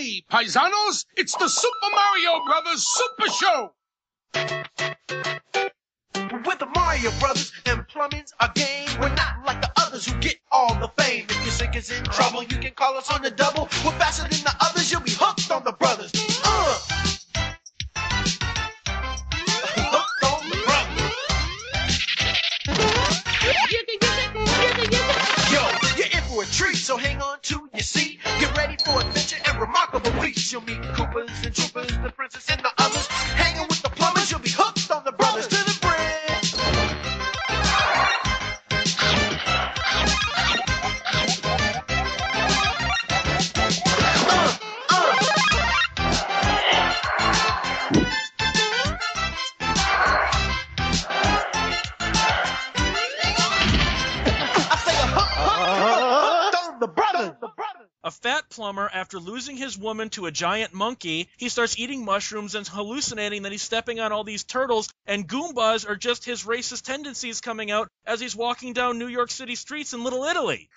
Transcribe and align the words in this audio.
Hey, 0.00 0.24
paisanos, 0.32 1.04
it's 1.14 1.36
the 1.36 1.46
Super 1.46 1.90
Mario 1.94 2.42
Brothers 2.46 2.86
Super 2.88 3.28
Show! 3.28 3.74
With 6.46 6.58
the 6.58 6.68
Mario 6.74 7.10
Brothers 7.20 7.52
and 7.66 7.86
plumbing's 7.86 8.32
a 8.40 8.50
game. 8.54 8.88
We're 8.98 9.14
not 9.14 9.44
like 9.44 9.60
the 9.60 9.70
others 9.76 10.06
who 10.06 10.18
get 10.20 10.36
all 10.50 10.74
the 10.76 10.88
fame. 11.02 11.26
If 11.28 11.44
your 11.44 11.52
sink 11.52 11.76
is 11.76 11.90
in 11.90 12.02
trouble, 12.04 12.44
you 12.44 12.56
can 12.56 12.72
call 12.72 12.96
us 12.96 13.10
on 13.12 13.20
the 13.20 13.30
double. 13.30 13.64
We're 13.84 13.92
faster 13.98 14.22
than 14.22 14.42
the 14.42 14.54
others, 14.62 14.90
you'll 14.90 15.02
be 15.02 15.12
hooked 15.12 15.50
on 15.50 15.64
the 15.64 15.72
brothers. 15.72 16.12
Uh. 16.44 16.78
Hooked 19.76 20.24
on 20.24 20.48
the 20.48 20.56
brothers. 20.64 21.12
Yo, 25.52 25.60
you're 25.98 26.06
in 26.06 26.22
for 26.22 26.42
a 26.42 26.46
treat, 26.46 26.76
so 26.76 26.96
hang 26.96 27.20
on 27.20 27.38
to 27.42 27.68
your 27.74 27.82
seat. 27.82 28.18
Get 28.38 28.56
ready 28.56 28.78
for 28.82 28.98
adventure 29.00 29.19
You'll 30.36 30.62
meet 30.62 30.82
Koopas 30.82 31.44
and 31.44 31.54
Troopers, 31.54 31.98
the 32.02 32.10
princess 32.10 32.48
and 32.50 32.62
the 32.62 32.79
plumber, 58.60 58.90
after 58.92 59.18
losing 59.18 59.56
his 59.56 59.78
woman 59.78 60.10
to 60.10 60.26
a 60.26 60.30
giant 60.30 60.74
monkey, 60.74 61.30
he 61.38 61.48
starts 61.48 61.78
eating 61.78 62.04
mushrooms 62.04 62.54
and 62.54 62.68
hallucinating 62.68 63.44
that 63.44 63.52
he's 63.52 63.62
stepping 63.62 64.00
on 64.00 64.12
all 64.12 64.22
these 64.22 64.44
turtles, 64.44 64.90
and 65.06 65.26
Goombas 65.26 65.88
are 65.88 65.96
just 65.96 66.26
his 66.26 66.44
racist 66.44 66.82
tendencies 66.82 67.40
coming 67.40 67.70
out 67.70 67.88
as 68.04 68.20
he's 68.20 68.36
walking 68.36 68.74
down 68.74 68.98
New 68.98 69.06
York 69.06 69.30
City 69.30 69.54
streets 69.54 69.94
in 69.94 70.04
Little 70.04 70.24
Italy. 70.24 70.68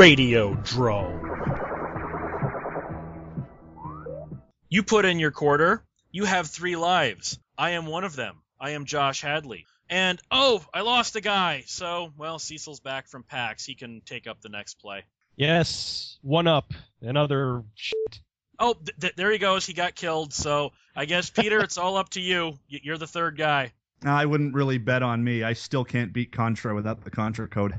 Radio 0.00 0.54
Drome. 0.54 1.20
You 4.70 4.82
put 4.82 5.04
in 5.04 5.18
your 5.18 5.30
quarter. 5.30 5.84
You 6.10 6.24
have 6.24 6.46
three 6.46 6.74
lives. 6.74 7.38
I 7.58 7.72
am 7.72 7.84
one 7.84 8.04
of 8.04 8.16
them. 8.16 8.36
I 8.58 8.70
am 8.70 8.86
Josh 8.86 9.20
Hadley. 9.20 9.66
And 9.90 10.18
oh, 10.30 10.64
I 10.72 10.80
lost 10.80 11.16
a 11.16 11.20
guy. 11.20 11.64
So, 11.66 12.14
well, 12.16 12.38
Cecil's 12.38 12.80
back 12.80 13.08
from 13.08 13.24
PAX. 13.24 13.66
He 13.66 13.74
can 13.74 14.00
take 14.06 14.26
up 14.26 14.40
the 14.40 14.48
next 14.48 14.76
play. 14.80 15.04
Yes, 15.36 16.18
one 16.22 16.46
up. 16.46 16.72
Another 17.02 17.62
shit. 17.74 18.20
Oh, 18.58 18.72
th- 18.72 18.98
th- 18.98 19.16
there 19.16 19.30
he 19.30 19.36
goes. 19.36 19.66
He 19.66 19.74
got 19.74 19.94
killed. 19.94 20.32
So 20.32 20.70
I 20.96 21.04
guess 21.04 21.28
Peter, 21.28 21.60
it's 21.60 21.76
all 21.76 21.98
up 21.98 22.08
to 22.10 22.22
you. 22.22 22.58
Y- 22.72 22.80
You're 22.82 22.96
the 22.96 23.06
third 23.06 23.36
guy. 23.36 23.74
I 24.02 24.24
wouldn't 24.24 24.54
really 24.54 24.78
bet 24.78 25.02
on 25.02 25.22
me. 25.22 25.42
I 25.42 25.52
still 25.52 25.84
can't 25.84 26.10
beat 26.10 26.32
Contra 26.32 26.74
without 26.74 27.04
the 27.04 27.10
Contra 27.10 27.46
code. 27.46 27.74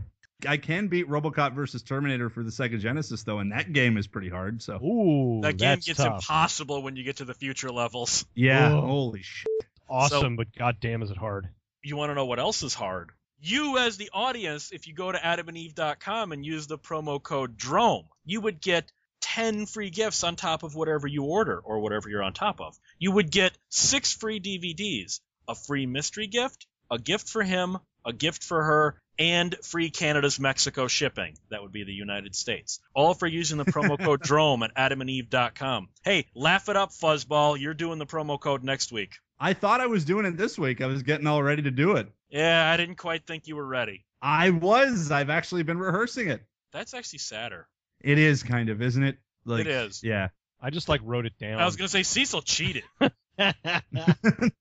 I 0.47 0.57
can 0.57 0.87
beat 0.87 1.07
RoboCop 1.09 1.53
versus 1.53 1.81
Terminator 1.83 2.29
for 2.29 2.43
the 2.43 2.49
Sega 2.51 2.79
Genesis 2.79 3.23
though, 3.23 3.39
and 3.39 3.51
that 3.51 3.71
game 3.73 3.97
is 3.97 4.07
pretty 4.07 4.29
hard. 4.29 4.61
So 4.61 4.75
Ooh, 4.83 5.41
That 5.41 5.57
game 5.57 5.69
that's 5.69 5.87
gets 5.87 5.97
tough. 5.99 6.15
impossible 6.21 6.81
when 6.83 6.95
you 6.95 7.03
get 7.03 7.17
to 7.17 7.25
the 7.25 7.33
future 7.33 7.69
levels. 7.71 8.25
yeah, 8.35 8.73
Whoa. 8.73 8.81
holy 8.81 9.21
shit. 9.21 9.47
Awesome, 9.89 10.35
but 10.37 10.47
goddamn, 10.55 11.01
is 11.01 11.11
it 11.11 11.17
hard? 11.17 11.49
You 11.83 11.97
want 11.97 12.11
to 12.11 12.15
know 12.15 12.25
what 12.25 12.39
else 12.39 12.63
is 12.63 12.73
hard? 12.73 13.09
You, 13.41 13.77
as 13.79 13.97
the 13.97 14.09
audience, 14.13 14.71
if 14.71 14.87
you 14.87 14.93
go 14.93 15.11
to 15.11 15.17
adamandeve.com 15.17 16.31
and 16.31 16.45
use 16.45 16.67
the 16.67 16.77
promo 16.77 17.21
code 17.21 17.57
DROME, 17.57 18.05
you 18.25 18.39
would 18.41 18.61
get 18.61 18.91
10 19.21 19.65
free 19.65 19.89
gifts 19.89 20.23
on 20.23 20.35
top 20.35 20.63
of 20.63 20.75
whatever 20.75 21.07
you 21.07 21.23
order 21.23 21.59
or 21.59 21.79
whatever 21.79 22.09
you're 22.09 22.23
on 22.23 22.33
top 22.33 22.59
of. 22.61 22.77
You 22.99 23.11
would 23.11 23.31
get 23.31 23.57
six 23.69 24.13
free 24.13 24.39
DVDs, 24.39 25.19
a 25.47 25.55
free 25.55 25.85
mystery 25.85 26.27
gift, 26.27 26.67
a 26.89 26.99
gift 26.99 27.29
for 27.29 27.43
him, 27.43 27.77
a 28.05 28.13
gift 28.13 28.43
for 28.43 28.61
her, 28.63 29.00
and 29.19 29.55
free 29.63 29.89
Canada's 29.89 30.39
Mexico 30.39 30.87
shipping. 30.87 31.35
That 31.49 31.61
would 31.61 31.71
be 31.71 31.83
the 31.83 31.93
United 31.93 32.35
States. 32.35 32.79
All 32.93 33.13
for 33.13 33.27
using 33.27 33.57
the 33.57 33.65
promo 33.65 33.99
code 33.99 34.21
DROME 34.23 34.63
at 34.63 34.75
adamandeve.com. 34.75 35.89
Hey, 36.03 36.27
laugh 36.35 36.69
it 36.69 36.75
up, 36.75 36.91
Fuzzball. 36.91 37.59
You're 37.59 37.73
doing 37.73 37.99
the 37.99 38.05
promo 38.05 38.39
code 38.39 38.63
next 38.63 38.91
week. 38.91 39.15
I 39.39 39.53
thought 39.53 39.81
I 39.81 39.87
was 39.87 40.05
doing 40.05 40.25
it 40.25 40.37
this 40.37 40.57
week. 40.57 40.81
I 40.81 40.85
was 40.85 41.03
getting 41.03 41.27
all 41.27 41.41
ready 41.41 41.63
to 41.63 41.71
do 41.71 41.95
it. 41.95 42.07
Yeah, 42.29 42.69
I 42.71 42.77
didn't 42.77 42.95
quite 42.95 43.25
think 43.25 43.47
you 43.47 43.55
were 43.55 43.65
ready. 43.65 44.05
I 44.21 44.51
was. 44.51 45.11
I've 45.11 45.29
actually 45.29 45.63
been 45.63 45.79
rehearsing 45.79 46.29
it. 46.29 46.43
That's 46.71 46.93
actually 46.93 47.19
sadder. 47.19 47.67
It 47.99 48.17
is 48.17 48.43
kind 48.43 48.69
of, 48.69 48.81
isn't 48.81 49.03
it? 49.03 49.17
Like, 49.45 49.61
it 49.61 49.67
is. 49.67 50.03
Yeah. 50.03 50.29
I 50.61 50.69
just 50.69 50.89
like 50.89 51.01
wrote 51.03 51.25
it 51.25 51.37
down. 51.39 51.59
I 51.59 51.65
was 51.65 51.75
going 51.75 51.87
to 51.87 51.91
say 51.91 52.03
Cecil 52.03 52.43
cheated. 52.43 52.83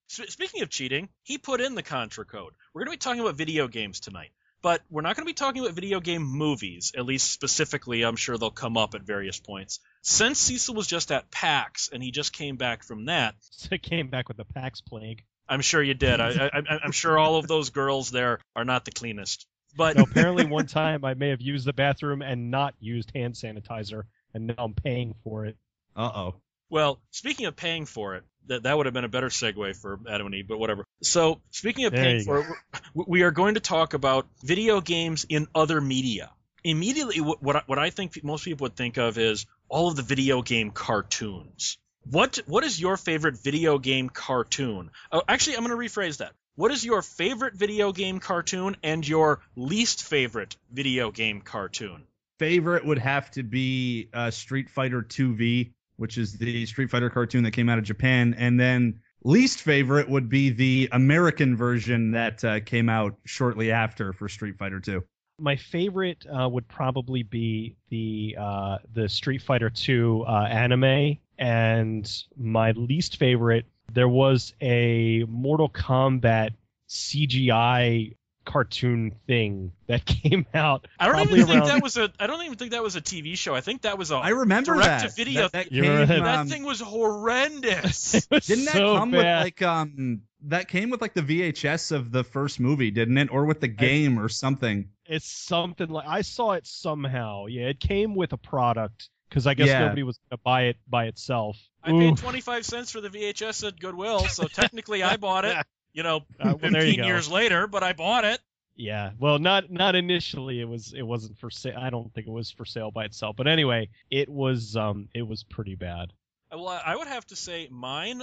Speaking 0.08 0.62
of 0.62 0.70
cheating, 0.70 1.10
he 1.22 1.36
put 1.36 1.60
in 1.60 1.74
the 1.74 1.82
Contra 1.82 2.24
code. 2.24 2.54
We're 2.72 2.84
going 2.84 2.86
to 2.86 2.92
be 2.92 2.96
talking 2.96 3.20
about 3.20 3.36
video 3.36 3.68
games 3.68 4.00
tonight. 4.00 4.30
But 4.62 4.82
we're 4.90 5.02
not 5.02 5.16
going 5.16 5.24
to 5.26 5.30
be 5.30 5.34
talking 5.34 5.62
about 5.62 5.74
video 5.74 6.00
game 6.00 6.22
movies, 6.22 6.92
at 6.96 7.06
least 7.06 7.30
specifically. 7.30 8.02
I'm 8.02 8.16
sure 8.16 8.36
they'll 8.36 8.50
come 8.50 8.76
up 8.76 8.94
at 8.94 9.02
various 9.02 9.40
points. 9.40 9.80
Since 10.02 10.38
Cecil 10.38 10.74
was 10.74 10.86
just 10.86 11.10
at 11.10 11.30
PAX 11.30 11.88
and 11.92 12.02
he 12.02 12.10
just 12.10 12.32
came 12.32 12.56
back 12.56 12.82
from 12.82 13.06
that, 13.06 13.34
I 13.72 13.78
came 13.78 14.08
back 14.08 14.28
with 14.28 14.36
the 14.36 14.44
PAX 14.44 14.80
plague. 14.80 15.24
I'm 15.48 15.62
sure 15.62 15.82
you 15.82 15.94
did. 15.94 16.20
I, 16.20 16.50
I, 16.52 16.78
I'm 16.84 16.92
sure 16.92 17.18
all 17.18 17.36
of 17.36 17.48
those 17.48 17.70
girls 17.70 18.10
there 18.10 18.38
are 18.54 18.64
not 18.64 18.84
the 18.84 18.92
cleanest. 18.92 19.46
But 19.76 19.96
No, 19.96 20.02
apparently, 20.10 20.44
one 20.44 20.66
time 20.66 21.04
I 21.04 21.14
may 21.14 21.30
have 21.30 21.40
used 21.40 21.66
the 21.66 21.72
bathroom 21.72 22.22
and 22.22 22.50
not 22.50 22.74
used 22.78 23.10
hand 23.14 23.34
sanitizer, 23.34 24.04
and 24.34 24.48
now 24.48 24.54
I'm 24.58 24.74
paying 24.74 25.14
for 25.24 25.46
it. 25.46 25.56
Uh 25.96 26.10
oh. 26.14 26.34
Well, 26.70 27.00
speaking 27.10 27.46
of 27.46 27.56
paying 27.56 27.84
for 27.86 28.14
it, 28.14 28.24
that 28.46 28.62
that 28.62 28.76
would 28.76 28.86
have 28.86 28.94
been 28.94 29.04
a 29.04 29.08
better 29.08 29.28
segue 29.28 29.76
for 29.76 30.00
Adam 30.08 30.26
and 30.26 30.34
Eve, 30.34 30.48
but 30.48 30.58
whatever. 30.58 30.84
So, 31.02 31.40
speaking 31.50 31.84
of 31.84 31.92
There 31.92 32.02
paying 32.02 32.18
you 32.20 32.24
for 32.24 32.38
it, 32.40 32.46
we- 32.94 33.04
we 33.08 33.22
are 33.22 33.30
going 33.30 33.54
to 33.54 33.60
talk 33.60 33.94
about 33.94 34.26
video 34.42 34.80
games 34.80 35.26
in 35.28 35.46
other 35.54 35.80
media. 35.80 36.30
Immediately, 36.64 37.20
what 37.20 37.42
what 37.42 37.56
I, 37.56 37.62
what 37.66 37.78
I 37.78 37.90
think 37.90 38.22
most 38.22 38.44
people 38.44 38.64
would 38.66 38.76
think 38.76 38.98
of 38.98 39.18
is 39.18 39.46
all 39.68 39.88
of 39.88 39.96
the 39.96 40.02
video 40.02 40.42
game 40.42 40.70
cartoons. 40.70 41.78
What 42.04 42.38
what 42.46 42.64
is 42.64 42.80
your 42.80 42.96
favorite 42.96 43.36
video 43.38 43.78
game 43.78 44.08
cartoon? 44.08 44.90
Oh, 45.12 45.22
actually, 45.28 45.56
I'm 45.56 45.64
going 45.64 45.76
to 45.78 45.82
rephrase 45.84 46.18
that. 46.18 46.32
What 46.56 46.70
is 46.70 46.84
your 46.84 47.00
favorite 47.02 47.54
video 47.54 47.92
game 47.92 48.20
cartoon 48.20 48.76
and 48.82 49.06
your 49.06 49.40
least 49.56 50.02
favorite 50.04 50.56
video 50.70 51.10
game 51.10 51.40
cartoon? 51.40 52.02
Favorite 52.38 52.84
would 52.84 52.98
have 52.98 53.30
to 53.32 53.42
be 53.42 54.08
uh, 54.12 54.30
Street 54.30 54.68
Fighter 54.70 55.02
2V, 55.02 55.72
which 56.00 56.16
is 56.16 56.38
the 56.38 56.64
Street 56.64 56.88
Fighter 56.88 57.10
cartoon 57.10 57.44
that 57.44 57.50
came 57.50 57.68
out 57.68 57.76
of 57.76 57.84
Japan, 57.84 58.34
and 58.38 58.58
then 58.58 59.00
least 59.22 59.60
favorite 59.60 60.08
would 60.08 60.30
be 60.30 60.48
the 60.48 60.88
American 60.92 61.54
version 61.54 62.12
that 62.12 62.42
uh, 62.42 62.60
came 62.60 62.88
out 62.88 63.16
shortly 63.26 63.70
after 63.70 64.14
for 64.14 64.26
Street 64.26 64.56
Fighter 64.56 64.80
2. 64.80 65.04
My 65.38 65.56
favorite 65.56 66.24
uh, 66.26 66.48
would 66.48 66.66
probably 66.68 67.22
be 67.22 67.76
the 67.90 68.34
uh, 68.40 68.78
the 68.94 69.10
Street 69.10 69.42
Fighter 69.42 69.68
Two 69.68 70.24
uh, 70.26 70.46
anime, 70.50 71.18
and 71.38 72.10
my 72.36 72.72
least 72.72 73.18
favorite 73.18 73.66
there 73.92 74.08
was 74.08 74.54
a 74.60 75.24
Mortal 75.28 75.68
Kombat 75.68 76.50
CGI 76.88 78.16
cartoon 78.44 79.14
thing 79.26 79.72
that 79.86 80.04
came 80.06 80.46
out. 80.54 80.86
I 80.98 81.06
don't 81.06 81.14
probably 81.16 81.40
even 81.40 81.48
think 81.48 81.66
that 81.66 81.82
was 81.82 81.96
a. 81.96 82.10
I 82.18 82.26
don't 82.26 82.42
even 82.44 82.56
think 82.58 82.72
that 82.72 82.82
was 82.82 82.96
a 82.96 83.00
TV 83.00 83.36
show. 83.36 83.54
I 83.54 83.60
think 83.60 83.82
that 83.82 83.98
was 83.98 84.10
a. 84.10 84.16
I 84.16 84.30
remember 84.30 84.74
direct 84.74 85.02
that. 85.02 85.10
to 85.10 85.14
video. 85.14 85.42
That, 85.42 85.52
that 85.52 85.72
You 85.72 85.82
came, 85.82 86.06
that 86.06 86.38
um, 86.38 86.48
thing 86.48 86.64
was 86.64 86.80
horrendous. 86.80 88.26
Was 88.30 88.46
Didn't 88.46 88.66
that 88.66 88.74
so 88.74 88.96
come 88.96 89.10
with 89.10 89.24
like 89.24 89.62
um 89.62 90.22
that 90.44 90.68
came 90.68 90.90
with 90.90 91.00
like 91.00 91.14
the 91.14 91.22
VHS 91.22 91.92
of 91.92 92.12
the 92.12 92.24
first 92.24 92.60
movie, 92.60 92.90
didn't 92.90 93.18
it? 93.18 93.30
Or 93.30 93.44
with 93.44 93.60
the 93.60 93.68
game 93.68 94.18
or 94.18 94.28
something. 94.28 94.88
It's 95.06 95.30
something 95.30 95.88
like 95.88 96.06
I 96.06 96.22
saw 96.22 96.52
it 96.52 96.66
somehow. 96.66 97.46
Yeah, 97.46 97.68
it 97.68 97.80
came 97.80 98.14
with 98.14 98.32
a 98.32 98.36
product 98.36 99.08
because 99.28 99.46
I 99.46 99.54
guess 99.54 99.68
Yeah. 99.68 99.80
nobody 99.80 100.02
was 100.02 100.18
gonna 100.30 100.40
buy 100.44 100.62
it 100.64 100.76
by 100.88 101.06
itself. 101.06 101.56
I 101.82 101.90
paid 101.90 102.16
25 102.16 102.64
cents 102.64 102.90
for 102.90 103.00
the 103.00 103.08
VHS 103.08 103.66
at 103.66 103.80
Goodwill, 103.80 104.26
so 104.28 104.46
technically 104.46 105.02
I 105.02 105.16
bought 105.16 105.44
it. 105.44 105.56
You 105.92 106.02
know, 106.02 106.18
Uh, 106.38 106.56
well, 106.60 106.70
there 106.70 106.84
you 106.84 106.94
15 106.94 107.04
years 107.04 107.28
later, 107.28 107.66
but 107.66 107.82
I 107.82 107.92
bought 107.92 108.24
it. 108.24 108.40
Yeah, 108.76 109.10
well, 109.18 109.38
not 109.38 109.70
not 109.70 109.94
initially. 109.94 110.60
It 110.60 110.64
was 110.68 110.94
it 110.94 111.02
wasn't 111.02 111.38
for 111.38 111.50
sale. 111.50 111.76
I 111.78 111.90
don't 111.90 112.12
think 112.14 112.26
it 112.26 112.30
was 112.30 112.50
for 112.50 112.64
sale 112.64 112.90
by 112.90 113.04
itself. 113.04 113.36
But 113.36 113.46
anyway, 113.48 113.90
it 114.10 114.28
was 114.28 114.76
um 114.76 115.08
it 115.14 115.22
was 115.22 115.42
pretty 115.42 115.74
bad. 115.74 116.12
Well, 116.50 116.68
I 116.68 116.96
would 116.96 117.08
have 117.08 117.26
to 117.26 117.36
say 117.36 117.68
mine. 117.70 118.22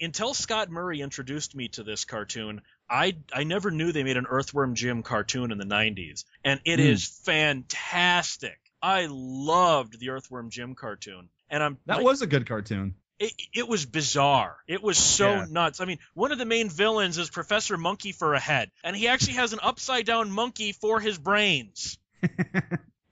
Until 0.00 0.32
Scott 0.32 0.70
Murray 0.70 1.02
introduced 1.02 1.54
me 1.54 1.68
to 1.68 1.82
this 1.84 2.06
cartoon, 2.06 2.62
I 2.88 3.18
I 3.32 3.44
never 3.44 3.70
knew 3.70 3.92
they 3.92 4.02
made 4.02 4.16
an 4.16 4.26
Earthworm 4.26 4.74
Jim 4.74 5.02
cartoon 5.02 5.52
in 5.52 5.58
the 5.58 5.66
'90s, 5.66 6.24
and 6.42 6.58
it 6.64 6.80
Hmm. 6.80 6.86
is 6.86 7.06
fantastic. 7.24 8.58
I 8.82 9.06
loved 9.10 9.98
the 10.00 10.08
Earthworm 10.10 10.50
Jim 10.50 10.74
cartoon, 10.74 11.28
and 11.50 11.62
I'm 11.62 11.78
That 11.86 11.96
like, 11.98 12.04
was 12.04 12.22
a 12.22 12.26
good 12.26 12.46
cartoon. 12.46 12.94
It, 13.18 13.32
it 13.54 13.68
was 13.68 13.86
bizarre. 13.86 14.56
It 14.66 14.82
was 14.82 14.98
so 14.98 15.30
Yeah. 15.30 15.46
nuts. 15.48 15.80
I 15.80 15.84
mean, 15.84 15.98
one 16.14 16.32
of 16.32 16.38
the 16.38 16.44
main 16.44 16.68
villains 16.68 17.18
is 17.18 17.30
Professor 17.30 17.76
Monkey 17.76 18.12
for 18.12 18.34
a 18.34 18.40
head, 18.40 18.70
and 18.82 18.96
he 18.96 19.08
actually 19.08 19.34
has 19.34 19.52
an 19.52 19.60
upside 19.62 20.06
down 20.06 20.30
monkey 20.30 20.72
for 20.72 21.00
his 21.00 21.18
brains. 21.18 21.98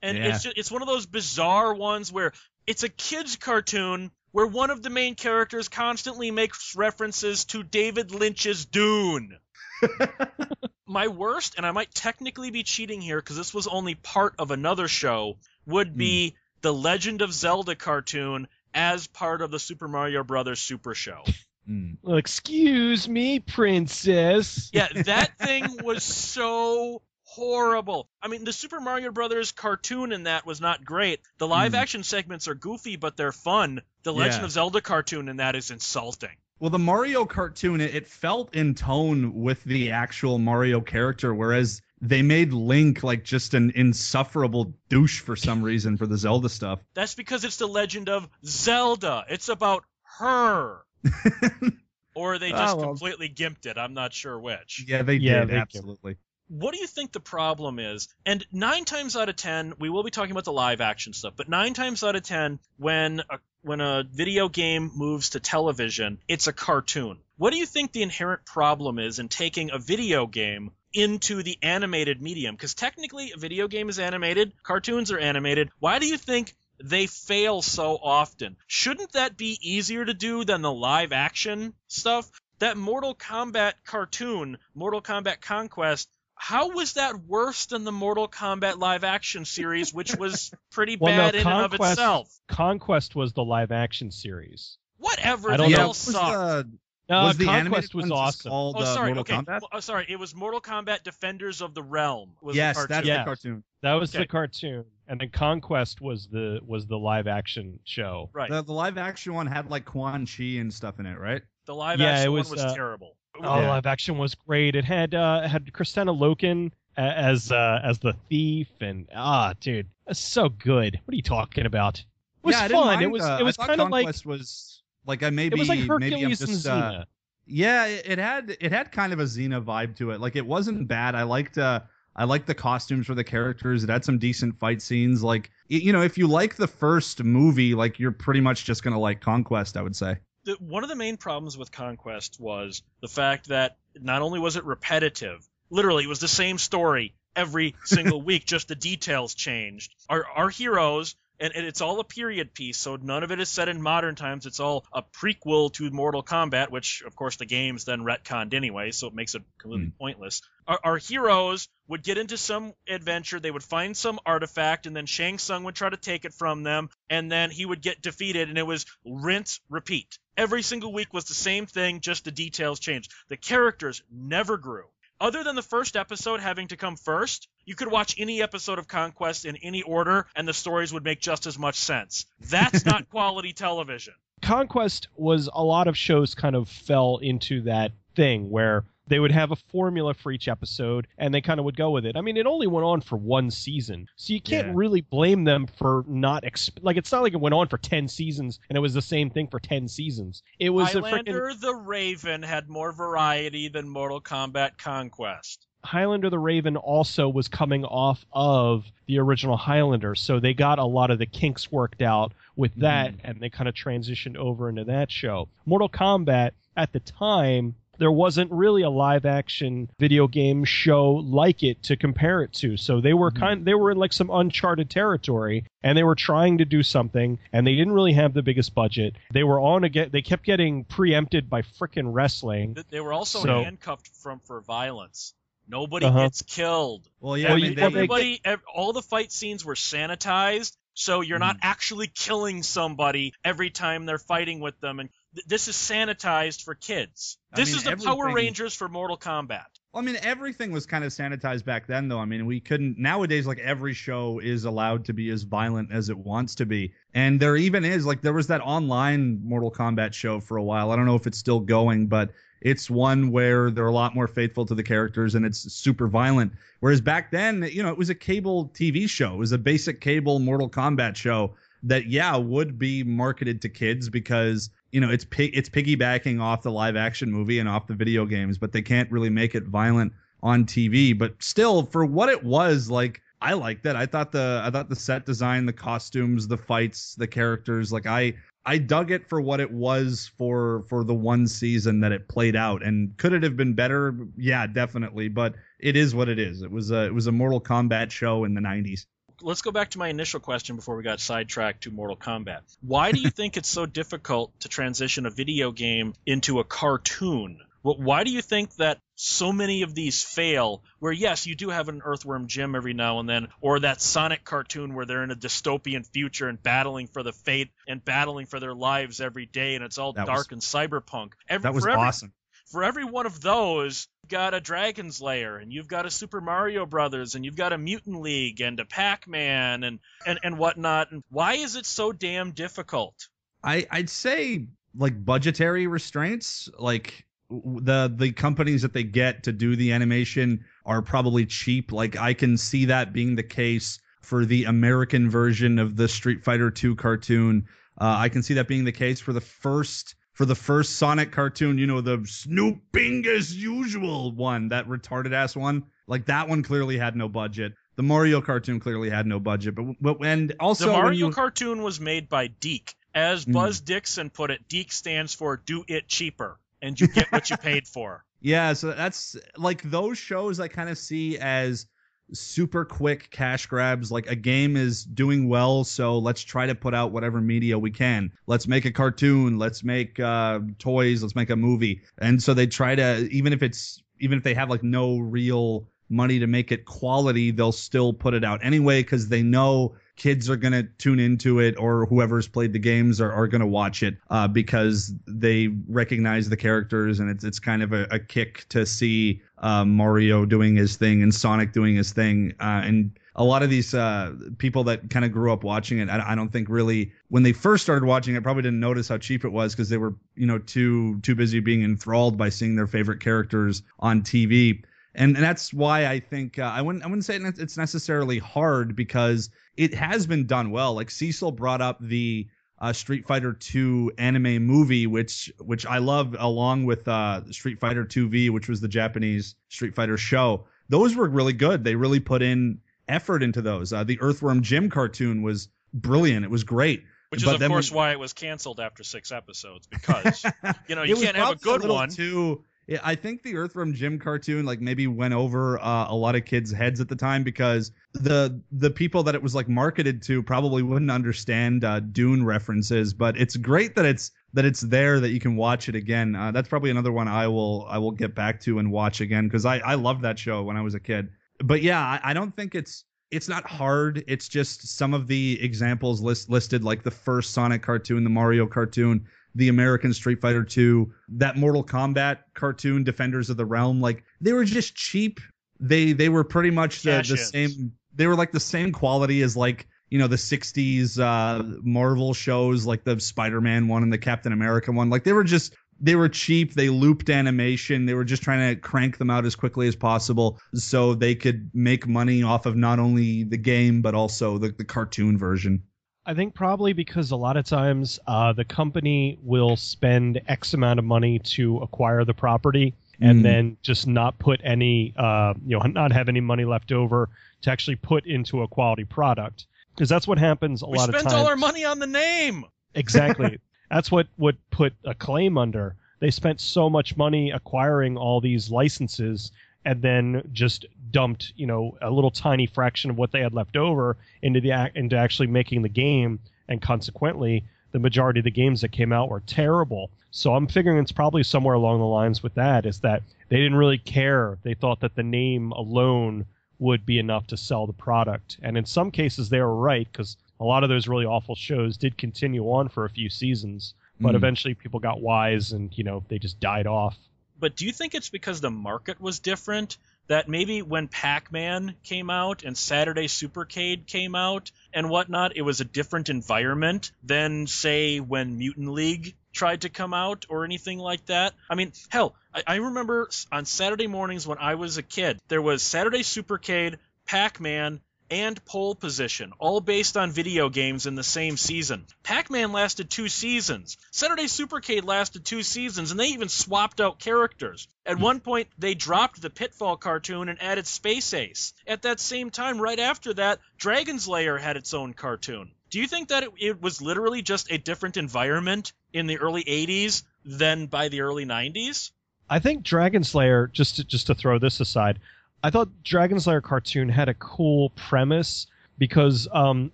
And 0.03 0.17
Yeah. 0.17 0.35
it's 0.35 0.43
just, 0.43 0.57
it's 0.57 0.69
one 0.69 0.81
of 0.81 0.87
those 0.89 1.05
bizarre 1.05 1.73
ones 1.73 2.11
where 2.11 2.33
it's 2.67 2.83
a 2.83 2.89
kids 2.89 3.37
cartoon 3.37 4.11
where 4.33 4.45
one 4.45 4.69
of 4.69 4.83
the 4.83 4.89
main 4.89 5.15
characters 5.15 5.69
constantly 5.69 6.29
makes 6.29 6.75
references 6.75 7.45
to 7.45 7.63
David 7.63 8.11
Lynch's 8.11 8.65
Dune. 8.65 9.37
My 10.85 11.07
worst, 11.07 11.53
and 11.55 11.65
I 11.65 11.71
might 11.71 11.93
technically 11.93 12.51
be 12.51 12.63
cheating 12.63 12.99
here 12.99 13.17
because 13.17 13.37
this 13.37 13.53
was 13.53 13.65
only 13.67 13.95
part 13.95 14.35
of 14.37 14.51
another 14.51 14.89
show, 14.89 15.37
would 15.65 15.91
hmm. 15.91 15.97
be 15.97 16.35
the 16.61 16.73
Legend 16.73 17.21
of 17.21 17.33
Zelda 17.33 17.75
cartoon 17.75 18.49
as 18.73 19.07
part 19.07 19.41
of 19.41 19.51
the 19.51 19.59
Super 19.59 19.87
Mario 19.87 20.23
Brothers 20.23 20.59
Super 20.59 20.93
Show. 20.95 21.23
Mm. 21.69 21.95
Well, 22.01 22.17
excuse 22.17 23.07
me, 23.07 23.39
princess. 23.39 24.69
Yeah, 24.73 24.89
that 25.05 25.37
thing 25.39 25.81
was 25.81 26.03
so 26.03 27.01
horrible. 27.23 28.09
I 28.21 28.27
mean, 28.27 28.43
the 28.43 28.51
Super 28.51 28.81
Mario 28.81 29.11
Brothers 29.11 29.53
cartoon 29.53 30.11
in 30.11 30.23
that 30.23 30.45
was 30.45 30.59
not 30.59 30.83
great. 30.83 31.21
The 31.37 31.47
live 31.47 31.71
Hmm. 31.71 31.75
action 31.77 32.03
segments 32.03 32.49
are 32.49 32.55
goofy, 32.55 32.97
but 32.97 33.15
they're 33.15 33.31
fun. 33.31 33.81
The 34.03 34.11
Legend 34.11 34.41
Yeah. 34.41 34.45
of 34.47 34.51
Zelda 34.51 34.81
cartoon 34.81 35.29
in 35.29 35.37
that 35.37 35.55
is 35.55 35.71
insulting. 35.71 36.35
Well, 36.59 36.69
the 36.69 36.79
Mario 36.79 37.23
cartoon, 37.25 37.79
it, 37.79 37.95
it 37.95 38.07
felt 38.07 38.53
in 38.53 38.75
tone 38.75 39.33
with 39.33 39.63
the 39.63 39.91
actual 39.91 40.39
Mario 40.39 40.81
character, 40.81 41.33
whereas 41.33 41.81
they 42.05 42.21
made 42.21 42.51
Link 42.51 43.01
like 43.01 43.23
just 43.23 43.53
an 43.53 43.71
insufferable 43.75 44.73
douche 44.89 45.21
for 45.21 45.37
some 45.37 45.63
reason 45.63 45.95
for 45.97 46.05
the 46.05 46.17
Zelda 46.17 46.49
stuff. 46.49 46.79
That's 46.93 47.15
because 47.15 47.45
it's 47.45 47.55
the 47.57 47.67
Legend 47.67 48.09
of 48.09 48.27
Zelda. 48.45 49.23
It's 49.29 49.47
about 49.47 49.85
her. 50.19 50.81
or 52.15 52.37
they 52.39 52.51
ah, 52.51 52.57
just 52.57 52.75
Oh, 52.75 52.77
well. 52.77 52.87
completely 52.89 53.29
gimped 53.29 53.65
it. 53.65 53.77
I'm 53.77 53.93
not 53.93 54.13
sure 54.13 54.37
which. 54.37 54.83
yeah, 54.87 55.01
they 55.03 55.15
Yeah, 55.15 55.41
did 55.41 55.49
they- 55.51 55.57
absolutely. 55.57 56.17
what 56.49 56.73
do 56.73 56.79
you 56.79 56.87
think 56.87 57.13
the 57.13 57.19
problem 57.21 57.79
is? 57.79 58.09
And 58.25 58.45
nine 58.51 58.83
times 58.85 59.15
out 59.15 59.29
of 59.29 59.37
ten, 59.37 59.73
we 59.79 59.89
will 59.89 60.03
be 60.03 60.11
talking 60.11 60.31
about 60.31 60.43
the 60.45 60.51
live 60.51 60.81
action 60.81 61.13
stuff. 61.13 61.33
But 61.37 61.47
nine 61.49 61.73
times 61.73 62.03
out 62.03 62.15
of 62.17 62.23
ten, 62.23 62.59
when 62.77 63.21
a, 63.29 63.39
when 63.61 63.79
a 63.79 64.03
video 64.03 64.49
game 64.49 64.91
moves 64.93 65.31
to 65.31 65.39
television, 65.39 66.19
it's 66.27 66.47
a 66.47 66.53
cartoon. 66.53 67.19
What 67.37 67.51
do 67.53 67.57
you 67.57 67.65
think 67.65 67.93
the 67.93 68.03
inherent 68.03 68.45
problem 68.45 68.99
is 68.99 69.19
in 69.19 69.29
taking 69.29 69.71
a 69.71 69.79
video 69.79 70.27
game 70.27 70.71
into 70.93 71.43
the 71.43 71.57
animated 71.61 72.21
medium? 72.21 72.55
Because 72.55 72.73
technically, 72.73 73.31
a 73.31 73.37
video 73.37 73.67
game 73.67 73.89
is 73.89 73.99
animated, 73.99 74.53
cartoons 74.63 75.11
are 75.11 75.19
animated. 75.19 75.69
Why 75.79 75.99
do 75.99 76.07
you 76.07 76.17
think 76.17 76.53
they 76.83 77.07
fail 77.07 77.61
so 77.61 77.97
often? 78.01 78.57
Shouldn't 78.67 79.13
that 79.13 79.37
be 79.37 79.57
easier 79.61 80.03
to 80.05 80.13
do 80.13 80.43
than 80.43 80.61
the 80.61 80.71
live 80.71 81.11
action 81.11 81.73
stuff? 81.87 82.29
That 82.59 82.77
Mortal 82.77 83.15
Kombat 83.15 83.73
cartoon, 83.85 84.57
Mortal 84.73 85.01
Kombat 85.01 85.41
Conquest, 85.41 86.09
how 86.35 86.69
was 86.69 86.93
that 86.93 87.15
worse 87.25 87.67
than 87.67 87.83
the 87.83 87.91
Mortal 87.91 88.27
Kombat 88.27 88.77
live 88.77 89.03
action 89.03 89.45
series, 89.45 89.93
which 89.93 90.15
was 90.19 90.51
pretty 90.71 90.97
Well, 90.99 91.15
no, 91.15 91.17
bad 91.23 91.35
in 91.35 91.47
and 91.47 91.65
of 91.65 91.73
itself? 91.73 92.29
Conquest 92.47 93.15
was 93.15 93.33
the 93.33 93.43
live 93.43 93.71
action 93.71 94.11
series. 94.11 94.77
Whatever, 94.97 95.51
I 95.51 95.57
don't 95.57 95.71
they 95.71 95.77
know. 95.77 95.83
all 95.83 95.87
was 95.89 96.05
the, 96.05 96.69
No, 97.09 97.23
was 97.25 97.37
the 97.37 97.45
Conquest 97.45 97.93
was 97.93 98.09
awesome. 98.09 98.49
called 98.49 98.75
Oh, 98.77 98.81
uh, 98.83 98.93
sorry. 98.93 99.13
Mortal 99.13 99.21
okay. 99.21 99.33
Kombat? 99.43 99.61
Well, 99.61 99.69
Oh, 99.73 99.79
sorry. 99.81 100.05
It 100.07 100.17
was 100.17 100.33
Mortal 100.33 100.61
Kombat 100.61 101.03
Defenders 101.03 101.61
of 101.61 101.73
the 101.73 101.83
Realm. 101.83 102.31
Was 102.41 102.55
yes, 102.55 102.75
the 102.75 102.79
cartoon. 102.87 102.95
that's 102.95 103.07
Yeah. 103.07 103.17
the 103.19 103.23
cartoon. 103.25 103.63
That 103.81 103.93
was 103.95 104.15
Okay. 104.15 104.23
the 104.23 104.27
cartoon, 104.27 104.85
and 105.09 105.19
then 105.19 105.29
Conquest 105.29 105.99
was 105.99 106.27
the 106.27 106.61
was 106.65 106.85
the 106.87 106.97
live 106.97 107.27
action 107.27 107.79
show. 107.83 108.29
right. 108.33 108.49
The, 108.49 108.63
the 108.63 108.71
live 108.73 108.97
action 108.97 109.33
one 109.33 109.47
had 109.47 109.69
like 109.69 109.83
Quan 109.85 110.25
Chi 110.25 110.43
and 110.59 110.73
stuff 110.73 110.99
in 110.99 111.05
it, 111.05 111.19
right? 111.19 111.41
the 111.65 111.75
live 111.75 111.99
Yeah, 111.99 112.07
action 112.09 112.25
it 112.25 112.29
was, 112.29 112.49
one 112.49 112.57
was 112.57 112.65
uh, 112.65 112.75
terrible. 112.75 113.15
Oh, 113.41 113.59
Yeah. 113.59 113.69
live 113.69 113.85
action 113.85 114.17
was 114.17 114.35
great. 114.35 114.75
It 114.75 114.85
had 114.85 115.13
uh, 115.15 115.47
had 115.47 115.65
Kristanna 115.73 116.17
Loken 116.17 116.71
as 116.97 117.51
uh, 117.51 117.79
as 117.83 117.99
the 117.99 118.13
thief, 118.29 118.69
and 118.79 119.07
ah, 119.15 119.53
dude, 119.59 119.87
that's 120.07 120.19
so 120.19 120.47
good. 120.49 120.99
What 121.03 121.13
are 121.13 121.15
you 121.15 121.21
talking 121.21 121.65
about? 121.65 121.99
It 121.99 122.05
was 122.43 122.55
yeah, 122.55 122.67
fun. 122.69 122.85
mind, 122.87 123.01
it 123.01 123.11
was 123.11 123.23
uh, 123.23 123.37
it 123.39 123.43
was 123.43 123.57
kind 123.57 123.81
of 123.81 123.89
like 123.89 124.05
Conquest 124.05 124.25
was 124.25 124.82
like 125.05 125.23
I 125.23 125.29
maybe 125.29 125.55
it 125.55 125.59
was 125.59 125.69
like 125.69 125.79
maybe 125.99 126.15
I'm 126.15 126.21
Hercules 126.21 126.41
and 126.41 126.49
just 126.51 126.67
uh, 126.67 127.05
Yeah, 127.45 127.85
it, 127.85 128.05
it 128.05 128.19
had 128.19 128.57
it 128.59 128.71
had 128.71 128.91
kind 128.91 129.13
of 129.13 129.19
a 129.19 129.23
Xena 129.23 129.63
vibe 129.63 129.95
to 129.97 130.11
it. 130.11 130.21
Like 130.21 130.35
it 130.35 130.45
wasn't 130.45 130.87
bad. 130.87 131.15
I 131.15 131.23
liked 131.23 131.57
uh 131.57 131.81
I 132.15 132.25
liked 132.25 132.47
the 132.47 132.55
costumes 132.55 133.07
for 133.07 133.15
the 133.15 133.23
characters. 133.23 133.83
It 133.83 133.89
had 133.89 134.05
some 134.05 134.19
decent 134.19 134.59
fight 134.59 134.81
scenes. 134.81 135.23
Like 135.23 135.49
you 135.67 135.93
know, 135.93 136.01
if 136.01 136.17
you 136.17 136.27
like 136.27 136.55
the 136.55 136.67
first 136.67 137.23
movie, 137.23 137.73
like 137.73 137.99
you're 137.99 138.11
pretty 138.11 138.41
much 138.41 138.65
just 138.65 138.83
gonna 138.83 138.99
like 138.99 139.21
Conquest. 139.21 139.77
I 139.77 139.81
would 139.81 139.95
say. 139.95 140.17
the, 140.45 140.53
one 140.59 140.83
of 140.83 140.89
the 140.89 140.95
main 140.95 141.17
problems 141.17 141.57
with 141.57 141.71
Conquest 141.71 142.39
was 142.39 142.83
the 143.01 143.07
fact 143.07 143.47
that 143.47 143.77
not 143.99 144.21
only 144.21 144.39
was 144.39 144.55
it 144.55 144.65
repetitive, 144.65 145.47
literally 145.69 146.03
it 146.03 146.07
was 146.07 146.19
the 146.19 146.27
same 146.27 146.57
story 146.57 147.15
every 147.35 147.75
single 147.85 148.21
week, 148.29 148.45
just 148.45 148.67
the 148.67 148.75
details 148.75 149.33
changed. 149.33 149.93
Our 150.09 150.25
our 150.27 150.49
heroes 150.49 151.15
and, 151.43 151.53
and 151.57 151.65
it's 151.65 151.81
all 151.81 151.99
a 151.99 152.05
period 152.05 152.53
piece, 152.53 152.77
so 152.77 152.95
none 152.95 153.21
of 153.21 153.31
it 153.31 153.39
is 153.41 153.49
set 153.49 153.67
in 153.67 153.81
modern 153.81 154.15
times. 154.15 154.45
It's 154.45 154.61
all 154.61 154.85
a 154.93 155.01
prequel 155.03 155.73
to 155.73 155.91
Mortal 155.91 156.23
Kombat, 156.23 156.71
which 156.71 157.03
of 157.05 157.17
course 157.17 157.35
the 157.35 157.45
game's 157.45 157.83
then 157.83 157.99
retconned 157.99 158.53
anyway, 158.53 158.91
so 158.91 159.07
it 159.07 159.13
makes 159.13 159.35
it 159.35 159.43
completely 159.59 159.87
hmm. 159.87 159.97
pointless. 159.99 160.41
Our, 160.65 160.79
our 160.81 160.97
heroes 160.97 161.67
would 161.89 162.01
get 162.01 162.17
into 162.17 162.37
some 162.37 162.73
adventure, 162.87 163.41
they 163.41 163.51
would 163.51 163.63
find 163.63 163.95
some 163.95 164.19
artifact, 164.25 164.85
and 164.85 164.95
then 164.95 165.05
Shang 165.05 165.37
Tsung 165.37 165.65
would 165.65 165.75
try 165.75 165.89
to 165.89 165.97
take 165.97 166.23
it 166.23 166.33
from 166.33 166.63
them, 166.63 166.89
and 167.09 167.29
then 167.29 167.51
he 167.51 167.65
would 167.65 167.81
get 167.81 168.01
defeated, 168.01 168.47
and 168.47 168.57
it 168.57 168.65
was 168.65 168.85
rinse, 169.05 169.59
repeat. 169.69 170.17
Every 170.37 170.61
single 170.61 170.93
week 170.93 171.13
was 171.13 171.25
the 171.25 171.33
same 171.33 171.65
thing, 171.65 171.99
just 171.99 172.23
the 172.23 172.31
details 172.31 172.79
changed. 172.79 173.11
The 173.27 173.35
characters 173.35 174.01
never 174.09 174.57
grew. 174.57 174.85
Other 175.23 175.41
than 175.41 175.55
the 175.55 175.61
first 175.61 175.95
episode 175.95 176.41
having 176.41 176.67
to 176.67 176.75
come 176.75 176.97
first, 176.97 177.47
you 177.63 177.75
could 177.75 177.89
watch 177.89 178.13
any 178.17 178.41
episode 178.41 178.77
of 178.77 178.89
Conquest 178.89 179.45
in 179.45 179.55
any 179.63 179.81
order, 179.81 180.27
and 180.35 180.45
the 180.45 180.53
stories 180.53 180.91
would 180.91 181.05
make 181.05 181.21
just 181.21 181.47
as 181.47 181.57
much 181.57 181.75
sense. 181.75 182.25
That's 182.41 182.83
not 182.91 183.09
quality 183.09 183.53
television. 183.53 184.15
Conquest 184.41 185.07
was 185.15 185.47
a 185.53 185.63
lot 185.63 185.87
of 185.87 185.97
shows 185.97 186.35
kind 186.35 186.57
of 186.57 186.67
fell 186.67 187.19
into 187.21 187.61
that 187.61 187.93
thing 188.17 188.49
where 188.49 188.83
they 189.07 189.19
would 189.19 189.31
have 189.31 189.51
a 189.51 189.55
formula 189.55 190.13
for 190.13 190.31
each 190.31 190.47
episode 190.47 191.07
and 191.17 191.33
they 191.33 191.41
kind 191.41 191.59
of 191.59 191.65
would 191.65 191.77
go 191.77 191.91
with 191.91 192.05
it. 192.05 192.15
I 192.15 192.21
mean, 192.21 192.37
it 192.37 192.45
only 192.45 192.67
went 192.67 192.85
on 192.85 193.01
for 193.01 193.17
one 193.17 193.51
season. 193.51 194.07
So 194.15 194.33
you 194.33 194.41
can't 194.41 194.67
Yeah. 194.67 194.73
really 194.75 195.01
blame 195.01 195.43
them 195.43 195.67
for 195.67 196.03
not 196.07 196.43
exp- 196.43 196.79
like 196.81 196.97
it's 196.97 197.11
not 197.11 197.23
like 197.23 197.33
it 197.33 197.39
went 197.41 197.53
on 197.53 197.67
for 197.67 197.77
10 197.77 198.07
seasons 198.07 198.59
and 198.69 198.77
it 198.77 198.81
was 198.81 198.93
the 198.93 199.01
same 199.01 199.29
thing 199.29 199.47
for 199.47 199.59
10 199.59 199.87
seasons. 199.87 200.43
It 200.59 200.69
was 200.69 200.93
Highlander 200.93 201.53
the 201.59 201.75
Raven 201.75 202.43
had 202.43 202.69
more 202.69 202.91
variety 202.91 203.67
than 203.67 203.89
Mortal 203.89 204.21
Kombat 204.21 204.77
Conquest. 204.77 205.67
Highlander 205.83 206.29
the 206.29 206.39
Raven 206.39 206.77
also 206.77 207.27
was 207.27 207.49
coming 207.49 207.83
off 207.83 208.25
of 208.31 208.85
the 209.05 209.19
original 209.19 209.57
Highlander, 209.57 210.15
so 210.15 210.39
they 210.39 210.53
got 210.53 210.79
a 210.79 210.85
lot 210.85 211.11
of 211.11 211.19
the 211.19 211.25
kinks 211.25 211.71
worked 211.71 212.01
out 212.01 212.33
with 212.55 212.73
that, 212.75 213.11
mm. 213.13 213.19
and 213.23 213.41
they 213.41 213.49
kind 213.49 213.67
of 213.67 213.75
transitioned 213.75 214.37
over 214.37 214.69
into 214.69 214.85
that 214.85 215.11
show. 215.11 215.49
Mortal 215.65 215.89
Kombat 215.89 216.51
at 216.77 216.93
the 216.93 217.01
time. 217.01 217.75
There 218.03 218.11
wasn't 218.11 218.51
really 218.51 218.81
a 218.81 218.89
live 218.89 219.25
action 219.25 219.89
video 219.97 220.27
game 220.27 220.65
show 220.65 221.11
like 221.13 221.63
it 221.63 221.83
to 221.83 221.95
compare 221.95 222.41
it 222.41 222.51
to. 222.55 222.75
So 222.75 222.99
they 222.99 223.13
were 223.13 223.31
Mhm. 223.31 223.39
kind 223.39 223.65
they 223.65 223.75
were 223.75 223.91
in 223.91 223.97
like 223.97 224.11
some 224.11 224.29
uncharted 224.29 224.89
territory 224.89 225.63
and 225.83 225.97
they 225.97 226.03
were 226.03 226.13
trying 226.13 226.57
to 226.57 226.65
do 226.65 226.83
something 226.83 227.39
and 227.53 227.65
they 227.65 227.75
didn't 227.75 227.93
really 227.93 228.11
have 228.11 228.33
the 228.33 228.41
biggest 228.43 228.75
budget. 228.75 229.15
They 229.31 229.45
were 229.45 229.57
on 229.57 229.85
again 229.85 230.09
they 230.11 230.21
kept 230.21 230.43
getting 230.43 230.83
preempted 230.83 231.49
by 231.49 231.61
frickin' 231.61 232.09
wrestling. 232.13 232.75
They 232.89 232.99
were 232.99 233.13
also 233.13 233.39
So- 233.39 233.63
handcuffed 233.63 234.09
from 234.21 234.41
for 234.41 234.59
violence. 234.59 235.33
Nobody 235.65 236.05
Uh-huh. 236.07 236.23
gets 236.23 236.41
killed. 236.41 237.07
Well, 237.21 237.37
yeah, 237.37 237.53
Well, 237.53 237.57
I 237.57 237.61
mean, 237.61 237.75
they, 237.75 237.81
well, 237.83 237.91
they- 237.91 237.97
Everybody, 237.99 238.41
all 238.75 238.91
the 238.91 239.01
fight 239.01 239.31
scenes 239.31 239.63
were 239.63 239.75
sanitized, 239.75 240.75
so 240.93 241.21
you're 241.21 241.39
not 241.39 241.55
Mm. 241.55 241.59
actually 241.61 242.07
killing 242.07 242.63
somebody 242.63 243.31
every 243.45 243.69
time 243.69 244.05
they're 244.05 244.17
fighting 244.19 244.59
with 244.59 244.77
them. 244.81 244.99
And 244.99 245.09
th- 245.35 245.45
this 245.45 245.67
is 245.67 245.75
sanitized 245.75 246.63
for 246.63 246.75
kids. 246.75 247.37
I 247.53 247.57
This 247.57 247.69
mean, 247.69 247.77
is 247.77 247.83
the 247.83 248.05
Power 248.05 248.31
Rangers 248.31 248.75
for 248.75 248.87
Mortal 248.89 249.17
Kombat. 249.17 249.65
Well, 249.93 250.01
I 250.01 250.05
mean, 250.05 250.17
everything 250.23 250.71
was 250.71 250.85
kind 250.87 251.03
of 251.03 251.11
sanitized 251.11 251.65
back 251.65 251.85
then, 251.87 252.07
though. 252.07 252.19
I 252.19 252.25
mean, 252.25 252.45
we 252.47 252.59
couldn't. 252.59 252.97
Nowadays, 252.97 253.45
like 253.45 253.59
every 253.59 253.93
show 253.93 254.39
is 254.39 254.65
allowed 254.65 255.05
to 255.05 255.13
be 255.13 255.29
as 255.29 255.43
violent 255.43 255.91
as 255.91 256.09
it 256.09 256.17
wants 256.17 256.55
to 256.55 256.65
be, 256.65 256.93
and 257.13 257.39
there 257.39 257.55
even 257.55 257.85
is 257.85 258.05
like 258.05 258.21
there 258.21 258.33
was 258.33 258.47
that 258.47 258.61
online 258.61 259.41
Mortal 259.43 259.71
Kombat 259.71 260.13
show 260.13 260.39
for 260.39 260.57
a 260.57 260.63
while. 260.63 260.91
I 260.91 260.95
don't 260.95 261.05
know 261.05 261.15
if 261.15 261.27
it's 261.27 261.37
still 261.37 261.59
going, 261.59 262.07
but 262.07 262.31
It's 262.61 262.89
one 262.89 263.29
where 263.31 263.69
they're 263.71 263.87
a 263.87 263.93
lot 263.93 264.15
more 264.15 264.27
faithful 264.27 264.65
to 264.67 264.75
the 264.75 264.83
characters 264.83 265.35
and 265.35 265.45
it's 265.45 265.71
super 265.73 266.07
violent. 266.07 266.53
Whereas 266.79 267.01
back 267.01 267.29
then, 267.29 267.67
you 267.69 267.83
know, 267.83 267.89
it 267.89 267.97
was 267.97 268.09
a 268.09 268.15
cable 268.15 268.69
TV 268.69 269.09
show. 269.09 269.33
It 269.33 269.37
was 269.37 269.51
a 269.51 269.57
basic 269.57 269.99
cable 269.99 270.39
Mortal 270.39 270.69
Kombat 270.69 271.15
show 271.17 271.55
that 271.83 272.07
yeah 272.07 272.37
would 272.37 272.79
be 272.79 273.03
marketed 273.03 273.61
to 273.63 273.69
kids 273.69 274.09
because 274.09 274.69
you 274.93 275.01
know 275.01 275.09
it's 275.09 275.25
it's 275.37 275.69
piggybacking 275.69 276.39
off 276.39 276.61
the 276.61 276.71
live 276.71 276.95
action 276.95 277.31
movie 277.31 277.57
and 277.59 277.67
off 277.67 277.87
the 277.87 277.95
video 277.95 278.25
games, 278.25 278.59
but 278.59 278.71
they 278.71 278.81
can't 278.81 279.11
really 279.11 279.29
make 279.29 279.55
it 279.55 279.63
violent 279.63 280.13
on 280.43 280.65
TV. 280.65 281.17
But 281.17 281.41
still, 281.41 281.83
for 281.83 282.05
what 282.05 282.29
it 282.29 282.43
was, 282.43 282.91
like 282.91 283.19
I 283.41 283.53
liked 283.53 283.87
it. 283.87 283.95
I 283.95 284.05
thought 284.05 284.31
the 284.31 284.61
I 284.63 284.69
thought 284.69 284.89
the 284.89 284.95
set 284.95 285.25
design, 285.25 285.65
the 285.65 285.73
costumes, 285.73 286.47
the 286.47 286.57
fights, 286.57 287.15
the 287.15 287.25
characters, 287.25 287.91
like 287.91 288.05
I 288.05 288.35
I 288.67 288.77
dug 288.77 289.09
it 289.09 289.27
for 289.27 289.41
what 289.41 289.59
it 289.59 289.71
was 289.71 290.31
for 290.37 290.83
for 290.87 291.03
the 291.03 291.15
one 291.15 291.47
season 291.47 291.99
that 292.01 292.11
it 292.11 292.29
played 292.29 292.55
out. 292.55 292.83
And 292.83 293.17
could 293.17 293.33
it 293.33 293.41
have 293.41 293.57
been 293.57 293.73
better? 293.73 294.15
Yeah, 294.37 294.67
definitely. 294.67 295.27
But 295.27 295.55
it 295.79 295.97
is 295.97 296.13
what 296.13 296.29
it 296.29 296.37
is. 296.37 296.61
It 296.61 296.69
was 296.69 296.91
a 296.91 297.05
it 297.05 297.13
was 297.15 297.25
a 297.25 297.31
Mortal 297.31 297.59
Kombat 297.59 298.11
show 298.11 298.43
in 298.43 298.53
the 298.53 298.61
90s 298.61 299.07
let's 299.43 299.61
go 299.61 299.71
back 299.71 299.91
to 299.91 299.99
my 299.99 300.07
initial 300.07 300.39
question 300.39 300.75
before 300.75 300.95
we 300.95 301.03
got 301.03 301.19
sidetracked 301.19 301.83
to 301.83 301.91
Mortal 301.91 302.17
Kombat. 302.17 302.61
Why 302.81 303.11
do 303.11 303.19
you 303.19 303.29
think 303.31 303.57
it's 303.57 303.69
so 303.69 303.85
difficult 303.85 304.57
to 304.61 304.69
transition 304.69 305.25
a 305.25 305.29
video 305.29 305.71
game 305.71 306.13
into 306.25 306.59
a 306.59 306.63
cartoon? 306.63 307.59
Why 307.81 308.23
do 308.23 308.31
you 308.31 308.41
think 308.41 308.73
that 308.75 308.99
so 309.15 309.51
many 309.51 309.81
of 309.81 309.93
these 309.93 310.23
fail? 310.23 310.83
Where 310.99 311.11
yes, 311.11 311.45
you 311.45 311.53
do 311.53 311.69
have 311.69 311.89
an 311.89 312.01
Earthworm 312.03 312.47
Jim 312.47 312.75
every 312.75 312.93
now 312.93 313.19
and 313.19 313.27
then, 313.27 313.49
or 313.59 313.81
that 313.81 314.01
Sonic 314.01 314.45
cartoon 314.45 314.95
where 314.95 315.05
they're 315.05 315.23
in 315.23 315.31
a 315.31 315.35
dystopian 315.35 316.07
future 316.07 316.47
and 316.47 316.63
battling 316.63 317.07
for 317.07 317.23
the 317.23 317.33
fate 317.33 317.71
and 317.85 318.03
battling 318.03 318.45
for 318.45 318.61
their 318.61 318.73
lives 318.73 319.19
every 319.19 319.45
day, 319.45 319.75
and 319.75 319.83
it's 319.83 319.97
all 319.97 320.13
that 320.13 320.27
dark 320.27 320.51
was, 320.51 320.53
and 320.53 320.61
cyberpunk. 320.61 321.31
Every, 321.49 321.63
that 321.63 321.73
was 321.73 321.85
every, 321.85 321.99
awesome 321.99 322.31
for 322.73 322.83
every 322.83 323.05
one 323.05 323.27
of 323.27 323.39
those, 323.39 324.07
you've 324.23 324.31
got 324.31 324.55
a 324.55 324.59
Dragon's 324.59 325.21
Lair, 325.21 325.57
and 325.57 325.71
you've 325.71 325.87
got 325.87 326.07
a 326.07 326.09
Super 326.09 326.41
Mario 326.41 326.87
Brothers, 326.87 327.35
and 327.35 327.45
you've 327.45 327.55
got 327.55 327.71
a 327.71 327.77
Mutant 327.77 328.19
League, 328.19 328.61
and 328.61 328.79
a 328.79 328.85
Pac-Man, 328.85 329.83
and 329.83 329.99
and 330.25 330.39
and 330.43 330.57
whatnot. 330.57 331.11
And 331.11 331.23
why 331.29 331.53
is 331.53 331.75
it 331.75 331.85
so 331.85 332.11
damn 332.11 332.51
difficult? 332.51 333.29
I 333.63 333.85
I'd 333.91 334.09
say 334.09 334.65
like 334.97 335.23
budgetary 335.23 335.85
restraints, 335.85 336.67
like 336.79 337.27
the 337.51 338.11
the 338.13 338.31
companies 338.31 338.81
that 338.81 338.93
they 338.93 339.03
get 339.03 339.43
to 339.43 339.51
do 339.51 339.75
the 339.75 339.91
animation 339.91 340.65
are 340.83 341.03
probably 341.03 341.45
cheap. 341.45 341.91
Like 341.91 342.17
I 342.17 342.33
can 342.33 342.57
see 342.57 342.85
that 342.85 343.13
being 343.13 343.35
the 343.35 343.43
case 343.43 343.99
for 344.23 344.45
the 344.45 344.63
American 344.63 345.29
version 345.29 345.77
of 345.77 345.95
the 345.95 346.07
Street 346.07 346.43
Fighter 346.43 346.71
2 346.71 346.95
cartoon. 346.95 347.67
Uh, 348.01 348.15
I 348.17 348.29
can 348.29 348.41
see 348.41 348.55
that 348.55 348.67
being 348.67 348.83
the 348.83 348.91
case 348.91 349.19
for 349.19 349.31
the 349.31 349.41
first 349.41 350.15
for 350.33 350.45
the 350.45 350.55
first 350.55 350.97
Sonic 350.97 351.31
cartoon, 351.31 351.77
you 351.77 351.87
know, 351.87 352.01
the 352.01 352.23
snooping 352.25 353.25
as 353.27 353.55
usual 353.55 354.31
one, 354.31 354.69
that 354.69 354.87
retarded 354.87 355.33
ass 355.33 355.55
one. 355.55 355.83
Like 356.07 356.25
that 356.25 356.49
one 356.49 356.63
clearly 356.63 356.97
had 356.97 357.15
no 357.15 357.29
budget. 357.29 357.73
The 357.95 358.03
Mario 358.03 358.41
cartoon 358.41 358.79
clearly 358.79 359.09
had 359.09 359.27
no 359.27 359.39
budget, 359.39 359.75
but, 359.75 359.85
but 360.01 360.25
and 360.25 360.55
also 360.59 360.87
the 360.87 360.91
Mario 360.91 361.27
you... 361.27 361.33
cartoon 361.33 361.83
was 361.83 361.99
made 361.99 362.27
by 362.27 362.47
DiC. 362.47 362.95
As 363.15 363.43
hmm. 363.43 363.51
Buzz 363.51 363.81
mm. 363.81 363.85
Dixon 363.85 364.29
put 364.31 364.49
it, 364.49 364.67
DiC 364.67 364.91
stands 364.91 365.35
for 365.35 365.55
Do 365.57 365.85
It 365.87 366.07
Cheaper, 366.07 366.59
and 366.81 366.99
you 366.99 367.07
get 367.07 367.31
what 367.31 367.51
you 367.51 367.57
paid 367.61 367.87
for. 367.87 368.25
Yeah, 368.41 368.73
so 368.73 368.91
that's 368.91 369.37
like 369.55 369.83
those 369.83 370.17
shows 370.17 370.59
I 370.59 370.67
kind 370.67 370.89
of 370.89 370.97
see 370.97 371.37
as 371.37 371.85
super 372.33 372.85
quick 372.85 373.29
cash 373.31 373.65
grabs. 373.65 374.11
Like 374.11 374.27
a 374.27 374.35
game 374.35 374.75
is 374.75 375.03
doing 375.03 375.47
well, 375.47 375.83
so 375.83 376.17
let's 376.17 376.41
try 376.41 376.67
to 376.67 376.75
put 376.75 376.93
out 376.93 377.11
whatever 377.11 377.41
media 377.41 377.77
we 377.77 377.91
can. 377.91 378.31
Let's 378.47 378.67
make 378.67 378.85
a 378.85 378.91
cartoon. 378.91 379.57
Let's 379.57 379.83
make 379.83 380.19
uh, 380.19 380.59
toys. 380.79 381.21
Let's 381.21 381.35
make 381.35 381.49
a 381.49 381.55
movie. 381.55 382.01
And 382.17 382.41
so 382.41 382.53
they 382.53 382.67
try 382.67 382.95
to, 382.95 383.27
even 383.31 383.53
if 383.53 383.63
it's, 383.63 384.01
even 384.19 384.37
if 384.37 384.43
they 384.43 384.53
have 384.53 384.69
like 384.69 384.83
no 384.83 385.17
real 385.17 385.87
money 386.09 386.39
to 386.39 386.47
make 386.47 386.71
it 386.71 386.85
quality, 386.85 387.51
they'll 387.51 387.71
still 387.71 388.13
put 388.13 388.33
it 388.33 388.43
out 388.43 388.63
anyway 388.63 389.01
because 389.01 389.29
they 389.29 389.41
know 389.41 389.95
kids 390.15 390.49
are 390.49 390.55
going 390.55 390.73
to 390.73 390.83
tune 390.83 391.19
into 391.19 391.59
it 391.59 391.75
or 391.77 392.05
whoever's 392.05 392.47
played 392.47 392.73
the 392.73 392.79
games 392.79 393.19
are, 393.19 393.31
are 393.31 393.47
going 393.47 393.61
to 393.61 393.67
watch 393.67 394.03
it 394.03 394.15
uh, 394.29 394.47
because 394.47 395.13
they 395.27 395.67
recognize 395.87 396.49
the 396.49 396.57
characters 396.57 397.19
and 397.19 397.29
it's, 397.29 397.43
it's 397.43 397.59
kind 397.59 397.81
of 397.81 397.93
a, 397.93 398.07
a 398.11 398.19
kick 398.19 398.65
to 398.69 398.85
see 398.85 399.41
uh, 399.59 399.83
Mario 399.83 400.45
doing 400.45 400.75
his 400.75 400.97
thing 400.97 401.23
and 401.23 401.33
Sonic 401.33 401.73
doing 401.73 401.95
his 401.95 402.11
thing. 402.11 402.53
Uh, 402.59 402.81
and 402.83 403.17
a 403.35 403.43
lot 403.43 403.63
of 403.63 403.69
these 403.69 403.93
uh, 403.93 404.33
people 404.59 404.83
that 404.83 405.09
kind 405.09 405.25
of 405.25 405.31
grew 405.31 405.51
up 405.51 405.63
watching 405.63 405.97
it, 405.97 406.09
I, 406.09 406.31
I, 406.31 406.35
don't 406.35 406.51
think 406.51 406.69
really 406.69 407.11
when 407.29 407.41
they 407.41 407.53
first 407.53 407.83
started 407.83 408.05
watching 408.05 408.35
it, 408.35 408.43
probably 408.43 408.61
didn't 408.61 408.79
notice 408.79 409.07
how 409.07 409.17
cheap 409.17 409.43
it 409.43 409.49
was 409.49 409.73
because 409.73 409.89
they 409.89 409.97
were, 409.97 410.13
you 410.35 410.45
know, 410.45 410.59
too 410.59 411.19
too 411.21 411.33
busy 411.33 411.59
being 411.59 411.83
enthralled 411.83 412.37
by 412.37 412.49
seeing 412.49 412.75
their 412.75 412.85
favorite 412.85 413.21
characters 413.21 413.81
on 413.99 414.21
TV 414.21 414.83
and, 415.15 415.35
and 415.35 415.43
that's 415.43 415.73
why 415.73 416.07
I 416.07 416.19
think 416.19 416.57
uh, 416.57 416.63
I 416.63 416.81
wouldn't 416.81 417.03
I 417.03 417.07
wouldn't 417.07 417.25
say 417.25 417.37
it's 417.37 417.77
necessarily 417.77 418.39
hard 418.39 418.95
because 418.95 419.49
it 419.77 419.93
has 419.93 420.25
been 420.25 420.47
done 420.47 420.71
well. 420.71 420.95
Like 420.95 421.11
Cecil 421.11 421.51
brought 421.51 421.81
up 421.81 421.99
the 422.01 422.47
uh, 422.79 422.91
Street 422.93 423.27
Fighter 423.27 423.53
2 423.53 424.13
anime 424.17 424.65
movie, 424.65 425.07
which 425.07 425.51
which 425.59 425.85
I 425.85 425.99
love, 425.99 426.35
along 426.37 426.85
with 426.85 427.07
uh, 427.07 427.49
Street 427.51 427.79
Fighter 427.79 428.05
2V, 428.05 428.49
which 428.49 428.67
was 428.67 428.81
the 428.81 428.87
Japanese 428.87 429.55
Street 429.69 429.95
Fighter 429.95 430.17
show. 430.17 430.65
Those 430.89 431.15
were 431.15 431.29
really 431.29 431.53
good. 431.53 431.83
They 431.83 431.95
really 431.95 432.19
put 432.19 432.41
in 432.41 432.79
effort 433.07 433.43
into 433.43 433.61
those. 433.61 433.93
Uh, 433.93 434.03
the 434.03 434.19
Earthworm 434.19 434.63
Jim 434.63 434.89
cartoon 434.89 435.43
was 435.43 435.69
brilliant. 435.93 436.43
It 436.43 436.51
was 436.51 436.63
great. 436.63 437.03
Which 437.29 437.41
is, 437.41 437.49
of 437.49 437.61
course, 437.61 437.91
why 437.91 438.11
it 438.11 438.19
was 438.19 438.33
canceled 438.33 438.79
after 438.79 439.03
six 439.03 439.31
episodes 439.31 439.87
because 439.87 440.45
you 440.87 440.95
know 440.95 441.03
you 441.03 441.15
can't 441.15 441.35
have 441.35 441.51
a 441.53 441.55
good 441.55 441.83
a 441.83 441.87
one. 441.87 442.09
Too 442.09 442.63
I 443.03 443.15
think 443.15 443.43
the 443.43 443.55
Earthworm 443.55 443.93
Jim 443.93 444.19
cartoon 444.19 444.65
like 444.65 444.81
maybe 444.81 445.07
went 445.07 445.33
over 445.33 445.79
uh, 445.79 446.07
a 446.09 446.15
lot 446.15 446.35
of 446.35 446.43
kids' 446.45 446.71
heads 446.71 446.99
at 446.99 447.07
the 447.07 447.15
time 447.15 447.43
because 447.43 447.91
the 448.13 448.61
the 448.71 448.91
people 448.91 449.23
that 449.23 449.35
it 449.35 449.41
was 449.41 449.55
like 449.55 449.69
marketed 449.69 450.21
to 450.23 450.43
probably 450.43 450.83
wouldn't 450.83 451.11
understand 451.11 451.83
uh, 451.83 452.01
Dune 452.01 452.45
references. 452.45 453.13
But 453.13 453.37
it's 453.37 453.55
great 453.55 453.95
that 453.95 454.05
it's 454.05 454.31
that 454.53 454.65
it's 454.65 454.81
there 454.81 455.19
that 455.19 455.29
you 455.29 455.39
can 455.39 455.55
watch 455.55 455.87
it 455.87 455.95
again. 455.95 456.35
Uh, 456.35 456.51
that's 456.51 456.67
probably 456.67 456.89
another 456.89 457.11
one 457.11 457.27
I 457.27 457.47
will 457.47 457.85
I 457.89 457.97
will 457.99 458.11
get 458.11 458.35
back 458.35 458.59
to 458.61 458.79
and 458.79 458.91
watch 458.91 459.21
again 459.21 459.47
because 459.47 459.65
I 459.65 459.79
I 459.79 459.95
loved 459.95 460.21
that 460.23 460.37
show 460.37 460.63
when 460.63 460.75
I 460.75 460.81
was 460.81 460.93
a 460.93 460.99
kid. 460.99 461.29
But 461.63 461.81
yeah, 461.81 462.01
I, 462.01 462.31
I 462.31 462.33
don't 462.33 462.55
think 462.55 462.75
it's 462.75 463.05
it's 463.31 463.47
not 463.47 463.65
hard. 463.65 464.23
It's 464.27 464.47
just 464.47 464.95
some 464.95 465.13
of 465.13 465.27
the 465.27 465.57
examples 465.61 466.21
list, 466.21 466.49
listed, 466.49 466.83
like 466.83 467.01
the 467.01 467.11
first 467.11 467.51
Sonic 467.51 467.81
cartoon, 467.81 468.23
the 468.23 468.29
Mario 468.29 468.67
cartoon 468.67 469.25
the 469.55 469.69
American 469.69 470.13
Street 470.13 470.41
Fighter 470.41 470.63
2, 470.63 471.11
that 471.29 471.57
Mortal 471.57 471.83
Kombat 471.83 472.39
cartoon, 472.53 473.03
Defenders 473.03 473.49
of 473.49 473.57
the 473.57 473.65
Realm, 473.65 474.01
like 474.01 474.23
they 474.41 474.53
were 474.53 474.65
just 474.65 474.95
cheap. 474.95 475.39
They 475.79 476.13
they 476.13 476.29
were 476.29 476.43
pretty 476.43 476.71
much 476.71 477.01
the, 477.01 477.23
the 477.27 477.37
same. 477.37 477.91
They 478.15 478.27
were 478.27 478.35
like 478.35 478.51
the 478.51 478.59
same 478.59 478.91
quality 478.91 479.41
as 479.41 479.57
like 479.57 479.87
you 480.09 480.19
know 480.19 480.27
the 480.27 480.35
60s 480.35 481.19
uh, 481.19 481.79
Marvel 481.81 482.33
shows, 482.33 482.85
like 482.85 483.03
the 483.03 483.19
Spider-Man 483.19 483.87
one 483.87 484.03
and 484.03 484.13
the 484.13 484.17
Captain 484.17 484.53
America 484.53 484.91
one. 484.91 485.09
Like 485.09 485.23
they 485.23 485.33
were 485.33 485.43
just 485.43 485.75
they 485.99 486.15
were 486.15 486.29
cheap. 486.29 486.73
They 486.73 486.89
looped 486.89 487.29
animation. 487.29 488.05
They 488.05 488.13
were 488.13 488.23
just 488.23 488.43
trying 488.43 488.75
to 488.75 488.79
crank 488.79 489.17
them 489.17 489.29
out 489.29 489.45
as 489.45 489.55
quickly 489.55 489.87
as 489.87 489.95
possible 489.95 490.59
so 490.73 491.13
they 491.13 491.33
could 491.33 491.71
make 491.73 492.07
money 492.07 492.43
off 492.43 492.65
of 492.65 492.75
not 492.75 492.99
only 492.99 493.43
the 493.43 493.57
game 493.57 494.01
but 494.01 494.13
also 494.13 494.57
the, 494.57 494.69
the 494.69 494.85
cartoon 494.85 495.37
version. 495.37 495.83
I 496.25 496.33
think 496.33 496.53
probably 496.53 496.93
because 496.93 497.31
a 497.31 497.35
lot 497.35 497.57
of 497.57 497.65
times 497.65 498.19
uh, 498.27 498.53
the 498.53 498.63
company 498.63 499.37
will 499.41 499.75
spend 499.75 500.41
X 500.47 500.73
amount 500.73 500.99
of 500.99 501.05
money 501.05 501.39
to 501.39 501.79
acquire 501.79 502.23
the 502.23 502.33
property 502.33 502.95
and 503.19 503.39
mm. 503.39 503.43
then 503.43 503.77
just 503.81 504.07
not 504.07 504.39
put 504.39 504.61
any, 504.63 505.13
uh, 505.17 505.53
you 505.65 505.77
know, 505.77 505.85
not 505.85 506.11
have 506.13 506.29
any 506.29 506.39
money 506.39 506.63
left 506.63 506.91
over 506.91 507.29
to 507.61 507.71
actually 507.71 507.97
put 507.97 508.25
into 508.25 508.61
a 508.61 508.67
quality 508.67 509.03
product. 509.03 509.65
Because 509.93 510.09
that's 510.09 510.27
what 510.27 510.39
happens 510.39 510.81
a 510.81 510.87
we 510.87 510.97
lot 510.97 511.09
of 511.09 511.15
times. 511.15 511.25
We 511.25 511.29
spent 511.29 511.41
all 511.41 511.47
our 511.47 511.55
money 511.55 511.83
on 511.85 511.99
the 511.99 512.07
name. 512.07 512.65
Exactly. 512.95 513.59
that's 513.91 514.09
what 514.09 514.27
would 514.37 514.57
put 514.71 514.93
Acclaim 515.03 515.57
under. 515.57 515.95
They 516.19 516.31
spent 516.31 516.61
so 516.61 516.89
much 516.89 517.17
money 517.17 517.51
acquiring 517.51 518.17
all 518.17 518.39
these 518.39 518.71
licenses 518.71 519.51
and 519.85 520.01
then 520.01 520.49
just 520.53 520.85
dumped 521.11 521.53
you 521.55 521.67
know 521.67 521.97
a 522.01 522.09
little 522.09 522.31
tiny 522.31 522.65
fraction 522.65 523.09
of 523.09 523.17
what 523.17 523.31
they 523.31 523.41
had 523.41 523.53
left 523.53 523.75
over 523.77 524.17
into 524.41 524.59
the 524.59 524.91
into 524.95 525.15
actually 525.15 525.47
making 525.47 525.81
the 525.81 525.89
game. 525.89 526.39
And 526.67 526.81
consequently 526.81 527.63
the 527.91 527.99
majority 527.99 528.39
of 528.39 528.45
the 528.45 528.51
games 528.51 528.81
that 528.81 528.91
came 528.91 529.13
out 529.13 529.29
were 529.29 529.41
terrible. 529.41 530.09
So 530.31 530.55
i'm 530.55 530.67
figuring 530.67 530.97
it's 530.97 531.11
probably 531.11 531.43
somewhere 531.43 531.75
along 531.75 531.99
the 531.99 532.05
lines 532.05 532.41
with 532.41 532.55
that 532.55 532.85
is 532.85 532.99
that 533.01 533.21
they 533.49 533.57
didn't 533.57 533.75
really 533.75 533.99
care. 533.99 534.57
They 534.63 534.73
thought 534.73 535.01
that 535.01 535.15
the 535.15 535.23
name 535.23 535.71
alone 535.71 536.45
would 536.79 537.05
be 537.05 537.19
enough 537.19 537.47
to 537.47 537.57
sell 537.57 537.85
the 537.85 537.93
product. 537.93 538.57
And 538.63 538.77
in 538.77 538.85
some 538.85 539.11
cases 539.11 539.49
they 539.49 539.61
were 539.61 539.75
right 539.75 540.07
because 540.11 540.37
a 540.59 540.65
lot 540.65 540.83
of 540.83 540.89
those 540.89 541.07
really 541.07 541.25
awful 541.25 541.55
shows 541.55 541.97
did 541.97 542.17
continue 542.17 542.63
on 542.63 542.89
for 542.89 543.05
a 543.05 543.09
few 543.09 543.29
seasons. 543.29 543.93
But 544.19 544.33
mm. 544.33 544.35
eventually 544.35 544.73
people 544.73 544.99
got 544.99 545.21
wise 545.21 545.71
and 545.71 545.95
you 545.97 546.03
know 546.03 546.23
they 546.29 546.39
just 546.39 546.59
died 546.59 546.87
off 546.87 547.17
but 547.63 547.77
do 547.77 547.85
you 547.85 547.93
think 547.93 548.13
it's 548.13 548.27
because 548.27 548.59
the 548.59 548.69
market 548.69 549.21
was 549.21 549.39
different? 549.39 549.97
that 550.27 550.47
maybe 550.47 550.81
when 550.81 551.07
Pac-Man 551.09 551.95
came 552.03 552.29
out 552.29 552.63
and 552.63 552.77
Saturday 552.77 553.27
Supercade 553.27 554.05
came 554.07 554.35
out 554.35 554.71
and 554.93 555.09
whatnot, 555.09 555.57
it 555.57 555.61
was 555.63 555.81
a 555.81 555.85
different 555.85 556.29
environment 556.29 557.11
than 557.23 557.67
say 557.67 558.19
when 558.19 558.57
Mutant 558.57 558.89
League 558.89 559.35
tried 559.51 559.81
to 559.81 559.89
come 559.89 560.13
out 560.13 560.45
or 560.49 560.63
anything 560.63 560.97
like 560.97 561.25
that. 561.25 561.53
I 561.69 561.75
mean, 561.75 561.91
hell, 562.09 562.35
I, 562.53 562.63
I 562.67 562.75
remember 562.75 563.29
on 563.51 563.65
Saturday 563.65 564.07
mornings 564.07 564.47
when 564.47 564.59
I 564.59 564.75
was 564.75 564.97
a 564.97 565.03
kid, 565.03 565.39
there 565.49 565.61
was 565.61 565.83
Saturday 565.83 566.21
Supercade, 566.21 566.97
Pac-Man, 567.25 567.99
and 568.33 568.65
pole 568.65 568.95
position, 568.95 569.53
all 569.59 569.79
based 569.79 570.17
on 570.17 570.31
video 570.31 570.67
games 570.67 571.05
in 571.05 571.13
the 571.13 571.23
same 571.23 571.55
season. 571.55 572.07
Pac 572.23 572.49
Man 572.49 572.71
lasted 572.71 573.07
two 573.07 573.29
seasons. 573.29 573.97
Saturday 574.09 574.45
Supercade 574.45 575.05
lasted 575.05 575.45
two 575.45 575.61
seasons, 575.61 576.09
and 576.09 576.19
they 576.19 576.29
even 576.29 576.49
swapped 576.49 576.99
out 576.99 577.19
characters. 577.19 577.87
At 578.07 578.17
one 578.17 578.39
point, 578.39 578.69
they 578.79 578.95
dropped 578.95 579.39
the 579.39 579.51
Pitfall 579.51 579.97
cartoon 579.97 580.49
and 580.49 580.59
added 580.59 580.87
Space 580.87 581.31
Ace. 581.35 581.73
At 581.85 582.01
that 582.01 582.19
same 582.19 582.49
time, 582.49 582.81
right 582.81 582.99
after 582.99 583.35
that, 583.35 583.59
Dragon's 583.77 584.27
Lair 584.27 584.57
had 584.57 584.77
its 584.77 584.95
own 584.95 585.13
cartoon. 585.13 585.71
Do 585.91 585.99
you 585.99 586.07
think 586.07 586.29
that 586.29 586.41
it, 586.41 586.49
it 586.59 586.81
was 586.81 587.03
literally 587.03 587.43
just 587.43 587.71
a 587.71 587.77
different 587.77 588.17
environment 588.17 588.93
in 589.13 589.27
the 589.27 589.37
early 589.37 589.63
80s 589.63 590.23
than 590.43 590.87
by 590.87 591.09
the 591.09 591.21
early 591.21 591.45
90s? 591.45 592.09
I 592.49 592.57
think 592.57 592.81
Dragon's 592.81 593.35
Lair, 593.35 593.67
just 593.67 593.97
to, 593.97 594.03
just 594.03 594.27
to 594.27 594.35
throw 594.35 594.57
this 594.57 594.79
aside, 594.79 595.19
I 595.63 595.69
thought 595.69 595.89
Dragon's 596.03 596.45
Lair 596.45 596.61
cartoon 596.61 597.07
had 597.09 597.29
a 597.29 597.33
cool 597.35 597.89
premise 597.91 598.67
because 598.97 599.47
um, 599.53 599.91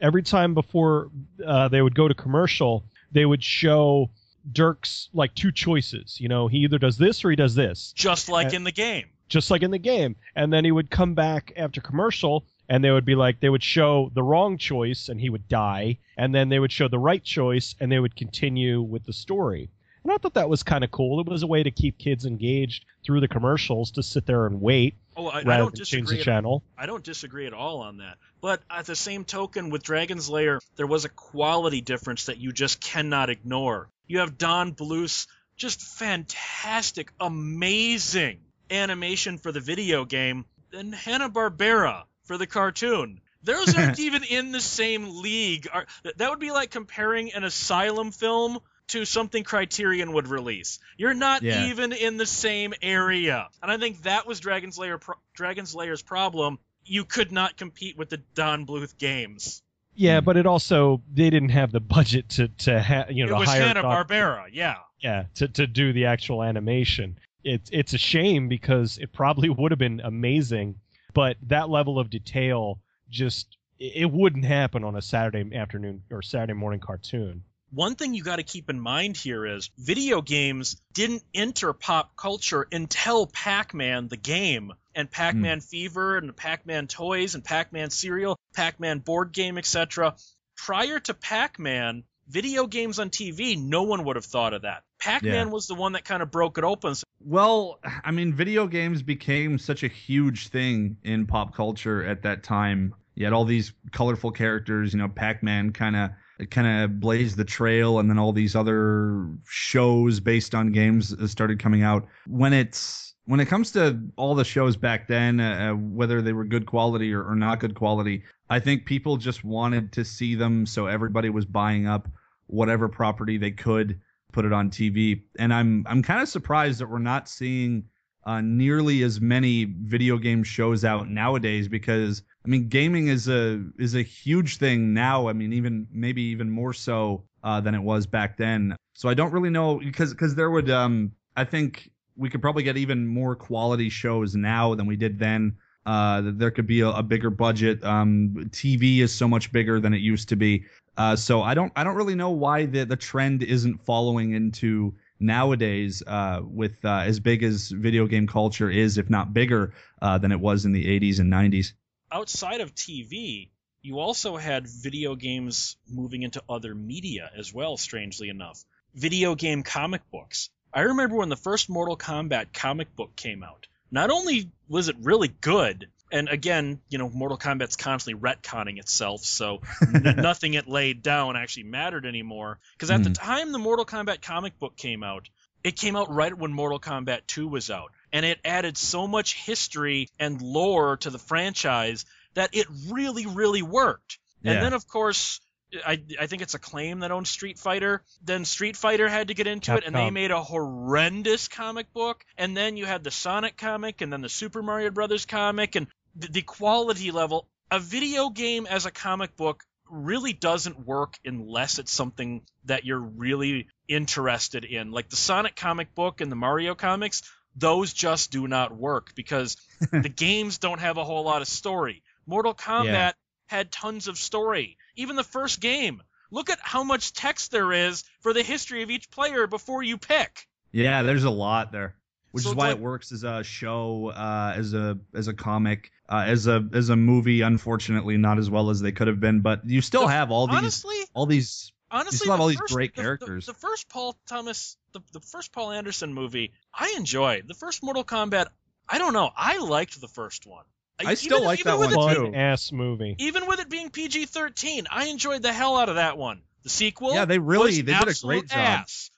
every 0.00 0.22
time 0.22 0.54
before 0.54 1.10
uh, 1.44 1.68
they 1.68 1.80
would 1.82 1.94
go 1.94 2.06
to 2.06 2.14
commercial, 2.14 2.84
they 3.12 3.24
would 3.24 3.42
show 3.42 4.10
Dirk's 4.52 5.08
like 5.14 5.34
two 5.34 5.50
choices. 5.50 6.20
You 6.20 6.28
know, 6.28 6.48
he 6.48 6.58
either 6.58 6.78
does 6.78 6.98
this 6.98 7.24
or 7.24 7.30
he 7.30 7.36
does 7.36 7.54
this, 7.54 7.92
Just 7.96 8.28
like 8.28 8.48
Uh, 8.52 8.56
in 8.56 8.64
the 8.64 8.72
game. 8.72 9.06
just 9.28 9.50
like 9.50 9.62
in 9.62 9.70
the 9.70 9.78
game. 9.78 10.16
And 10.36 10.52
then 10.52 10.64
he 10.64 10.70
would 10.70 10.90
come 10.90 11.14
back 11.14 11.52
after 11.56 11.80
commercial 11.80 12.44
and 12.68 12.84
they 12.84 12.90
would 12.90 13.06
be 13.06 13.14
like, 13.14 13.40
they 13.40 13.48
would 13.48 13.62
show 13.64 14.10
the 14.14 14.22
wrong 14.22 14.58
choice 14.58 15.08
and 15.08 15.18
he 15.20 15.30
would 15.30 15.48
die. 15.48 15.98
And 16.18 16.34
then 16.34 16.50
they 16.50 16.58
would 16.58 16.72
show 16.72 16.88
the 16.88 16.98
right 16.98 17.24
choice 17.24 17.74
and 17.80 17.90
they 17.90 17.98
would 18.00 18.16
continue 18.16 18.82
with 18.82 19.04
the 19.04 19.12
story. 19.14 19.70
And 20.02 20.12
I 20.12 20.18
thought 20.18 20.34
that 20.34 20.50
was 20.50 20.62
kind 20.62 20.84
of 20.84 20.90
cool. 20.90 21.20
It 21.20 21.26
was 21.26 21.42
a 21.42 21.46
way 21.46 21.62
to 21.62 21.70
keep 21.70 21.96
kids 21.98 22.26
engaged 22.26 22.84
through 23.04 23.20
the 23.20 23.28
commercials 23.28 23.90
to 23.92 24.02
sit 24.02 24.26
there 24.26 24.46
and 24.46 24.60
wait 24.60 24.96
Oh, 25.26 25.30
I, 25.30 25.38
I 25.38 25.42
don't 25.42 25.74
than 25.74 25.84
change 25.84 26.08
disagree. 26.08 26.16
the 26.16 26.20
at 26.20 26.24
channel. 26.24 26.62
I 26.76 26.86
don't 26.86 27.04
disagree 27.04 27.46
at 27.46 27.52
all 27.52 27.80
on 27.80 27.98
that. 27.98 28.18
But 28.40 28.62
at 28.70 28.86
the 28.86 28.96
same 28.96 29.24
token, 29.24 29.70
with 29.70 29.82
Dragon's 29.82 30.28
Lair, 30.28 30.60
there 30.76 30.86
was 30.86 31.04
a 31.04 31.08
quality 31.08 31.80
difference 31.80 32.26
that 32.26 32.38
you 32.38 32.52
just 32.52 32.80
cannot 32.80 33.30
ignore. 33.30 33.88
You 34.06 34.18
have 34.20 34.38
Don 34.38 34.72
Bluth's 34.72 35.26
just 35.56 35.80
fantastic, 35.80 37.12
amazing 37.20 38.40
animation 38.70 39.38
for 39.38 39.52
the 39.52 39.60
video 39.60 40.04
game, 40.04 40.44
and 40.72 40.94
Hanna 40.94 41.30
Barbera 41.30 42.04
for 42.24 42.36
the 42.36 42.46
cartoon. 42.46 43.20
Those 43.42 43.76
aren't 43.76 43.98
even 44.00 44.24
in 44.24 44.52
the 44.52 44.60
same 44.60 45.20
league. 45.22 45.68
That 46.16 46.30
would 46.30 46.38
be 46.38 46.50
like 46.50 46.70
comparing 46.70 47.32
an 47.34 47.44
Asylum 47.44 48.10
film 48.10 48.58
to 48.88 49.04
something 49.04 49.44
Criterion 49.44 50.12
would 50.12 50.28
release. 50.28 50.78
You're 50.96 51.14
not 51.14 51.42
Yeah. 51.42 51.66
even 51.66 51.92
in 51.92 52.16
the 52.16 52.26
same 52.26 52.74
area. 52.82 53.48
And 53.62 53.70
I 53.70 53.78
think 53.78 54.02
that 54.02 54.26
was 54.26 54.40
Dragon's 54.40 54.78
Lair 54.78 54.98
pro- 54.98 55.16
Dragon's 55.34 55.74
Lair's 55.74 56.02
problem. 56.02 56.58
You 56.84 57.04
could 57.04 57.32
not 57.32 57.56
compete 57.56 57.96
with 57.96 58.10
the 58.10 58.18
Don 58.34 58.66
Bluth 58.66 58.98
games. 58.98 59.62
Yeah, 59.94 60.20
but 60.20 60.36
it 60.36 60.44
also 60.46 61.02
they 61.12 61.30
didn't 61.30 61.50
have 61.50 61.72
the 61.72 61.80
budget 61.80 62.28
to 62.30 62.48
to 62.48 62.82
ha- 62.82 63.06
you 63.08 63.26
know 63.26 63.36
it 63.36 63.38
was 63.38 63.48
hire 63.48 63.62
Hanna 63.62 63.82
Barbera, 63.82 64.46
yeah. 64.52 64.76
yeah 64.98 65.24
to, 65.36 65.48
to 65.48 65.66
do 65.66 65.92
the 65.92 66.06
actual 66.06 66.42
animation 66.42 67.18
it's 67.44 67.70
it's 67.72 67.92
a 67.92 67.98
shame 67.98 68.48
because 68.48 68.98
it 68.98 69.12
probably 69.12 69.48
would 69.50 69.70
have 69.70 69.78
been 69.78 70.00
amazing 70.00 70.74
but 71.12 71.36
that 71.42 71.68
level 71.68 71.98
of 71.98 72.08
detail 72.10 72.80
just 73.10 73.58
it 73.78 74.10
wouldn't 74.10 74.44
happen 74.46 74.82
on 74.82 74.96
a 74.96 75.02
saturday 75.02 75.54
afternoon 75.54 76.02
or 76.10 76.22
saturday 76.22 76.54
morning 76.54 76.80
cartoon 76.80 77.42
One 77.74 77.96
thing 77.96 78.14
you 78.14 78.22
got 78.22 78.36
to 78.36 78.44
keep 78.44 78.70
in 78.70 78.78
mind 78.78 79.16
here 79.16 79.44
is 79.44 79.68
video 79.76 80.22
games 80.22 80.80
didn't 80.92 81.24
enter 81.34 81.72
pop 81.72 82.14
culture 82.14 82.68
until 82.70 83.26
Pac-Man 83.26 84.06
the 84.06 84.16
game 84.16 84.72
and 84.94 85.10
Pac-Man 85.10 85.58
hmm. 85.58 85.62
Fever 85.62 86.16
and 86.16 86.28
the 86.28 86.32
Pac-Man 86.32 86.86
toys 86.86 87.34
and 87.34 87.42
Pac-Man 87.42 87.90
cereal, 87.90 88.38
Pac-Man 88.54 89.00
board 89.00 89.32
game, 89.32 89.58
etc. 89.58 90.14
Prior 90.56 91.00
to 91.00 91.14
Pac-Man, 91.14 92.04
video 92.28 92.68
games 92.68 93.00
on 93.00 93.10
TV, 93.10 93.60
no 93.60 93.82
one 93.82 94.04
would 94.04 94.14
have 94.14 94.24
thought 94.24 94.54
of 94.54 94.62
that. 94.62 94.84
Pac-Man 95.00 95.48
Yeah. 95.48 95.52
was 95.52 95.66
the 95.66 95.74
one 95.74 95.94
that 95.94 96.04
kind 96.04 96.22
of 96.22 96.30
broke 96.30 96.58
it 96.58 96.64
open. 96.64 96.94
Well, 97.18 97.80
I 98.04 98.12
mean, 98.12 98.34
video 98.34 98.68
games 98.68 99.02
became 99.02 99.58
such 99.58 99.82
a 99.82 99.88
huge 99.88 100.46
thing 100.48 100.98
in 101.02 101.26
pop 101.26 101.56
culture 101.56 102.04
at 102.04 102.22
that 102.22 102.44
time. 102.44 102.94
You 103.16 103.26
had 103.26 103.32
all 103.32 103.44
these 103.44 103.72
colorful 103.90 104.30
characters, 104.30 104.92
you 104.92 105.00
know, 105.00 105.08
Pac-Man 105.08 105.72
kind 105.72 105.96
of 105.96 106.10
kind 106.50 106.84
of 106.84 107.00
blazed 107.00 107.36
the 107.36 107.44
trail 107.44 107.98
and 107.98 108.10
then 108.10 108.18
all 108.18 108.32
these 108.32 108.56
other 108.56 109.28
shows 109.46 110.20
based 110.20 110.54
on 110.54 110.72
games 110.72 111.14
started 111.30 111.58
coming 111.58 111.82
out. 111.82 112.06
When 112.26 112.52
it's 112.52 113.14
when 113.26 113.40
it 113.40 113.46
comes 113.46 113.70
to 113.72 114.00
all 114.16 114.34
the 114.34 114.44
shows 114.44 114.76
back 114.76 115.08
then, 115.08 115.40
uh, 115.40 115.72
whether 115.72 116.20
they 116.20 116.32
were 116.32 116.44
good 116.44 116.66
quality 116.66 117.12
or, 117.12 117.24
or 117.24 117.34
not 117.34 117.60
good 117.60 117.74
quality, 117.74 118.22
I 118.50 118.60
think 118.60 118.84
people 118.84 119.16
just 119.16 119.44
wanted 119.44 119.92
to 119.92 120.04
see 120.04 120.34
them, 120.34 120.66
so 120.66 120.86
everybody 120.86 121.30
was 121.30 121.46
buying 121.46 121.86
up 121.86 122.08
whatever 122.46 122.88
property 122.88 123.38
they 123.38 123.50
could 123.50 124.00
put 124.32 124.44
it 124.44 124.52
on 124.52 124.70
TV. 124.70 125.22
And 125.38 125.54
I'm 125.54 125.86
I'm 125.88 126.02
kind 126.02 126.20
of 126.20 126.28
surprised 126.28 126.80
that 126.80 126.90
we're 126.90 126.98
not 126.98 127.28
seeing 127.28 127.84
uh, 128.26 128.40
nearly 128.40 129.02
as 129.02 129.20
many 129.20 129.64
video 129.64 130.16
game 130.16 130.42
shows 130.42 130.84
out 130.84 131.08
nowadays 131.08 131.68
because 131.68 132.22
I 132.44 132.48
mean 132.48 132.68
gaming 132.68 133.08
is 133.08 133.28
a 133.28 133.62
is 133.78 133.94
a 133.94 134.02
huge 134.02 134.56
thing 134.58 134.94
now. 134.94 135.28
I 135.28 135.32
mean 135.32 135.52
even 135.52 135.86
maybe 135.90 136.22
even 136.22 136.50
more 136.50 136.72
so 136.72 137.24
uh, 137.42 137.60
than 137.60 137.74
it 137.74 137.82
was 137.82 138.06
back 138.06 138.36
then. 138.36 138.76
So 138.94 139.08
I 139.08 139.14
don't 139.14 139.32
really 139.32 139.50
know 139.50 139.78
because 139.78 140.12
because 140.12 140.34
there 140.34 140.50
would 140.50 140.70
um 140.70 141.12
I 141.36 141.44
think 141.44 141.90
we 142.16 142.30
could 142.30 142.40
probably 142.40 142.62
get 142.62 142.76
even 142.76 143.06
more 143.06 143.34
quality 143.34 143.88
shows 143.88 144.34
now 144.34 144.74
than 144.74 144.86
we 144.86 144.96
did 144.96 145.18
then. 145.18 145.56
Uh, 145.86 146.22
there 146.24 146.50
could 146.50 146.66
be 146.66 146.80
a, 146.80 146.88
a 146.88 147.02
bigger 147.02 147.28
budget. 147.28 147.84
Um, 147.84 148.34
TV 148.50 149.00
is 149.00 149.12
so 149.12 149.28
much 149.28 149.52
bigger 149.52 149.80
than 149.80 149.92
it 149.92 150.00
used 150.00 150.30
to 150.30 150.36
be. 150.36 150.64
Uh, 150.96 151.16
so 151.16 151.42
I 151.42 151.54
don't 151.54 151.72
I 151.76 151.84
don't 151.84 151.96
really 151.96 152.14
know 152.14 152.30
why 152.30 152.66
the 152.66 152.84
the 152.84 152.96
trend 152.96 153.42
isn't 153.42 153.84
following 153.84 154.32
into 154.32 154.94
nowadays 155.20 156.02
uh, 156.06 156.40
with 156.42 156.84
uh, 156.84 157.04
as 157.06 157.20
big 157.20 157.42
as 157.42 157.68
video 157.68 158.06
game 158.06 158.26
culture 158.26 158.70
is, 158.70 158.98
if 158.98 159.08
not 159.10 159.32
bigger 159.32 159.74
uh, 160.00 160.18
than 160.18 160.32
it 160.32 160.40
was 160.40 160.64
in 160.64 160.72
the 160.72 161.00
80s 161.00 161.20
and 161.20 161.32
90s. 161.32 161.72
Outside 162.10 162.60
of 162.60 162.74
TV, 162.74 163.50
you 163.82 163.98
also 163.98 164.36
had 164.36 164.66
video 164.66 165.14
games 165.14 165.76
moving 165.88 166.22
into 166.22 166.42
other 166.48 166.74
media 166.74 167.30
as 167.36 167.52
well, 167.52 167.76
strangely 167.76 168.28
enough. 168.28 168.64
Video 168.94 169.34
game 169.34 169.62
comic 169.62 170.02
books. 170.10 170.50
I 170.72 170.80
remember 170.80 171.16
when 171.16 171.28
the 171.28 171.36
first 171.36 171.68
Mortal 171.68 171.96
Kombat 171.96 172.52
comic 172.52 172.94
book 172.96 173.14
came 173.16 173.42
out. 173.42 173.66
Not 173.90 174.10
only 174.10 174.50
was 174.68 174.88
it 174.88 174.96
really 175.00 175.28
good, 175.28 175.88
and 176.14 176.28
again, 176.28 176.80
you 176.88 176.98
know, 176.98 177.10
Mortal 177.10 177.36
Kombat's 177.36 177.74
constantly 177.74 178.20
retconning 178.20 178.78
itself, 178.78 179.24
so 179.24 179.62
n- 179.82 180.14
nothing 180.16 180.54
it 180.54 180.68
laid 180.68 181.02
down 181.02 181.36
actually 181.36 181.64
mattered 181.64 182.06
anymore. 182.06 182.60
Because 182.74 182.92
at 182.92 183.02
the 183.02 183.10
mm-hmm. 183.10 183.24
time 183.24 183.50
the 183.50 183.58
Mortal 183.58 183.84
Kombat 183.84 184.22
comic 184.22 184.56
book 184.60 184.76
came 184.76 185.02
out, 185.02 185.28
it 185.64 185.76
came 185.76 185.96
out 185.96 186.12
right 186.14 186.32
when 186.32 186.52
Mortal 186.52 186.78
Kombat 186.78 187.22
2 187.26 187.48
was 187.48 187.68
out, 187.68 187.90
and 188.12 188.24
it 188.24 188.38
added 188.44 188.78
so 188.78 189.08
much 189.08 189.34
history 189.34 190.08
and 190.20 190.40
lore 190.40 190.98
to 190.98 191.10
the 191.10 191.18
franchise 191.18 192.04
that 192.34 192.50
it 192.52 192.68
really, 192.90 193.26
really 193.26 193.62
worked. 193.62 194.18
And 194.44 194.62
then, 194.62 194.74
of 194.74 194.86
course, 194.86 195.40
I, 195.84 196.02
I 196.20 196.26
think 196.26 196.42
it's 196.42 196.54
Acclaim 196.54 197.00
that 197.00 197.10
owns 197.10 197.30
Street 197.30 197.58
Fighter. 197.58 198.02
Then 198.22 198.44
Street 198.44 198.76
Fighter 198.76 199.08
had 199.08 199.28
to 199.28 199.34
get 199.34 199.46
into 199.46 199.74
it, 199.74 199.84
and 199.84 199.94
they 199.94 200.10
made 200.10 200.30
a 200.30 200.42
horrendous 200.42 201.48
comic 201.48 201.92
book. 201.92 202.24
And 202.36 202.56
then 202.56 202.76
you 202.76 202.84
had 202.84 203.02
the 203.02 203.10
Sonic 203.10 203.56
comic, 203.56 204.00
and 204.02 204.12
then 204.12 204.20
the 204.20 204.28
Super 204.28 204.62
Mario 204.62 204.90
Brothers 204.90 205.24
comic, 205.24 205.76
and 205.76 205.86
the, 206.16 206.28
the 206.28 206.42
quality 206.42 207.10
level. 207.10 207.48
A 207.70 207.78
video 207.80 208.28
game 208.30 208.66
as 208.66 208.86
a 208.86 208.90
comic 208.90 209.36
book 209.36 209.64
really 209.90 210.32
doesn't 210.32 210.86
work 210.86 211.18
unless 211.24 211.78
it's 211.78 211.92
something 211.92 212.42
that 212.64 212.84
you're 212.84 212.98
really 213.00 213.68
interested 213.88 214.64
in. 214.64 214.92
Like 214.92 215.08
the 215.08 215.16
Sonic 215.16 215.56
comic 215.56 215.94
book 215.94 216.20
and 216.20 216.30
the 216.30 216.36
Mario 216.36 216.74
comics, 216.74 217.22
those 217.56 217.92
just 217.92 218.30
do 218.30 218.46
not 218.48 218.76
work 218.76 219.14
because 219.14 219.56
the 219.92 220.08
games 220.08 220.58
don't 220.58 220.80
have 220.80 220.96
a 220.96 221.04
whole 221.04 221.24
lot 221.24 221.42
of 221.42 221.48
story. 221.48 222.02
Mortal 222.26 222.54
Kombat 222.54 222.84
Yeah. 222.84 223.12
had 223.46 223.72
tons 223.72 224.08
of 224.08 224.16
story. 224.18 224.76
Even 224.96 225.16
the 225.16 225.24
first 225.24 225.60
game. 225.60 226.02
Look 226.30 226.50
at 226.50 226.58
how 226.60 226.82
much 226.84 227.12
text 227.12 227.50
there 227.50 227.72
is 227.72 228.02
for 228.20 228.32
the 228.32 228.42
history 228.42 228.82
of 228.82 228.90
each 228.90 229.10
player 229.10 229.46
before 229.46 229.82
you 229.82 229.98
pick. 229.98 230.46
Yeah, 230.72 231.02
there's 231.02 231.24
a 231.24 231.30
lot 231.30 231.70
there, 231.70 231.94
which 232.34 232.42
So 232.44 232.50
is 232.50 232.56
why 232.56 232.68
like- 232.68 232.76
it 232.78 232.82
works 232.82 233.12
as 233.12 233.22
a 233.22 233.44
show, 233.44 234.08
uh, 234.08 234.54
as 234.56 234.74
a 234.74 234.98
as 235.14 235.28
a 235.28 235.32
comic, 235.32 235.92
uh, 236.08 236.24
as 236.26 236.48
a 236.48 236.66
as 236.72 236.88
a 236.88 236.96
movie. 236.96 237.42
Unfortunately, 237.42 238.16
not 238.16 238.38
as 238.38 238.50
well 238.50 238.70
as 238.70 238.80
they 238.80 238.90
could 238.90 239.06
have 239.06 239.20
been, 239.20 239.40
but 239.40 239.64
you 239.64 239.80
still 239.80 240.02
The- 240.02 240.08
have 240.12 240.32
all 240.32 240.48
these 240.48 240.56
Honestly, 240.56 240.96
all 241.14 241.26
these. 241.26 241.72
honestly, 241.92 242.16
still 242.18 242.32
have 242.32 242.38
the 242.38 242.42
all 242.42 242.48
these 242.48 242.58
first- 242.58 242.74
great 242.74 242.92
the- 242.94 242.96
the- 242.96 243.02
characters. 243.02 243.46
The, 243.46 243.54
first 243.54 243.88
Paul 243.88 244.18
Thomas, 244.26 244.76
the, 244.92 245.00
the 245.12 245.20
first 245.20 245.52
Paul 245.52 245.70
Anderson 245.70 246.12
movie, 246.12 246.52
I 246.74 246.94
enjoyed. 246.96 247.46
The 247.46 247.54
first 247.54 247.84
Mortal 247.84 248.02
Kombat, 248.04 248.48
I 248.88 248.98
don't 248.98 249.12
know. 249.12 249.30
I 249.36 249.58
liked 249.58 250.00
the 250.00 250.08
first 250.08 250.44
one. 250.44 250.64
I 250.98 251.14
still 251.14 251.36
Even- 251.38 251.46
like 251.46 251.60
even 251.60 251.70
that 251.72 251.78
with 251.78 251.96
one 251.96 252.12
it, 252.12 252.14
too. 252.16 252.34
Ass 252.34 252.72
movie. 252.72 253.14
Even 253.18 253.46
with 253.46 253.60
it 253.60 253.68
being 253.68 253.90
PG-13, 253.90 254.86
I 254.90 255.06
enjoyed 255.06 255.42
the 255.42 255.52
hell 255.52 255.76
out 255.76 255.88
of 255.88 255.94
that 255.96 256.18
one. 256.18 256.42
The 256.64 256.68
sequel, 256.70 257.14
Yeah, 257.14 257.26
they 257.26 257.38
really- 257.38 257.80
they 257.82 257.92
did 257.94 258.08
a 258.08 258.14
great 258.22 258.48
job. 258.48 258.58
ass. 258.58 259.10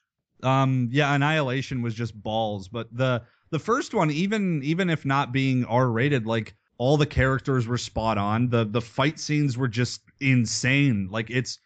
Um, 0.43 0.89
yeah, 0.93 1.15
Annihilation 1.15 1.83
was 1.83 1.95
just 1.95 2.21
balls, 2.21 2.69
but 2.69 2.89
the 2.95 3.23
the 3.51 3.59
first 3.59 3.95
one, 3.95 4.11
even 4.11 4.63
even 4.63 4.91
if 4.91 5.05
not 5.05 5.33
being 5.33 5.65
R 5.65 5.89
rated, 5.89 6.27
like 6.27 6.55
all 6.79 6.97
the 6.97 7.07
characters 7.07 7.67
were 7.67 7.79
spot 7.79 8.19
on. 8.19 8.49
The 8.49 8.65
the 8.65 8.81
fight 8.81 9.19
scenes 9.19 9.57
were 9.57 9.69
just 9.69 10.03
insane. 10.21 11.09
Like 11.11 11.31
it's 11.31 11.59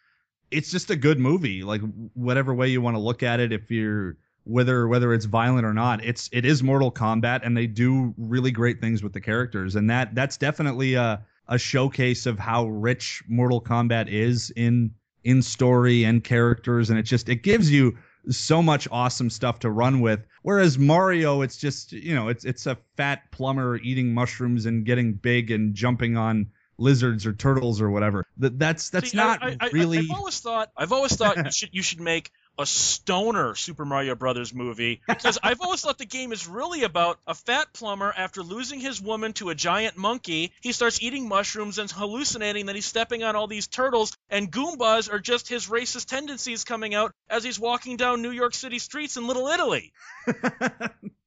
it's 0.50 0.70
just 0.70 0.90
a 0.90 0.96
good 0.96 1.18
movie. 1.18 1.62
Like 1.62 1.80
whatever 2.14 2.54
way 2.54 2.68
you 2.68 2.80
want 2.80 2.96
to 2.96 3.00
look 3.00 3.22
at 3.22 3.40
it, 3.40 3.52
if 3.52 3.70
you're 3.70 4.16
whether 4.44 4.88
whether 4.88 5.12
it's 5.12 5.26
violent 5.26 5.66
or 5.66 5.74
not, 5.74 6.04
it's 6.04 6.28
it 6.32 6.44
is 6.44 6.62
Mortal 6.62 6.92
Kombat, 6.92 7.40
and 7.44 7.56
they 7.56 7.66
do 7.66 8.14
really 8.16 8.50
great 8.50 8.80
things 8.80 9.02
with 9.02 9.12
the 9.12 9.20
characters, 9.20 9.76
and 9.76 9.90
that 9.90 10.14
that's 10.14 10.36
definitely 10.36 10.94
a 10.94 11.24
a 11.48 11.58
showcase 11.58 12.26
of 12.26 12.38
how 12.38 12.66
rich 12.66 13.22
Mortal 13.28 13.60
Kombat 13.60 14.08
is 14.08 14.50
in 14.54 14.92
in 15.24 15.42
story 15.42 16.04
and 16.04 16.22
characters, 16.24 16.90
and 16.90 16.98
it 16.98 17.02
just 17.02 17.28
it 17.28 17.42
gives 17.42 17.70
you 17.70 17.96
so 18.28 18.62
much 18.62 18.88
awesome 18.90 19.30
stuff 19.30 19.60
to 19.60 19.70
run 19.70 20.00
with. 20.00 20.26
Whereas 20.42 20.78
Mario, 20.78 21.42
it's 21.42 21.56
just 21.56 21.92
you 21.92 22.14
know, 22.14 22.28
it's 22.28 22.44
it's 22.44 22.66
a 22.66 22.76
fat 22.96 23.30
plumber 23.30 23.76
eating 23.76 24.12
mushrooms 24.14 24.66
and 24.66 24.84
getting 24.84 25.14
big 25.14 25.50
and 25.50 25.74
jumping 25.74 26.16
on 26.16 26.50
lizards 26.78 27.26
or 27.26 27.32
turtles 27.32 27.80
or 27.80 27.90
whatever. 27.90 28.24
That 28.38 28.58
that's 28.58 28.90
that's 28.90 29.10
See, 29.10 29.16
not 29.16 29.42
I, 29.42 29.56
I, 29.60 29.68
really. 29.68 29.98
I, 29.98 30.02
have 30.02 30.10
always 30.10 30.40
thought. 30.40 30.70
I've 30.76 30.92
always 30.92 31.14
thought 31.16 31.36
you 31.36 31.50
should 31.50 31.70
you 31.72 31.82
should 31.82 32.00
make 32.00 32.30
a 32.60 32.66
stoner 32.66 33.54
Super 33.54 33.84
Mario 33.84 34.14
Brothers 34.14 34.54
movie 34.54 35.00
because 35.08 35.38
I've 35.42 35.60
always 35.60 35.80
thought 35.80 35.98
the 35.98 36.04
game 36.06 36.32
is 36.32 36.46
really 36.46 36.82
about 36.84 37.18
a 37.26 37.34
fat 37.34 37.72
plumber 37.72 38.12
after 38.16 38.42
losing 38.42 38.80
his 38.80 39.00
woman 39.00 39.32
to 39.34 39.48
a 39.48 39.54
giant 39.54 39.96
monkey. 39.96 40.52
He 40.60 40.72
starts 40.72 41.02
eating 41.02 41.26
mushrooms 41.28 41.78
and 41.78 41.90
hallucinating 41.90 42.66
that 42.66 42.74
he's 42.74 42.86
stepping 42.86 43.22
on 43.24 43.34
all 43.36 43.46
these 43.46 43.66
turtles, 43.66 44.16
and 44.28 44.52
Goombas 44.52 45.12
are 45.12 45.20
just 45.20 45.48
his 45.48 45.68
racist 45.68 46.06
tendencies 46.06 46.64
coming 46.64 46.94
out 46.94 47.12
as 47.28 47.42
he's 47.42 47.58
walking 47.58 47.96
down 47.96 48.22
New 48.22 48.30
York 48.30 48.54
City 48.54 48.78
streets 48.78 49.16
in 49.16 49.26
Little 49.26 49.48
Italy. 49.48 49.92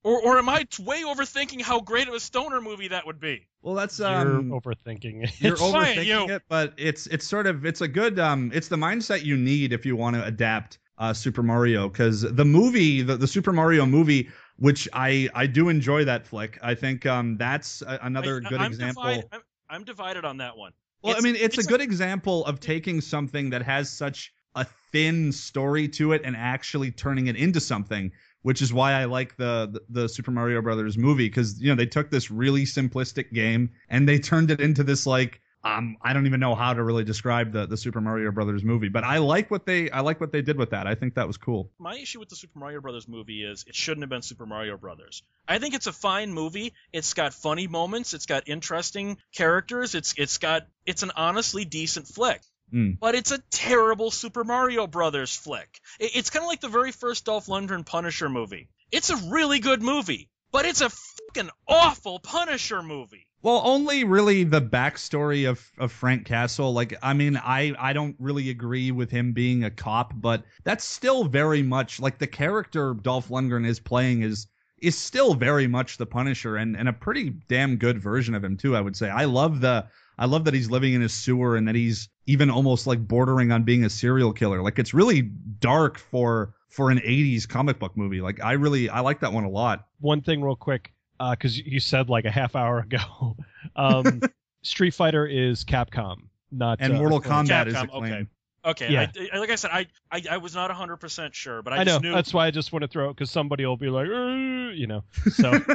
Or, 0.05 0.21
or 0.21 0.37
am 0.37 0.49
I 0.49 0.63
t- 0.63 0.83
way 0.83 1.03
overthinking 1.03 1.61
how 1.61 1.79
great 1.79 2.09
of 2.09 2.13
a 2.13 2.19
stoner 2.19 2.59
movie 2.59 2.89
that 2.89 3.05
would 3.05 3.21
be? 3.21 3.47
well, 3.61 3.75
that's 3.75 3.99
You're 3.99 4.09
um. 4.09 4.49
overthinking 4.51 5.23
it. 5.23 5.41
You're 5.41 5.55
fine, 5.55 5.95
overthinking 5.95 6.05
you. 6.27 6.35
it, 6.35 6.41
but 6.49 6.73
it's 6.77 7.07
it's 7.07 7.25
sort 7.25 7.47
of 7.47 7.65
it's 7.65 7.79
a 7.79 7.87
good 7.87 8.19
um 8.19 8.51
it's 8.53 8.67
the 8.67 8.75
mindset 8.75 9.23
you 9.23 9.37
need 9.37 9.71
if 9.71 9.85
you 9.85 9.95
want 9.95 10.17
to 10.17 10.25
adapt 10.25 10.79
uh 11.03 11.13
Super 11.13 11.43
Mario 11.43 11.89
because 11.89 12.21
the 12.21 12.45
movie 12.45 13.01
the, 13.01 13.17
the 13.17 13.27
Super 13.27 13.51
Mario 13.53 13.85
movie 13.85 14.29
which 14.57 14.87
I 14.93 15.29
I 15.35 15.45
do 15.47 15.69
enjoy 15.69 16.05
that 16.05 16.25
flick 16.25 16.57
I 16.61 16.73
think 16.75 17.05
um 17.05 17.37
that's 17.37 17.81
a, 17.81 17.99
another 18.03 18.41
I- 18.45 18.49
good 18.49 18.61
I'm 18.61 18.71
example. 18.71 19.03
Divide, 19.03 19.25
I'm, 19.33 19.41
I'm 19.69 19.83
divided 19.83 20.23
on 20.25 20.37
that 20.37 20.55
one. 20.57 20.71
Well, 21.01 21.15
I 21.17 21.19
mean, 21.19 21.35
it's, 21.35 21.57
it's 21.57 21.57
a 21.57 21.69
a- 21.69 21.71
good 21.71 21.81
example 21.81 22.45
of 22.45 22.59
taking 22.61 23.01
something 23.01 23.49
that 23.49 23.61
has 23.63 23.89
such 23.89 24.33
a 24.55 24.65
thin 24.91 25.31
story 25.33 25.87
to 25.89 26.13
it 26.13 26.21
and 26.23 26.35
actually 26.37 26.91
turning 26.91 27.27
it 27.27 27.35
into 27.35 27.59
something, 27.59 28.11
which 28.43 28.61
is 28.61 28.71
why 28.71 28.93
I 28.93 29.05
like 29.05 29.35
the 29.35 29.67
the, 29.73 30.01
the 30.01 30.07
Super 30.07 30.31
Mario 30.31 30.61
Brothers 30.61 30.97
movie 30.97 31.27
because 31.27 31.59
you 31.59 31.67
know 31.69 31.75
they 31.75 31.87
took 31.97 32.09
this 32.11 32.31
really 32.31 32.63
simplistic 32.63 33.33
game 33.33 33.71
and 33.89 34.07
they 34.07 34.19
turned 34.19 34.51
it 34.51 34.61
into 34.61 34.83
this 34.83 35.05
like 35.05 35.41
um 35.63 35.97
I 36.01 36.13
don't 36.13 36.25
even 36.25 36.39
know 36.39 36.55
how 36.55 36.73
to 36.73 36.83
really 36.83 37.03
describe 37.03 37.51
the 37.53 37.65
the 37.65 37.77
Super 37.77 38.01
Mario 38.01 38.31
Brothers 38.31 38.63
movie, 38.63 38.89
but 38.89 39.03
I 39.03 39.19
like 39.19 39.49
what 39.51 39.65
they 39.65 39.89
I 39.89 40.01
like 40.01 40.19
what 40.19 40.31
they 40.31 40.41
did 40.41 40.57
with 40.57 40.71
that. 40.71 40.87
I 40.87 40.95
think 40.95 41.15
that 41.15 41.27
was 41.27 41.37
cool. 41.37 41.71
my 41.79 41.95
issue 41.97 42.19
with 42.19 42.29
the 42.29 42.35
Super 42.35 42.59
Mario 42.59 42.81
Brothers 42.81 43.07
movie 43.07 43.43
is 43.43 43.63
it 43.67 43.75
shouldn't 43.75 44.03
have 44.03 44.09
been 44.09 44.21
Super 44.21 44.45
Mario 44.45 44.77
Brothers. 44.77 45.23
I 45.47 45.59
think 45.59 45.73
it's 45.75 45.87
a 45.87 45.93
fine 45.93 46.33
movie. 46.33 46.73
It's 46.91 47.13
got 47.13 47.33
funny 47.33 47.67
moments. 47.67 48.13
It's 48.13 48.25
got 48.25 48.47
interesting 48.49 49.17
characters. 49.35 49.95
It's 49.95 50.13
it's 50.17 50.37
got 50.37 50.67
it's 50.85 51.03
an 51.03 51.11
honestly 51.15 51.65
decent 51.65 52.07
flick. 52.07 52.41
Mm. 52.73 52.97
But 52.99 53.13
it's 53.15 53.31
a 53.31 53.37
terrible 53.51 54.09
Super 54.09 54.43
Mario 54.43 54.87
Brothers 54.87 55.35
flick. 55.35 55.79
It- 55.99 56.15
it's 56.15 56.29
kind 56.31 56.43
of 56.43 56.47
like 56.47 56.61
the 56.61 56.69
very 56.69 56.91
first 56.91 57.25
Dolph 57.25 57.45
Lundgren 57.45 57.85
Punisher 57.85 58.29
movie. 58.29 58.69
It's 58.91 59.09
a 59.11 59.15
really 59.29 59.59
good 59.59 59.81
movie, 59.83 60.29
but 60.51 60.65
it's 60.65 60.81
a 60.81 60.89
fucking 60.89 61.51
awful 61.67 62.19
Punisher 62.19 62.81
movie. 62.81 63.27
Well, 63.43 63.61
only 63.65 64.05
really 64.05 64.45
the 64.45 64.61
backstory 64.61 65.49
of, 65.49 65.69
of 65.77 65.91
Frank 65.91 66.25
Castle. 66.25 66.71
Like, 66.71 66.95
I 67.03 67.13
mean, 67.13 67.35
I, 67.35 67.75
I 67.77 67.91
don't 67.91 68.15
really 68.17 68.49
agree 68.49 68.91
with 68.91 69.11
him 69.11 69.33
being 69.33 69.65
a 69.65 69.69
cop, 69.69 70.13
but 70.15 70.45
that's 70.63 70.85
still 70.85 71.25
very 71.25 71.61
much 71.61 71.99
like 71.99 72.19
the 72.19 72.27
character 72.27 72.93
Dolph 72.93 73.27
Lundgren 73.27 73.67
is 73.67 73.81
playing 73.81 74.21
is 74.21 74.47
is 74.81 74.97
still 74.97 75.33
very 75.33 75.67
much 75.67 75.97
the 75.97 76.05
Punisher 76.05 76.57
and, 76.57 76.75
and 76.75 76.89
a 76.89 76.93
pretty 76.93 77.29
damn 77.47 77.77
good 77.77 78.01
version 78.01 78.33
of 78.33 78.43
him 78.43 78.57
too, 78.57 78.75
I 78.75 78.81
would 78.81 78.95
say. 78.95 79.09
I 79.09 79.25
love 79.25 79.59
the 79.59 79.87
I 80.17 80.25
love 80.25 80.45
that 80.45 80.53
he's 80.53 80.69
living 80.69 80.93
in 80.93 81.01
a 81.01 81.09
sewer 81.09 81.55
and 81.57 81.67
that 81.67 81.75
he's 81.75 82.09
even 82.27 82.49
almost 82.49 82.87
like 82.87 82.99
bordering 82.99 83.51
on 83.51 83.63
being 83.63 83.83
a 83.83 83.89
serial 83.89 84.31
killer. 84.31 84.61
Like 84.61 84.79
it's 84.79 84.93
really 84.93 85.21
dark 85.21 85.97
for 85.97 86.53
for 86.69 86.91
an 86.91 86.99
80s 86.99 87.47
comic 87.47 87.77
book 87.77 87.97
movie. 87.97 88.21
Like 88.21 88.41
I 88.41 88.53
really 88.53 88.89
I 88.89 89.01
like 89.01 89.19
that 89.19 89.33
one 89.33 89.43
a 89.43 89.49
lot. 89.49 89.85
One 89.99 90.21
thing, 90.21 90.41
real 90.41 90.55
quick, 90.55 90.93
because 91.31 91.57
you 91.57 91.79
said 91.79 92.09
like 92.09 92.25
a 92.25 92.31
half 92.31 92.55
hour 92.55 92.79
ago, 92.79 93.35
um, 93.75 94.21
Street 94.63 94.93
Fighter 94.93 95.25
is 95.25 95.63
Capcom, 95.63 96.23
not 96.51 96.79
And 96.81 96.93
uh, 96.93 96.97
Mortal 96.97 97.17
Acclaim. 97.19 97.45
Kombat 97.45 97.67
is 97.67 97.73
Capcom, 97.75 97.83
acclaimed. 97.85 98.13
okay. 98.13 98.27
Okay, 98.65 98.91
Yeah. 98.91 99.07
I, 99.17 99.29
I- 99.33 99.39
like 99.39 99.49
I 99.49 99.55
said, 99.55 99.71
I, 99.73 99.87
I 100.11 100.23
I 100.31 100.37
was 100.37 100.55
not 100.55 100.71
100% 100.71 101.33
sure, 101.33 101.61
but 101.61 101.73
I, 101.73 101.77
I 101.77 101.79
know 101.79 101.85
just 101.85 102.01
knew 102.01 102.13
that's 102.13 102.33
why 102.33 102.47
I 102.47 102.51
just 102.51 102.71
want 102.71 102.83
to 102.83 102.87
throw 102.87 103.09
it 103.09 103.13
because 103.15 103.29
somebody 103.29 103.65
will 103.65 103.75
be 103.77 103.89
like, 103.89 104.07
"Uh," 104.07 104.71
you 104.73 104.87
know. 104.87 105.03
So 105.33 105.51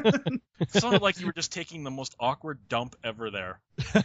it 0.60 0.70
sounded 0.70 1.02
like 1.02 1.20
you 1.20 1.26
were 1.26 1.32
just 1.34 1.52
taking 1.52 1.84
the 1.84 1.90
most 1.90 2.14
awkward 2.18 2.60
dump 2.68 2.96
ever 3.04 3.30
there. 3.30 3.60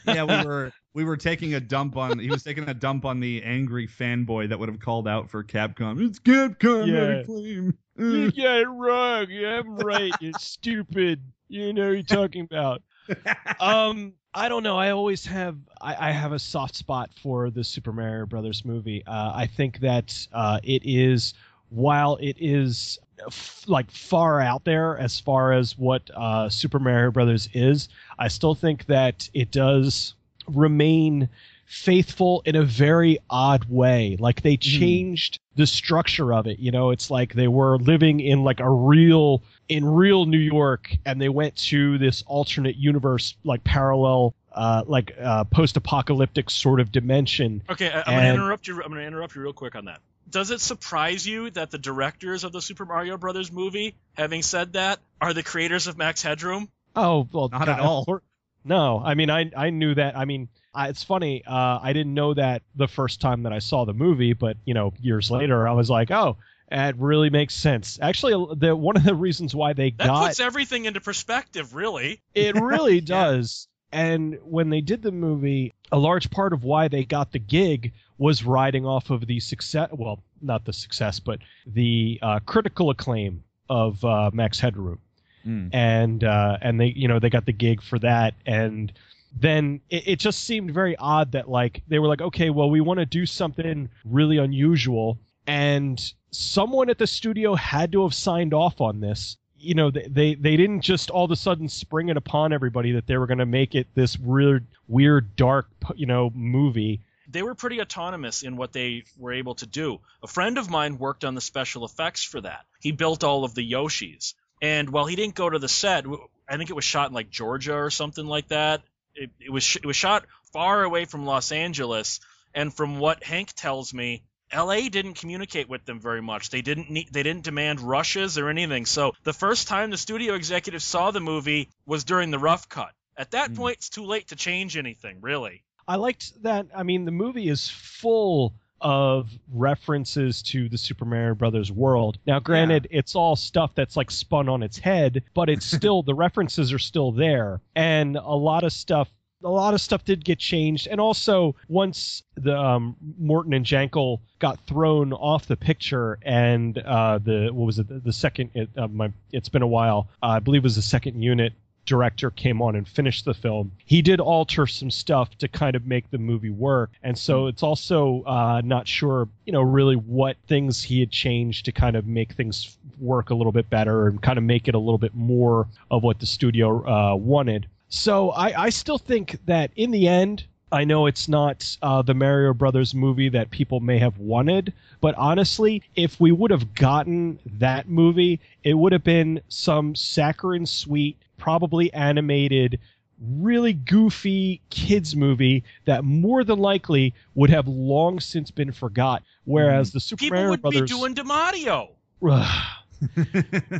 yeah, 0.05 0.23
we 0.23 0.45
were 0.45 0.71
we 0.93 1.03
were 1.05 1.15
taking 1.17 1.53
a 1.53 1.59
dump 1.61 1.95
on 1.95 2.19
he 2.19 2.29
was 2.29 2.43
taking 2.43 2.67
a 2.67 2.73
dump 2.73 3.05
on 3.05 3.19
the 3.21 3.41
angry 3.43 3.87
fanboy 3.87 4.49
that 4.49 4.59
would 4.59 4.69
have 4.69 4.79
called 4.79 5.07
out 5.07 5.29
for 5.29 5.43
Capcom. 5.43 6.05
It's 6.05 6.19
Capcom, 6.19 6.87
Yeah. 6.87 7.07
not 7.07 7.21
Acclaim. 7.21 7.77
you 7.97 8.31
got 8.31 8.59
it 8.59 8.67
wrong. 8.67 9.29
You 9.29 9.47
I'm 9.47 9.77
right. 9.77 10.11
You're 10.19 10.33
stupid. 10.39 11.21
You 11.47 11.71
know 11.73 11.87
what 11.87 11.93
you're 11.93 12.03
talking 12.03 12.41
about. 12.43 12.81
um 13.59 14.13
i 14.35 14.49
don't 14.49 14.63
know. 14.63 14.77
I 14.77 14.91
always 14.91 15.25
have 15.25 15.57
I, 15.81 16.09
I 16.09 16.11
have 16.11 16.31
a 16.31 16.39
soft 16.39 16.75
spot 16.75 17.11
for 17.21 17.49
the 17.49 17.63
super 17.63 17.91
mario 17.91 18.25
brothers 18.25 18.65
movie. 18.65 19.03
Uh, 19.05 19.31
i 19.35 19.45
think 19.47 19.79
that 19.79 20.27
uh, 20.33 20.59
it 20.63 20.81
is 20.85 21.33
while 21.69 22.17
it 22.21 22.37
is 22.39 22.99
f- 23.27 23.63
like 23.67 23.89
far 23.89 24.41
out 24.41 24.63
there 24.63 24.97
as 24.97 25.19
far 25.19 25.53
as 25.53 25.77
what 25.77 26.09
uh, 26.15 26.49
super 26.49 26.79
mario 26.79 27.11
brothers 27.11 27.49
is 27.53 27.89
i 28.19 28.27
still 28.27 28.53
think 28.55 28.85
that 28.85 29.29
it 29.33 29.51
does 29.51 30.13
remain 30.47 31.29
faithful 31.65 32.41
in 32.45 32.55
a 32.55 32.63
very 32.63 33.17
odd 33.29 33.65
way. 33.65 34.15
Like 34.19 34.41
they 34.41 34.57
changed 34.57 35.39
the 35.55 35.67
structure 35.67 36.33
of 36.33 36.47
it 36.47 36.59
you 36.59 36.71
know 36.71 36.89
it's 36.89 37.11
like 37.11 37.33
they 37.33 37.47
were 37.47 37.77
living 37.77 38.19
in 38.19 38.43
like 38.43 38.59
a 38.59 38.69
real 38.69 39.43
in 39.69 39.85
real 39.85 40.25
New 40.25 40.37
York 40.37 40.95
and 41.05 41.19
they 41.21 41.29
went 41.29 41.55
to 41.55 41.97
this 41.97 42.23
alternate 42.27 42.75
universe, 42.75 43.35
like 43.43 43.63
parallel, 43.63 44.35
uh, 44.51 44.83
like 44.85 45.15
uh, 45.19 45.45
post-apocalyptic 45.45 46.49
sort 46.49 46.79
of 46.79 46.91
dimension. 46.91 47.63
Okay, 47.69 47.89
I, 47.89 48.03
I'm 48.05 48.17
gonna 48.17 48.33
interrupt 48.33 48.67
you. 48.67 48.81
I'm 48.83 48.89
gonna 48.89 49.01
interrupt 49.01 49.35
you 49.35 49.41
real 49.41 49.53
quick 49.53 49.75
on 49.75 49.85
that. 49.85 49.99
Does 50.29 50.51
it 50.51 50.61
surprise 50.61 51.25
you 51.25 51.49
that 51.51 51.71
the 51.71 51.77
directors 51.77 52.43
of 52.43 52.51
the 52.51 52.61
Super 52.61 52.85
Mario 52.85 53.17
Brothers 53.17 53.51
movie, 53.51 53.95
having 54.13 54.41
said 54.41 54.73
that, 54.73 54.99
are 55.21 55.33
the 55.33 55.43
creators 55.43 55.87
of 55.87 55.97
Max 55.97 56.21
Headroom? 56.21 56.69
Oh 56.95 57.27
well, 57.31 57.49
Not 57.49 57.69
at 57.69 57.79
all. 57.79 58.21
No, 58.65 59.01
I 59.03 59.15
mean 59.15 59.29
I 59.29 59.51
I 59.55 59.69
knew 59.71 59.95
that. 59.95 60.17
I 60.17 60.25
mean 60.25 60.49
I, 60.73 60.89
it's 60.89 61.03
funny. 61.03 61.43
Uh, 61.45 61.79
I 61.81 61.93
didn't 61.93 62.13
know 62.13 62.33
that 62.33 62.63
the 62.75 62.87
first 62.87 63.21
time 63.21 63.43
that 63.43 63.53
I 63.53 63.59
saw 63.59 63.85
the 63.85 63.93
movie, 63.93 64.33
but 64.33 64.57
you 64.65 64.73
know 64.73 64.93
years 64.99 65.29
later 65.29 65.67
I 65.67 65.73
was 65.73 65.89
like, 65.89 66.11
oh, 66.11 66.37
it 66.71 66.95
really 66.97 67.29
makes 67.29 67.53
sense. 67.53 67.99
Actually, 68.01 68.55
the 68.57 68.75
one 68.75 68.97
of 68.97 69.03
the 69.03 69.15
reasons 69.15 69.53
why 69.55 69.73
they 69.73 69.91
That 69.91 70.07
got 70.07 70.27
puts 70.27 70.39
everything 70.39 70.85
into 70.85 71.01
perspective, 71.01 71.75
really. 71.75 72.21
It 72.33 72.55
really 72.55 73.01
does. 73.19 73.67
And 73.91 74.39
when 74.43 74.71
they 74.71 74.81
did 74.81 75.03
the 75.03 75.11
movie, 75.11 75.75
a 75.91 75.99
large 75.99 76.31
part 76.31 76.51
of 76.51 76.63
why 76.63 76.87
they 76.87 77.03
got 77.03 77.31
the 77.31 77.37
gig 77.37 77.93
was 78.17 78.43
riding 78.43 78.87
off 78.87 79.11
of 79.11 79.27
the 79.27 79.39
success. 79.39 79.89
Well, 79.91 80.23
not 80.41 80.65
the 80.65 80.73
success, 80.73 81.19
but 81.19 81.39
the 81.67 82.17
uh, 82.23 82.39
critical 82.39 82.89
acclaim 82.89 83.43
of 83.69 84.03
uh, 84.03 84.31
Max 84.33 84.59
Headroom, 84.59 84.99
Mm. 85.45 85.69
and 85.73 86.23
uh, 86.23 86.57
and 86.61 86.79
they 86.79 86.87
you 86.87 87.09
know 87.09 87.19
they 87.19 87.29
got 87.29 87.45
the 87.45 87.51
gig 87.51 87.81
for 87.83 87.99
that, 87.99 88.33
and 88.45 88.93
then 89.35 89.81
it, 89.89 90.07
it 90.07 90.19
just 90.19 90.43
seemed 90.43 90.71
very 90.71 90.95
odd 90.95 91.31
that 91.33 91.49
like 91.49 91.81
they 91.87 91.99
were 91.99 92.07
like, 92.07 92.21
okay, 92.21 92.49
well 92.49 92.69
we 92.69 92.81
want 92.81 92.99
to 92.99 93.05
do 93.05 93.25
something 93.25 93.89
really 94.05 94.37
unusual, 94.37 95.17
and 95.47 96.13
someone 96.31 96.89
at 96.89 96.97
the 96.97 97.07
studio 97.07 97.55
had 97.55 97.91
to 97.91 98.03
have 98.03 98.13
signed 98.13 98.53
off 98.53 98.81
on 98.81 98.99
this 98.99 99.37
you 99.63 99.75
know 99.75 99.91
they, 99.91 100.07
they 100.09 100.35
they 100.35 100.57
didn't 100.57 100.81
just 100.81 101.09
all 101.09 101.25
of 101.25 101.31
a 101.31 101.35
sudden 101.35 101.69
spring 101.69 102.09
it 102.09 102.17
upon 102.17 102.51
everybody 102.51 102.91
that 102.93 103.07
they 103.07 103.17
were 103.17 103.27
going 103.27 103.37
to 103.37 103.45
make 103.45 103.75
it 103.75 103.87
this 103.95 104.17
weird 104.19 104.65
weird 104.87 105.35
dark 105.35 105.67
you 105.95 106.05
know 106.05 106.31
movie 106.35 107.01
They 107.29 107.41
were 107.41 107.55
pretty 107.55 107.81
autonomous 107.81 108.43
in 108.43 108.57
what 108.57 108.73
they 108.73 109.05
were 109.17 109.33
able 109.33 109.55
to 109.55 109.65
do. 109.65 110.01
A 110.21 110.27
friend 110.27 110.57
of 110.57 110.69
mine 110.69 110.97
worked 110.97 111.23
on 111.23 111.35
the 111.35 111.41
special 111.41 111.85
effects 111.85 112.23
for 112.23 112.41
that. 112.41 112.65
He 112.79 112.91
built 112.91 113.23
all 113.23 113.43
of 113.43 113.55
the 113.55 113.71
Yoshis. 113.71 114.33
And 114.61 114.89
while 114.89 115.05
he 115.05 115.15
didn't 115.15 115.35
go 115.35 115.49
to 115.49 115.57
the 115.57 115.69
set, 115.69 116.05
I 116.47 116.57
think 116.57 116.69
it 116.69 116.75
was 116.75 116.83
shot 116.83 117.09
in 117.09 117.15
like 117.15 117.29
Georgia 117.29 117.75
or 117.75 117.89
something 117.89 118.25
like 118.25 118.49
that. 118.49 118.83
It, 119.15 119.31
it 119.39 119.49
was 119.51 119.63
sh- 119.63 119.77
it 119.77 119.85
was 119.85 119.95
shot 119.95 120.25
far 120.51 120.83
away 120.83 121.05
from 121.05 121.25
Los 121.25 121.51
Angeles, 121.51 122.19
and 122.53 122.73
from 122.73 122.99
what 122.99 123.23
Hank 123.23 123.53
tells 123.53 123.93
me, 123.93 124.23
LA 124.53 124.89
didn't 124.89 125.15
communicate 125.15 125.67
with 125.69 125.83
them 125.85 125.99
very 125.99 126.21
much. 126.21 126.49
They 126.49 126.61
didn't 126.61 126.89
need, 126.89 127.11
they 127.11 127.23
didn't 127.23 127.43
demand 127.43 127.79
rushes 127.81 128.37
or 128.37 128.49
anything. 128.49 128.85
So 128.85 129.13
the 129.23 129.33
first 129.33 129.67
time 129.67 129.89
the 129.89 129.97
studio 129.97 130.35
executives 130.35 130.83
saw 130.83 131.11
the 131.11 131.19
movie 131.19 131.69
was 131.85 132.03
during 132.03 132.29
the 132.31 132.39
rough 132.39 132.69
cut. 132.69 132.91
At 133.17 133.31
that 133.31 133.51
Mm. 133.51 133.55
point, 133.57 133.77
it's 133.77 133.89
too 133.89 134.05
late 134.05 134.27
to 134.29 134.35
change 134.35 134.77
anything, 134.77 135.21
really. 135.21 135.63
I 135.87 135.95
liked 135.95 136.43
that. 136.43 136.67
I 136.75 136.83
mean, 136.83 137.05
the 137.05 137.11
movie 137.11 137.49
is 137.49 137.69
full 137.69 138.53
of 138.83 139.29
references 139.51 140.43
to 140.43 140.69
the 140.69 140.77
Super 140.77 141.05
Mario 141.05 141.33
Brothers 141.33 141.71
world. 141.71 142.19
Now, 142.27 142.39
granted, 142.39 142.87
it's 142.91 143.15
all 143.15 143.35
stuff 143.35 143.73
that's 143.73 143.97
like 143.97 144.11
spun 144.11 144.49
on 144.49 144.61
its 144.61 144.77
head, 144.77 145.23
but 145.33 145.49
it's 145.49 145.65
still 145.77 146.03
the 146.03 146.13
references 146.13 146.71
are 146.73 146.79
still 146.79 147.11
there, 147.11 147.61
and 147.75 148.17
a 148.17 148.35
lot 148.35 148.63
of 148.63 148.71
stuff. 148.71 149.09
A 149.45 149.49
lot 149.49 149.73
of 149.73 149.81
stuff 149.81 150.05
did 150.05 150.23
get 150.23 150.39
changed, 150.39 150.87
and 150.87 151.01
also 151.01 151.57
once 151.67 152.23
the 152.35 152.57
um, 152.57 152.95
Morton 153.19 153.53
and 153.53 153.65
Jankel 153.65 154.21
got 154.39 154.57
thrown 154.67 155.11
off 155.11 155.47
the 155.47 155.57
picture, 155.57 156.17
and 156.21 156.77
uh, 156.77 157.17
the 157.17 157.49
what 157.51 157.65
was 157.65 157.77
it? 157.79 157.89
The, 157.89 157.99
the 157.99 158.13
second, 158.13 158.51
it, 158.53 158.69
uh, 158.77 158.87
my, 158.87 159.11
it's 159.33 159.49
been 159.49 159.61
a 159.61 159.67
while. 159.67 160.07
Uh, 160.21 160.27
I 160.27 160.39
believe 160.39 160.61
it 160.61 160.63
was 160.63 160.77
the 160.77 160.81
second 160.81 161.21
unit 161.21 161.51
director 161.85 162.29
came 162.31 162.61
on 162.61 162.75
and 162.75 162.87
finished 162.87 163.25
the 163.25 163.33
film, 163.33 163.71
he 163.85 164.01
did 164.01 164.19
alter 164.19 164.67
some 164.67 164.91
stuff 164.91 165.37
to 165.37 165.47
kind 165.47 165.75
of 165.75 165.85
make 165.85 166.09
the 166.11 166.17
movie 166.17 166.49
work. 166.49 166.91
And 167.03 167.17
so 167.17 167.47
it's 167.47 167.63
also 167.63 168.23
uh, 168.23 168.61
not 168.63 168.87
sure, 168.87 169.27
you 169.45 169.53
know, 169.53 169.61
really 169.61 169.95
what 169.95 170.37
things 170.47 170.81
he 170.83 170.99
had 170.99 171.11
changed 171.11 171.65
to 171.65 171.71
kind 171.71 171.95
of 171.95 172.05
make 172.05 172.33
things 172.33 172.77
work 172.99 173.29
a 173.29 173.35
little 173.35 173.51
bit 173.51 173.69
better 173.69 174.07
and 174.07 174.21
kind 174.21 174.37
of 174.37 174.43
make 174.43 174.67
it 174.67 174.75
a 174.75 174.79
little 174.79 174.97
bit 174.97 175.15
more 175.15 175.67
of 175.91 176.03
what 176.03 176.19
the 176.19 176.25
studio 176.25 176.85
uh, 176.87 177.15
wanted. 177.15 177.67
So 177.89 178.31
I, 178.31 178.63
I 178.65 178.69
still 178.69 178.97
think 178.97 179.37
that 179.45 179.71
in 179.75 179.91
the 179.91 180.07
end, 180.07 180.45
I 180.71 180.85
know 180.85 181.05
it's 181.05 181.29
not 181.29 181.77
uh, 181.83 182.01
the 182.01 182.15
Mario 182.15 182.51
Brothers 182.51 182.95
movie 182.95 183.29
that 183.29 183.51
people 183.51 183.79
may 183.79 183.99
have 183.99 184.17
wanted, 184.17 184.73
but 185.01 185.13
honestly, 185.15 185.83
if 185.95 186.19
we 186.19 186.31
would 186.31 186.49
have 186.49 186.73
gotten 186.73 187.37
that 187.59 187.87
movie, 187.87 188.39
it 188.63 188.73
would 188.73 188.91
have 188.91 189.03
been 189.03 189.41
some 189.49 189.93
saccharine 189.93 190.65
sweet, 190.65 191.15
probably 191.43 191.93
animated, 191.93 192.79
really 193.19 193.73
goofy 193.73 194.61
kids 194.69 195.13
movie 195.13 195.61
that 195.83 196.05
more 196.05 196.45
than 196.45 196.57
likely 196.57 197.13
would 197.35 197.49
have 197.49 197.67
long 197.67 198.21
since 198.21 198.49
been 198.49 198.71
forgot. 198.71 199.23
Whereas 199.43 199.89
mm-hmm. 199.89 199.97
the 199.97 199.99
Super 199.99 200.19
People 200.21 200.37
Mario 200.37 200.49
would 200.51 200.61
Brothers, 200.61 200.81
be 200.83 200.87
doing 200.87 201.15
DeMario. 201.15 201.89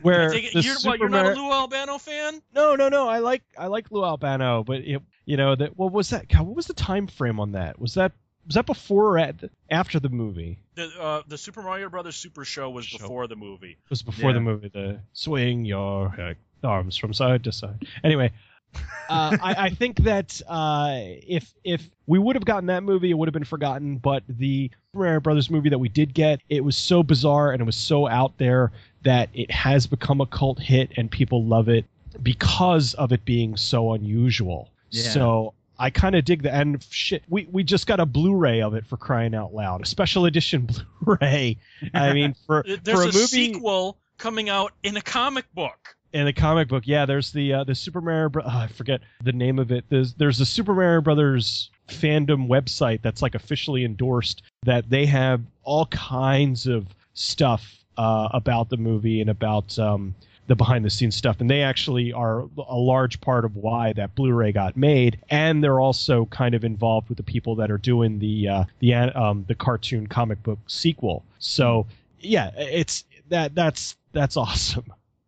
where 0.02 0.30
I 0.30 0.34
take 0.34 0.44
it- 0.44 0.54
the 0.54 0.62
you're, 0.62 0.76
Super 0.76 0.90
what, 0.90 1.00
you're 1.00 1.08
not 1.08 1.24
Mario- 1.24 1.40
a 1.40 1.42
Lou 1.42 1.52
Albano 1.54 1.98
fan? 1.98 2.42
no, 2.54 2.76
no, 2.76 2.90
no. 2.90 3.08
I 3.08 3.20
like 3.20 3.44
I 3.58 3.68
like 3.68 3.90
Lou 3.92 4.04
Albano, 4.04 4.66
but 4.66 4.82
it, 4.82 5.02
you 5.26 5.38
know 5.38 5.56
that 5.56 5.78
what 5.78 5.94
was 5.94 6.10
that? 6.10 6.28
God, 6.28 6.42
what 6.42 6.58
was 6.58 6.68
the 6.68 6.74
time 6.74 7.08
frame 7.08 7.40
on 7.40 7.54
that? 7.54 7.80
Was 7.80 7.94
that 7.94 8.12
was 8.46 8.56
that 8.56 8.66
before 8.66 9.06
or 9.14 9.18
at, 9.20 9.36
after 9.70 10.00
the 10.00 10.10
movie? 10.10 10.60
The 10.76 10.90
uh, 11.00 11.22
the 11.28 11.38
Super 11.38 11.62
Mario 11.62 11.90
Brothers 11.90 12.16
Super 12.16 12.46
Show 12.46 12.70
was 12.70 12.86
Show. 12.86 12.98
before 12.98 13.28
the 13.28 13.36
movie. 13.36 13.72
It 13.72 13.90
was 13.90 14.02
before 14.02 14.30
Yeah. 14.32 14.34
the 14.36 14.42
movie. 14.42 14.70
The 14.70 15.00
swing 15.14 15.66
your 15.66 16.08
uh, 16.20 16.34
arms 16.68 16.98
from 16.98 17.14
side 17.14 17.44
to 17.46 17.52
side. 17.52 17.86
Anyway, 18.04 18.32
uh, 19.10 19.38
I, 19.42 19.56
I 19.58 19.70
think 19.70 19.98
that 20.04 20.42
uh, 20.48 20.96
if 20.98 21.54
if 21.64 21.90
we 22.08 22.20
would 22.20 22.36
have 22.36 22.46
gotten 22.46 22.68
that 22.68 22.84
movie, 22.84 23.12
it 23.12 23.14
would 23.14 23.28
have 23.28 23.34
been 23.34 23.44
forgotten. 23.44 23.98
But 23.98 24.24
the 24.28 24.70
Super 24.94 25.04
Mario 25.06 25.20
Brothers 25.20 25.50
movie 25.50 25.70
that 25.70 25.80
we 25.80 25.90
did 25.90 26.14
get, 26.14 26.42
it 26.50 26.64
was 26.64 26.76
so 26.76 27.04
bizarre 27.04 27.52
and 27.52 27.62
it 27.62 27.66
was 27.66 27.76
so 27.78 28.08
out 28.08 28.38
there 28.38 28.72
that 29.04 29.30
it 29.34 29.52
has 29.52 29.86
become 29.88 30.22
a 30.22 30.26
cult 30.26 30.60
hit 30.60 30.92
and 30.98 31.12
people 31.12 31.44
love 31.46 31.70
it 31.70 31.86
because 32.22 32.94
of 32.96 33.12
it 33.12 33.26
being 33.26 33.58
so 33.58 33.94
unusual. 33.94 34.70
Yeah. 34.92 35.10
So 35.10 35.54
I 35.84 35.90
kind 35.90 36.16
of 36.16 36.24
dig 36.24 36.44
that. 36.44 36.54
And 36.54 36.82
shit, 36.90 37.24
we, 37.28 37.46
we 37.52 37.62
just 37.62 37.88
got 37.88 38.00
a 38.00 38.06
Blu-ray 38.06 38.62
of 38.62 38.74
it 38.74 38.86
for 38.86 38.96
crying 38.96 39.36
out 39.36 39.54
loud, 39.54 39.82
a 39.82 39.86
special 39.86 40.26
edition 40.26 40.70
Blu-ray. 41.02 41.58
I 41.94 42.14
mean, 42.14 42.36
for 42.48 42.64
There's 42.66 42.98
for 42.98 43.04
a, 43.04 43.10
a 43.10 43.14
movie 43.14 43.26
sequel 43.28 43.98
coming 44.18 44.48
out 44.48 44.72
in 44.84 44.96
a 44.96 45.02
comic 45.02 45.44
book. 45.54 45.98
in 46.14 46.24
the 46.24 46.32
comic 46.32 46.70
book, 46.70 46.84
yeah, 46.86 47.06
there's 47.06 47.34
the 47.34 47.52
uh, 47.52 47.64
the 47.66 47.76
Super 47.76 48.00
Mario. 48.00 48.30
Bro- 48.30 48.44
oh, 48.46 48.60
I 48.60 48.68
forget 48.68 49.02
the 49.26 49.34
name 49.34 49.60
of 49.60 49.74
it. 49.74 49.84
There's 49.90 50.14
there's 50.14 50.38
the 50.38 50.46
Super 50.46 50.74
Mario 50.74 51.02
Brothers 51.02 51.70
fandom 51.90 52.48
website 52.48 53.02
that's 53.02 53.22
like 53.22 53.36
officially 53.36 53.84
endorsed 53.84 54.42
that 54.64 54.90
they 54.90 55.06
have 55.06 55.42
all 55.64 55.88
kinds 55.88 56.66
of 56.66 56.88
stuff 57.14 57.84
uh, 57.98 58.30
about 58.32 58.70
the 58.70 58.78
movie 58.78 59.20
and 59.20 59.30
about 59.30 59.78
um, 59.78 60.16
the 60.48 60.56
behind 60.56 60.84
the 60.84 60.90
scenes 60.90 61.16
stuff, 61.16 61.40
and 61.40 61.50
they 61.50 61.62
actually 61.62 62.12
are 62.12 62.42
a 62.58 62.78
large 62.78 63.22
part 63.22 63.46
of 63.46 63.56
why 63.56 63.94
that 63.94 64.16
Blu-ray 64.16 64.52
got 64.52 64.76
made, 64.76 65.20
and 65.30 65.64
they're 65.64 65.80
also 65.80 66.26
kind 66.26 66.54
of 66.54 66.64
involved 66.64 67.10
with 67.10 67.18
the 67.18 67.24
people 67.24 67.56
that 67.56 67.72
are 67.72 67.78
doing 67.78 68.20
the 68.20 68.48
uh, 68.50 68.64
the 68.80 68.94
um, 68.94 69.46
the 69.48 69.56
cartoon 69.56 70.08
comic 70.08 70.44
book 70.44 70.60
sequel. 70.68 71.24
So 71.40 71.86
yeah, 72.20 72.52
it's 72.58 73.06
that 73.30 73.56
that's 73.56 73.96
that's 74.12 74.38
awesome. 74.38 74.86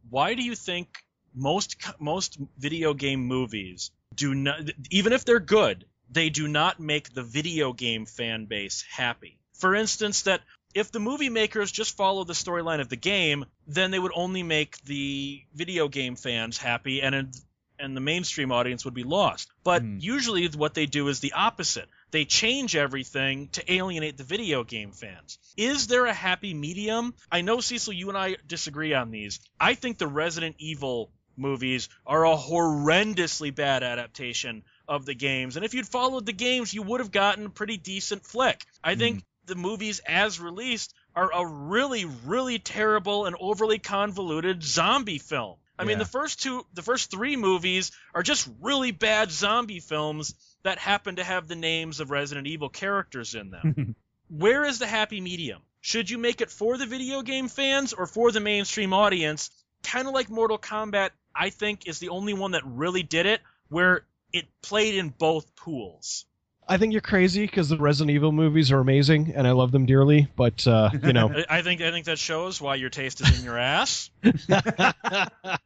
Why 0.10 0.34
do 0.34 0.44
you 0.44 0.56
think 0.56 1.04
most 1.34 1.78
most 2.00 2.38
video 2.58 2.94
game 2.94 3.26
movies 3.26 3.92
do 4.14 4.34
not 4.34 4.62
even 4.92 5.14
if 5.14 5.26
they're 5.26 5.40
good, 5.40 5.86
they 6.10 6.30
do 6.30 6.48
not 6.48 6.80
make 6.80 7.14
the 7.14 7.24
video 7.24 7.74
game 7.74 8.06
fan 8.06 8.46
base 8.46 8.84
happy? 8.90 9.40
For 9.54 9.76
instance, 9.76 10.24
that 10.24 10.42
if 10.76 10.92
the 10.92 11.00
movie 11.00 11.30
makers 11.30 11.72
just 11.72 11.96
follow 11.96 12.26
the 12.26 12.34
storyline 12.34 12.82
of 12.82 12.90
the 12.90 12.98
game, 12.98 13.46
then 13.66 13.90
they 13.90 13.98
would 13.98 14.12
only 14.14 14.44
make 14.44 14.78
the 14.84 15.42
video 15.56 15.88
game 15.88 16.16
fans 16.16 16.58
happy 16.58 17.02
and 17.02 17.34
and 17.78 17.96
the 17.96 18.02
mainstream 18.02 18.54
audience 18.54 18.86
would 18.86 18.94
be 18.94 19.04
lost. 19.04 19.50
But 19.64 19.82
Hmm. 19.82 19.98
usually 20.00 20.48
what 20.48 20.76
they 20.76 20.86
do 20.86 21.10
is 21.10 21.20
the 21.20 21.34
opposite. 21.34 21.90
They 22.12 22.24
change 22.24 22.74
everything 22.74 23.50
to 23.50 23.74
alienate 23.74 24.16
the 24.16 24.24
video 24.24 24.64
game 24.64 24.94
fans. 24.94 25.38
Is 25.58 25.88
there 25.88 26.06
a 26.06 26.14
happy 26.14 26.54
medium? 26.54 27.14
I 27.30 27.42
know 27.42 27.60
Cecil 27.60 27.92
you 27.92 28.08
and 28.08 28.18
I 28.18 28.38
disagree 28.48 28.94
on 28.94 29.12
these. 29.12 29.42
I 29.60 29.74
think 29.76 29.98
the 29.98 30.08
Resident 30.08 30.56
Evil 30.60 31.12
movies 31.36 31.90
are 32.06 32.26
a 32.26 32.38
horrendously 32.38 33.54
bad 33.54 33.84
adaptation 33.84 34.64
of 34.88 35.06
the 35.06 35.14
games. 35.16 35.58
And 35.58 35.66
if 35.66 35.74
you'd 35.74 35.88
followed 35.88 36.26
the 36.26 36.32
games, 36.32 36.74
you 36.74 36.82
would 36.82 37.02
have 37.02 37.12
gotten 37.12 37.46
a 37.48 37.50
pretty 37.50 37.76
decent 37.76 38.26
flick. 38.26 38.64
I 38.82 38.96
think 38.96 39.24
the 39.46 39.56
movies 39.56 40.02
as 40.08 40.40
released 40.40 40.94
are 41.16 41.32
a 41.34 41.46
really, 41.46 42.06
really 42.26 42.60
terrible 42.60 43.26
and 43.26 43.36
overly 43.40 43.80
convoluted 43.80 44.64
zombie 44.64 45.20
film. 45.20 45.58
I 45.78 45.84
mean, 45.84 46.00
the 46.00 46.06
first 46.06 46.42
two, 46.42 46.66
the 46.74 46.82
first 46.82 47.12
three 47.12 47.36
movies 47.36 47.92
are 48.14 48.24
just 48.24 48.50
really 48.62 48.92
bad 48.92 49.32
zombie 49.32 49.82
films 49.82 50.34
that 50.64 50.78
happen 50.78 51.18
to 51.18 51.24
have 51.24 51.48
the 51.48 51.56
names 51.56 52.00
of 52.00 52.12
Resident 52.12 52.48
Evil 52.48 52.70
characters 52.70 53.36
in 53.36 53.50
them. 53.50 53.96
Where 54.30 54.64
is 54.64 54.80
the 54.80 54.88
happy 54.88 55.20
medium? 55.20 55.62
Should 55.82 56.10
you 56.10 56.18
make 56.18 56.42
it 56.42 56.50
for 56.50 56.78
the 56.78 56.86
video 56.86 57.22
game 57.22 57.48
fans 57.48 57.94
or 57.94 58.08
for 58.08 58.32
the 58.32 58.40
mainstream 58.40 58.94
audience? 58.94 59.52
Kind 59.84 60.08
of 60.08 60.14
like 60.14 60.30
Mortal 60.30 60.58
Kombat, 60.58 61.12
I 61.36 61.50
think, 61.50 61.88
is 61.88 62.00
the 62.00 62.10
only 62.10 62.34
one 62.34 62.52
that 62.52 62.64
really 62.66 63.04
did 63.04 63.26
it, 63.26 63.42
where 63.70 64.06
it 64.34 64.46
played 64.62 64.96
in 64.96 65.10
both 65.10 65.56
pools. 65.56 66.26
I 66.68 66.78
think 66.78 66.94
you're 66.94 67.02
crazy 67.02 67.46
because 67.46 67.70
the 67.70 67.78
Resident 67.78 68.14
Evil 68.16 68.32
movies 68.32 68.72
are 68.72 68.80
amazing 68.80 69.34
and 69.36 69.48
I 69.48 69.52
love 69.52 69.72
them 69.72 69.86
dearly. 69.86 70.28
But 70.36 70.66
uh, 70.68 70.90
you 71.04 71.14
know, 71.14 71.32
I- 71.50 71.62
think 71.62 71.82
I 71.82 71.92
think 71.92 72.06
that 72.06 72.20
shows 72.20 72.60
why 72.62 72.76
your 72.76 72.90
taste 72.90 73.22
is 73.22 73.40
in 73.40 73.46
your 73.46 73.58
ass. 73.58 74.10
uh, 74.50 75.58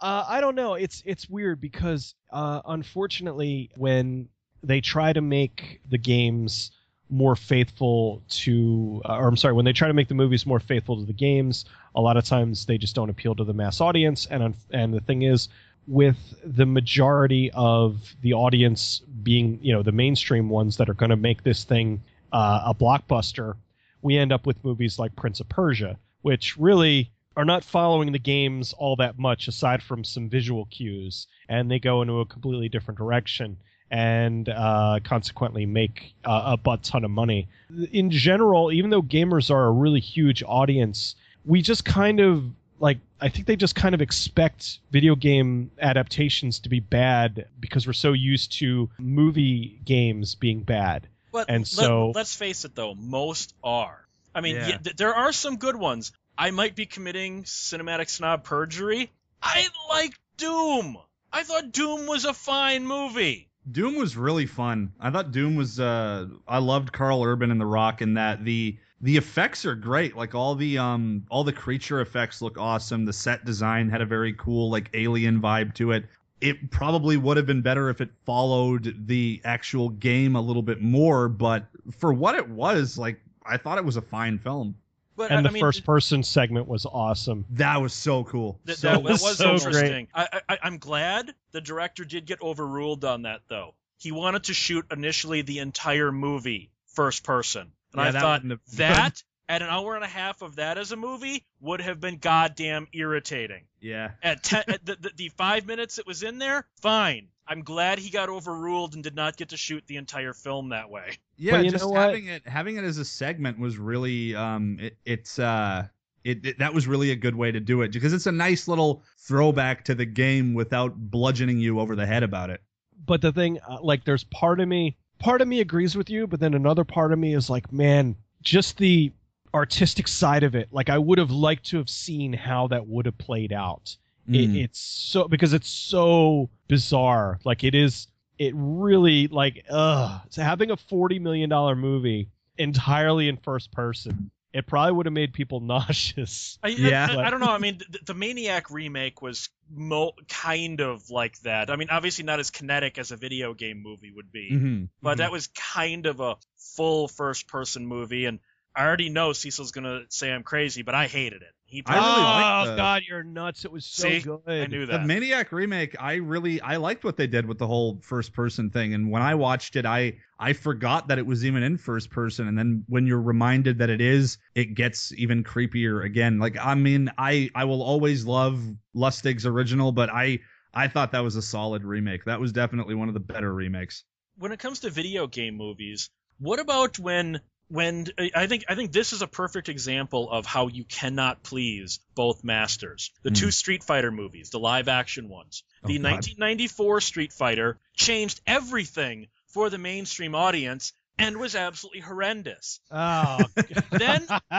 I 0.00 0.40
don't 0.40 0.54
know. 0.54 0.74
It's 0.74 1.02
it's 1.06 1.28
weird 1.28 1.60
because 1.60 2.14
uh, 2.30 2.60
unfortunately, 2.66 3.70
when 3.76 4.28
they 4.62 4.80
try 4.80 5.12
to 5.12 5.20
make 5.20 5.80
the 5.88 5.98
games 5.98 6.70
more 7.10 7.36
faithful 7.36 8.22
to, 8.28 9.02
uh, 9.04 9.16
or 9.16 9.28
I'm 9.28 9.36
sorry, 9.36 9.52
when 9.52 9.66
they 9.66 9.74
try 9.74 9.86
to 9.88 9.94
make 9.94 10.08
the 10.08 10.14
movies 10.14 10.46
more 10.46 10.60
faithful 10.60 10.98
to 10.98 11.04
the 11.04 11.12
games, 11.12 11.66
a 11.94 12.00
lot 12.00 12.16
of 12.16 12.24
times 12.24 12.64
they 12.64 12.78
just 12.78 12.94
don't 12.94 13.10
appeal 13.10 13.34
to 13.34 13.44
the 13.44 13.52
mass 13.52 13.80
audience. 13.80 14.26
And 14.26 14.54
and 14.72 14.94
the 14.94 15.00
thing 15.00 15.22
is, 15.22 15.48
with 15.86 16.16
the 16.44 16.66
majority 16.66 17.50
of 17.52 18.14
the 18.22 18.34
audience 18.34 19.00
being, 19.22 19.58
you 19.62 19.72
know, 19.72 19.82
the 19.82 19.92
mainstream 19.92 20.48
ones 20.48 20.76
that 20.76 20.88
are 20.88 20.94
going 20.94 21.10
to 21.10 21.16
make 21.16 21.42
this 21.42 21.64
thing 21.64 22.02
uh, 22.32 22.62
a 22.66 22.74
blockbuster, 22.74 23.56
we 24.00 24.16
end 24.16 24.32
up 24.32 24.46
with 24.46 24.64
movies 24.64 24.98
like 24.98 25.16
Prince 25.16 25.40
of 25.40 25.48
Persia, 25.48 25.98
which 26.22 26.56
really 26.56 27.10
are 27.36 27.44
not 27.44 27.64
following 27.64 28.12
the 28.12 28.18
games 28.18 28.74
all 28.74 28.96
that 28.96 29.18
much 29.18 29.48
aside 29.48 29.82
from 29.82 30.04
some 30.04 30.28
visual 30.28 30.66
cues, 30.66 31.26
and 31.48 31.70
they 31.70 31.78
go 31.78 32.02
into 32.02 32.20
a 32.20 32.26
completely 32.26 32.68
different 32.68 32.98
direction 32.98 33.56
and 33.90 34.48
uh, 34.48 34.98
consequently 35.04 35.66
make 35.66 36.14
uh, 36.24 36.42
a 36.46 36.56
butt 36.56 36.82
ton 36.82 37.04
of 37.04 37.10
money. 37.10 37.48
In 37.92 38.10
general, 38.10 38.72
even 38.72 38.90
though 38.90 39.02
gamers 39.02 39.50
are 39.50 39.66
a 39.66 39.70
really 39.70 40.00
huge 40.00 40.42
audience, 40.46 41.14
we 41.44 41.60
just 41.60 41.84
kind 41.84 42.20
of 42.20 42.44
like 42.82 42.98
I 43.20 43.28
think 43.28 43.46
they 43.46 43.54
just 43.56 43.74
kind 43.76 43.94
of 43.94 44.02
expect 44.02 44.80
video 44.90 45.14
game 45.14 45.70
adaptations 45.80 46.58
to 46.60 46.68
be 46.68 46.80
bad 46.80 47.46
because 47.60 47.86
we're 47.86 47.92
so 47.92 48.12
used 48.12 48.58
to 48.58 48.90
movie 48.98 49.80
games 49.84 50.34
being 50.34 50.64
bad. 50.64 51.06
But 51.30 51.48
And 51.48 51.60
let- 51.60 51.66
so- 51.68 52.12
let's 52.14 52.34
face 52.34 52.64
it, 52.66 52.74
though, 52.74 52.94
most 52.94 53.54
are. 53.62 54.06
I 54.34 54.40
mean, 54.40 54.56
Yeah. 54.56 54.68
yeah, 54.84 54.92
there 54.96 55.14
are 55.14 55.32
some 55.32 55.56
good 55.56 55.76
ones. 55.76 56.10
I 56.36 56.50
might 56.50 56.74
be 56.74 56.84
committing 56.86 57.44
cinematic 57.44 58.10
snob 58.10 58.42
perjury. 58.44 59.10
I 59.42 59.68
like 59.88 60.18
Doom. 60.36 60.98
I 61.32 61.44
thought 61.44 61.70
Doom 61.72 62.06
was 62.06 62.24
a 62.24 62.34
fine 62.34 62.84
movie. 62.86 63.48
Doom 63.70 63.94
was 63.94 64.16
really 64.16 64.46
fun. 64.46 64.92
I 64.98 65.10
thought 65.10 65.30
Doom 65.30 65.54
was. 65.54 65.78
Uh, 65.78 66.26
I 66.48 66.58
loved 66.58 66.92
Karl 66.92 67.22
Urban 67.22 67.52
and 67.52 67.60
The 67.60 67.66
Rock, 67.66 68.00
and 68.00 68.16
that 68.16 68.44
the 68.44 68.76
the 69.02 69.16
effects 69.16 69.66
are 69.66 69.74
great. 69.74 70.16
Like 70.16 70.34
all 70.34 70.54
the 70.54 70.78
um 70.78 71.26
all 71.28 71.44
the 71.44 71.52
creature 71.52 72.00
effects 72.00 72.40
look 72.40 72.56
awesome. 72.58 73.04
The 73.04 73.12
set 73.12 73.44
design 73.44 73.90
had 73.90 74.00
a 74.00 74.06
very 74.06 74.32
cool 74.32 74.70
like 74.70 74.90
alien 74.94 75.40
vibe 75.40 75.74
to 75.74 75.92
it. 75.92 76.06
It 76.40 76.70
probably 76.70 77.16
would 77.16 77.36
have 77.36 77.46
been 77.46 77.62
better 77.62 77.88
if 77.90 78.00
it 78.00 78.10
followed 78.26 79.06
the 79.06 79.40
actual 79.44 79.90
game 79.90 80.34
a 80.34 80.40
little 80.40 80.62
bit 80.62 80.80
more, 80.80 81.28
but 81.28 81.66
for 81.98 82.12
what 82.12 82.34
it 82.34 82.48
was, 82.48 82.96
like 82.98 83.20
I 83.44 83.56
thought 83.56 83.78
it 83.78 83.84
was 83.84 83.96
a 83.96 84.02
fine 84.02 84.38
film. 84.38 84.76
But 85.14 85.30
and 85.30 85.40
I, 85.40 85.42
the 85.42 85.48
I 85.50 85.52
mean, 85.52 85.60
first 85.60 85.84
person 85.84 86.22
segment 86.22 86.66
was 86.66 86.86
awesome. 86.86 87.44
That 87.50 87.82
was 87.82 87.92
so 87.92 88.24
cool. 88.24 88.58
That, 88.64 88.78
So- 88.78 88.88
that, 88.92 89.02
that 89.02 89.10
was 89.10 89.36
so 89.36 89.52
interesting. 89.54 90.08
I, 90.14 90.40
I, 90.48 90.58
I'm 90.62 90.78
glad 90.78 91.34
the 91.52 91.60
director 91.60 92.04
did 92.04 92.24
get 92.24 92.40
overruled 92.40 93.04
on 93.04 93.22
that, 93.22 93.42
though. 93.48 93.74
He 93.98 94.10
wanted 94.10 94.44
to 94.44 94.54
shoot 94.54 94.86
initially 94.90 95.42
the 95.42 95.58
entire 95.58 96.10
movie 96.10 96.70
first 96.86 97.24
person, 97.24 97.72
and 97.92 98.00
Yeah, 98.02 98.08
I 98.08 98.10
that 98.12 98.20
thought 98.20 98.44
have- 98.44 98.60
that 98.76 99.22
at 99.48 99.60
an 99.62 99.68
hour 99.68 99.94
and 99.96 100.04
a 100.04 100.08
half 100.08 100.40
of 100.42 100.56
that 100.56 100.78
as 100.78 100.92
a 100.92 100.96
movie 100.96 101.44
would 101.60 101.80
have 101.80 102.00
been 102.00 102.16
goddamn 102.18 102.86
irritating. 102.92 103.64
Yeah. 103.80 104.12
At, 104.22 104.42
ten, 104.42 104.64
at 104.68 104.84
the, 104.84 104.96
the, 104.96 105.10
the 105.16 105.28
five 105.30 105.66
minutes 105.66 105.98
it 105.98 106.06
was 106.06 106.22
in 106.22 106.38
there, 106.38 106.66
fine. 106.80 107.28
I'm 107.46 107.62
glad 107.62 107.98
he 107.98 108.08
got 108.08 108.28
overruled 108.28 108.94
and 108.94 109.02
did 109.02 109.16
not 109.16 109.36
get 109.36 109.48
to 109.50 109.56
shoot 109.56 109.82
the 109.86 109.96
entire 109.96 110.32
film 110.32 110.68
that 110.70 110.88
way. 110.90 111.18
Yeah, 111.36 111.52
But 111.56 111.64
you 111.64 111.70
just 111.72 111.84
know 111.84 111.90
what? 111.90 112.00
having 112.10 112.26
it 112.28 112.46
having 112.46 112.76
it 112.76 112.84
as 112.84 112.98
a 112.98 113.04
segment 113.04 113.58
was 113.58 113.76
really 113.76 114.34
um 114.36 114.78
it, 114.80 114.96
it's 115.04 115.38
uh 115.40 115.88
it, 116.22 116.46
it 116.46 116.58
that 116.60 116.72
was 116.72 116.86
really 116.86 117.10
a 117.10 117.16
good 117.16 117.34
way 117.34 117.50
to 117.50 117.58
do 117.58 117.82
it 117.82 117.92
because 117.92 118.12
it's 118.12 118.26
a 118.28 118.32
nice 118.32 118.68
little 118.68 119.02
throwback 119.18 119.84
to 119.86 119.94
the 119.96 120.04
game 120.06 120.54
without 120.54 120.94
bludgeoning 120.96 121.58
you 121.58 121.80
over 121.80 121.96
the 121.96 122.06
head 122.06 122.22
about 122.22 122.50
it. 122.50 122.62
But 123.04 123.20
the 123.20 123.32
thing, 123.32 123.58
uh, 123.68 123.78
like, 123.82 124.04
there's 124.04 124.22
part 124.22 124.60
of 124.60 124.68
me, 124.68 124.96
part 125.22 125.40
of 125.40 125.48
me 125.48 125.60
agrees 125.60 125.96
with 125.96 126.10
you, 126.10 126.26
but 126.26 126.40
then 126.40 126.54
another 126.54 126.84
part 126.84 127.12
of 127.12 127.18
me 127.18 127.34
is 127.34 127.48
like, 127.48 127.72
man, 127.72 128.16
just 128.42 128.76
the 128.76 129.12
artistic 129.54 130.08
side 130.08 130.42
of 130.42 130.54
it. 130.54 130.68
Like, 130.72 130.90
I 130.90 130.98
would 130.98 131.18
have 131.18 131.30
liked 131.30 131.66
to 131.66 131.78
have 131.78 131.88
seen 131.88 132.32
how 132.32 132.68
that 132.68 132.86
would 132.86 133.06
have 133.06 133.16
played 133.16 133.52
out. 133.52 133.96
Mm. 134.28 134.56
It, 134.56 134.60
it's 134.64 134.80
so 134.80 135.28
because 135.28 135.52
it's 135.52 135.68
so 135.68 136.50
bizarre. 136.68 137.38
Like, 137.44 137.64
it 137.64 137.74
is. 137.74 138.08
It 138.38 138.54
really 138.56 139.28
like, 139.28 139.64
ugh. 139.70 140.20
So 140.30 140.42
having 140.42 140.70
a 140.72 140.76
forty 140.76 141.20
million 141.20 141.48
dollar 141.48 141.76
movie 141.76 142.28
entirely 142.58 143.28
in 143.28 143.36
first 143.36 143.70
person, 143.70 144.30
it 144.52 144.66
probably 144.66 144.92
would 144.92 145.06
have 145.06 145.12
made 145.12 145.32
people 145.32 145.60
nauseous. 145.72 146.58
I, 146.62 146.68
Yeah. 146.68 147.06
I, 147.10 147.14
I, 147.14 147.26
I 147.26 147.30
don't 147.30 147.40
know. 147.40 147.50
I 147.50 147.58
mean, 147.58 147.78
the, 147.90 147.98
the 148.06 148.14
Maniac 148.14 148.70
remake 148.70 149.22
was 149.22 149.48
mo- 149.70 150.12
kind 150.28 150.80
of 150.80 151.10
like 151.10 151.38
that. 151.40 151.70
I 151.70 151.76
mean, 151.76 151.88
obviously 151.90 152.24
not 152.24 152.40
as 152.40 152.50
kinetic 152.50 152.98
as 152.98 153.10
a 153.12 153.16
video 153.16 153.54
game 153.54 153.82
movie 153.82 154.10
would 154.14 154.30
be, 154.30 154.50
Mhm. 154.52 154.88
but 155.02 155.14
Mhm. 155.14 155.18
that 155.18 155.32
was 155.32 155.46
kind 155.48 156.06
of 156.06 156.20
a 156.20 156.36
full 156.76 157.08
first 157.08 157.48
person 157.48 157.86
movie. 157.86 158.26
And 158.26 158.40
I 158.74 158.84
already 158.86 159.08
know 159.10 159.32
Cecil's 159.32 159.70
going 159.72 159.84
to 159.84 160.04
say 160.08 160.30
I'm 160.32 160.42
crazy, 160.42 160.82
but 160.82 160.94
I 160.94 161.06
hated 161.06 161.42
it. 161.42 161.48
He 161.64 161.82
I 161.86 161.94
really 161.94 162.06
oh 162.06 162.10
like 162.10 162.66
the- 162.68 162.76
God, 162.76 163.02
you're 163.08 163.22
nuts! 163.24 163.64
It 163.64 163.72
was 163.72 163.86
so 163.86 164.08
See? 164.08 164.20
good. 164.20 164.40
I 164.46 164.66
knew 164.66 164.84
that. 164.86 165.00
The. 165.00 165.06
Maniac 165.06 165.52
remake, 165.52 165.96
I 165.98 166.16
really 166.16 166.60
I 166.60 166.76
liked 166.76 167.02
what 167.02 167.16
they 167.16 167.26
did 167.26 167.46
with 167.46 167.56
the 167.58 167.66
whole 167.66 167.98
first 168.02 168.34
person 168.34 168.68
thing. 168.68 168.92
And 168.92 169.10
when 169.10 169.22
I 169.22 169.36
watched 169.36 169.76
it, 169.76 169.86
I 169.86 170.18
I 170.38 170.52
forgot 170.52 171.08
that 171.08 171.18
it 171.18 171.24
was 171.24 171.46
even 171.46 171.62
in 171.62 171.78
first 171.78 172.10
person. 172.10 172.46
And 172.46 172.58
then 172.58 172.84
when 172.88 173.06
you're 173.06 173.22
reminded 173.22 173.78
that 173.78 173.88
it 173.88 174.02
is, 174.02 174.36
it 174.54 174.74
gets 174.74 175.12
even 175.14 175.44
creepier 175.44 176.04
again. 176.04 176.38
Like 176.38 176.58
I 176.60 176.74
mean, 176.74 177.10
I 177.16 177.48
I 177.54 177.64
will 177.64 177.82
always 177.82 178.26
love 178.26 178.62
Lustig's 178.94 179.46
original, 179.46 179.92
but 179.92 180.10
I 180.10 180.40
I 180.74 180.88
thought 180.88 181.12
that 181.12 181.20
was 181.24 181.36
a 181.36 181.42
solid 181.42 181.84
remake. 181.84 182.26
That 182.26 182.38
was 182.40 182.52
definitely 182.52 182.96
one 182.96 183.08
of 183.08 183.14
the 183.14 183.20
better 183.20 183.52
remakes. 183.52 184.04
when 184.36 184.52
it 184.52 184.58
comes 184.58 184.80
to 184.80 184.90
video 184.90 185.26
game 185.26 185.56
movies, 185.56 186.10
what 186.38 186.58
about 186.60 186.98
when 186.98 187.40
when 187.72 188.06
I 188.36 188.46
think 188.46 188.64
I 188.68 188.74
think 188.74 188.92
this 188.92 189.12
is 189.14 189.22
a 189.22 189.26
perfect 189.26 189.68
example 189.70 190.30
of 190.30 190.44
how 190.44 190.68
you 190.68 190.84
cannot 190.84 191.42
please 191.42 192.00
both 192.14 192.44
masters. 192.44 193.10
The 193.22 193.30
Hmm. 193.30 193.34
two 193.34 193.50
Street 193.50 193.82
Fighter 193.82 194.10
movies, 194.10 194.50
the 194.50 194.58
live 194.58 194.88
action 194.88 195.28
ones. 195.28 195.62
Oh, 195.82 195.88
The 195.88 195.98
God. 195.98 196.02
1994 196.10 197.00
Street 197.00 197.32
Fighter 197.32 197.80
changed 197.96 198.40
everything 198.46 199.28
for 199.48 199.70
the 199.70 199.78
mainstream 199.78 200.34
audience 200.34 200.92
and 201.18 201.38
was 201.38 201.54
absolutely 201.56 202.00
horrendous. 202.00 202.80
Oh, 202.90 203.46
Then 203.90 204.26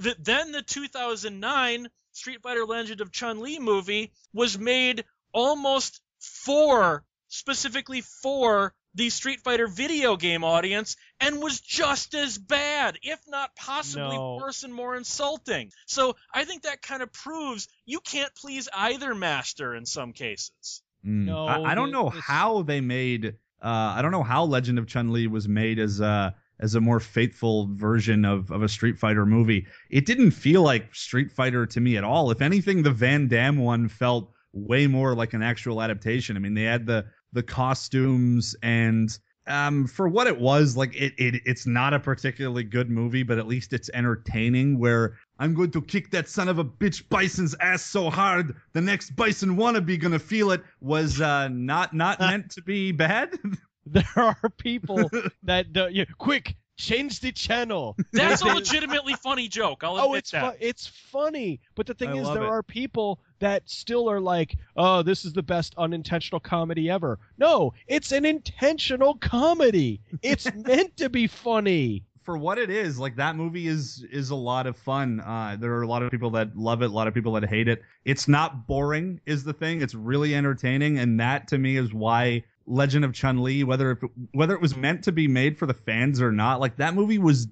the, 0.00 0.16
then 0.18 0.52
the 0.52 0.62
2009 0.62 1.88
Street 2.12 2.42
Fighter 2.42 2.64
Legend 2.64 3.00
of 3.00 3.12
Chun 3.12 3.40
Li 3.40 3.58
movie 3.58 4.12
was 4.32 4.58
made 4.58 5.04
almost 5.32 6.00
for 6.18 7.04
specifically 7.28 8.00
for 8.00 8.72
the 8.98 9.10
Street 9.10 9.40
Fighter 9.40 9.68
video 9.68 10.16
game 10.16 10.42
audience 10.44 10.96
and 11.20 11.40
was 11.40 11.60
just 11.60 12.14
as 12.14 12.36
bad, 12.36 12.98
if 13.02 13.20
not 13.28 13.54
possibly 13.54 14.16
No. 14.16 14.36
worse 14.42 14.64
and 14.64 14.74
more 14.74 14.96
insulting. 14.96 15.70
So 15.86 16.16
I 16.34 16.44
think 16.44 16.62
that 16.64 16.82
kind 16.82 17.00
of 17.02 17.12
proves 17.12 17.68
you 17.86 18.00
can't 18.00 18.34
please 18.34 18.68
either 18.74 19.14
master 19.14 19.74
in 19.74 19.86
some 19.86 20.12
cases. 20.12 20.82
Mm. 21.06 21.26
No, 21.26 21.46
I, 21.46 21.70
I 21.72 21.74
don't 21.76 21.90
it- 21.90 21.92
know 21.92 22.08
it's- 22.08 22.22
how 22.24 22.62
they 22.62 22.80
made. 22.80 23.34
Uh, 23.62 23.94
I 23.96 24.02
don't 24.02 24.12
know 24.12 24.22
how 24.24 24.44
Legend 24.44 24.78
of 24.78 24.86
Chun 24.86 25.12
Li 25.12 25.26
was 25.28 25.48
made 25.48 25.78
as 25.78 26.00
a 26.00 26.34
as 26.60 26.74
a 26.74 26.80
more 26.80 26.98
faithful 26.98 27.68
version 27.72 28.24
of 28.24 28.50
of 28.50 28.62
a 28.64 28.68
Street 28.68 28.98
Fighter 28.98 29.24
movie. 29.26 29.66
It 29.90 30.06
didn't 30.06 30.32
feel 30.32 30.62
like 30.62 30.92
Street 30.94 31.30
Fighter 31.30 31.66
to 31.66 31.80
me 31.80 31.96
at 31.96 32.02
all. 32.04 32.30
If 32.32 32.40
anything, 32.42 32.82
the 32.82 32.90
Van 32.90 33.28
Damme 33.28 33.58
one 33.58 33.88
felt 33.88 34.32
way 34.52 34.86
more 34.88 35.14
like 35.14 35.34
an 35.34 35.42
actual 35.42 35.80
adaptation. 35.82 36.36
I 36.36 36.40
mean, 36.40 36.54
they 36.54 36.64
had 36.64 36.84
the 36.86 37.06
the 37.32 37.42
costumes 37.42 38.56
and. 38.62 39.10
Um, 39.46 39.86
for 39.86 40.06
what 40.06 40.26
it 40.26 40.38
was, 40.38 40.76
like 40.76 40.94
it, 40.94 41.14
it, 41.16 41.40
it's 41.46 41.66
not 41.66 41.94
a 41.94 41.98
particularly 41.98 42.64
good 42.64 42.90
movie, 42.90 43.22
but 43.22 43.38
at 43.38 43.46
least 43.46 43.72
it's 43.72 43.88
entertaining. 43.94 44.78
Where 44.78 45.16
I'm 45.38 45.54
going 45.54 45.70
to 45.70 45.80
kick 45.80 46.10
that 46.10 46.28
son 46.28 46.48
of 46.48 46.58
a 46.58 46.64
bitch 46.66 47.08
Bison's 47.08 47.54
ass 47.58 47.82
so 47.82 48.10
hard, 48.10 48.56
the 48.74 48.82
next 48.82 49.16
Bison 49.16 49.56
wannabe 49.56 49.98
gonna 49.98 50.18
feel 50.18 50.50
it. 50.50 50.62
Was 50.82 51.22
uh, 51.22 51.48
not 51.48 51.94
not 51.94 52.20
meant 52.20 52.50
to 52.50 52.62
be 52.62 52.92
bad. 52.92 53.30
there 53.86 54.04
are 54.16 54.50
people 54.58 55.10
that 55.44 55.66
yeah, 55.92 56.04
quick 56.18 56.54
change 56.78 57.20
the 57.20 57.32
channel. 57.32 57.96
That's 58.12 58.40
a 58.40 58.46
legitimately 58.46 59.14
funny 59.14 59.48
joke. 59.48 59.84
I'll 59.84 59.98
Oh, 59.98 60.14
it's 60.14 60.30
that. 60.30 60.52
fu- 60.52 60.58
it's 60.64 60.86
funny, 60.86 61.60
but 61.74 61.86
the 61.86 61.92
thing 61.94 62.10
I 62.10 62.16
is, 62.16 62.28
there 62.28 62.44
it. 62.44 62.48
are 62.48 62.62
people 62.62 63.20
that 63.40 63.68
still 63.68 64.08
are 64.10 64.20
like, 64.20 64.56
"Oh, 64.76 65.02
this 65.02 65.24
is 65.24 65.32
the 65.34 65.42
best 65.42 65.74
unintentional 65.76 66.40
comedy 66.40 66.88
ever." 66.88 67.18
No, 67.36 67.74
it's 67.86 68.12
an 68.12 68.24
intentional 68.24 69.14
comedy. 69.14 70.00
It's 70.22 70.46
meant 70.54 70.96
to 70.98 71.08
be 71.10 71.26
funny. 71.26 72.04
for 72.24 72.36
what 72.36 72.58
it 72.58 72.68
is, 72.68 72.98
like 72.98 73.16
that 73.16 73.36
movie 73.36 73.66
is 73.66 74.04
is 74.10 74.30
a 74.30 74.34
lot 74.36 74.66
of 74.66 74.76
fun. 74.76 75.20
Uh, 75.20 75.56
there 75.58 75.72
are 75.74 75.82
a 75.82 75.86
lot 75.88 76.02
of 76.02 76.10
people 76.10 76.30
that 76.30 76.56
love 76.56 76.82
it, 76.82 76.86
a 76.90 76.92
lot 76.92 77.08
of 77.08 77.14
people 77.14 77.32
that 77.32 77.48
hate 77.48 77.68
it. 77.68 77.82
It's 78.04 78.28
not 78.28 78.66
boring, 78.66 79.20
is 79.26 79.44
the 79.44 79.52
thing. 79.54 79.80
It's 79.82 79.94
really 79.94 80.34
entertaining, 80.34 80.98
and 80.98 81.18
that 81.20 81.48
to 81.48 81.58
me 81.58 81.76
is 81.76 81.92
why 81.92 82.44
Legend 82.68 83.04
of 83.04 83.12
Chun 83.14 83.42
Li, 83.42 83.64
whether 83.64 83.92
it, 83.92 83.98
whether 84.32 84.54
it 84.54 84.60
was 84.60 84.76
meant 84.76 85.04
to 85.04 85.12
be 85.12 85.26
made 85.26 85.58
for 85.58 85.66
the 85.66 85.74
fans 85.74 86.20
or 86.20 86.30
not, 86.32 86.60
like 86.60 86.76
that 86.76 86.94
movie 86.94 87.18
was 87.18 87.48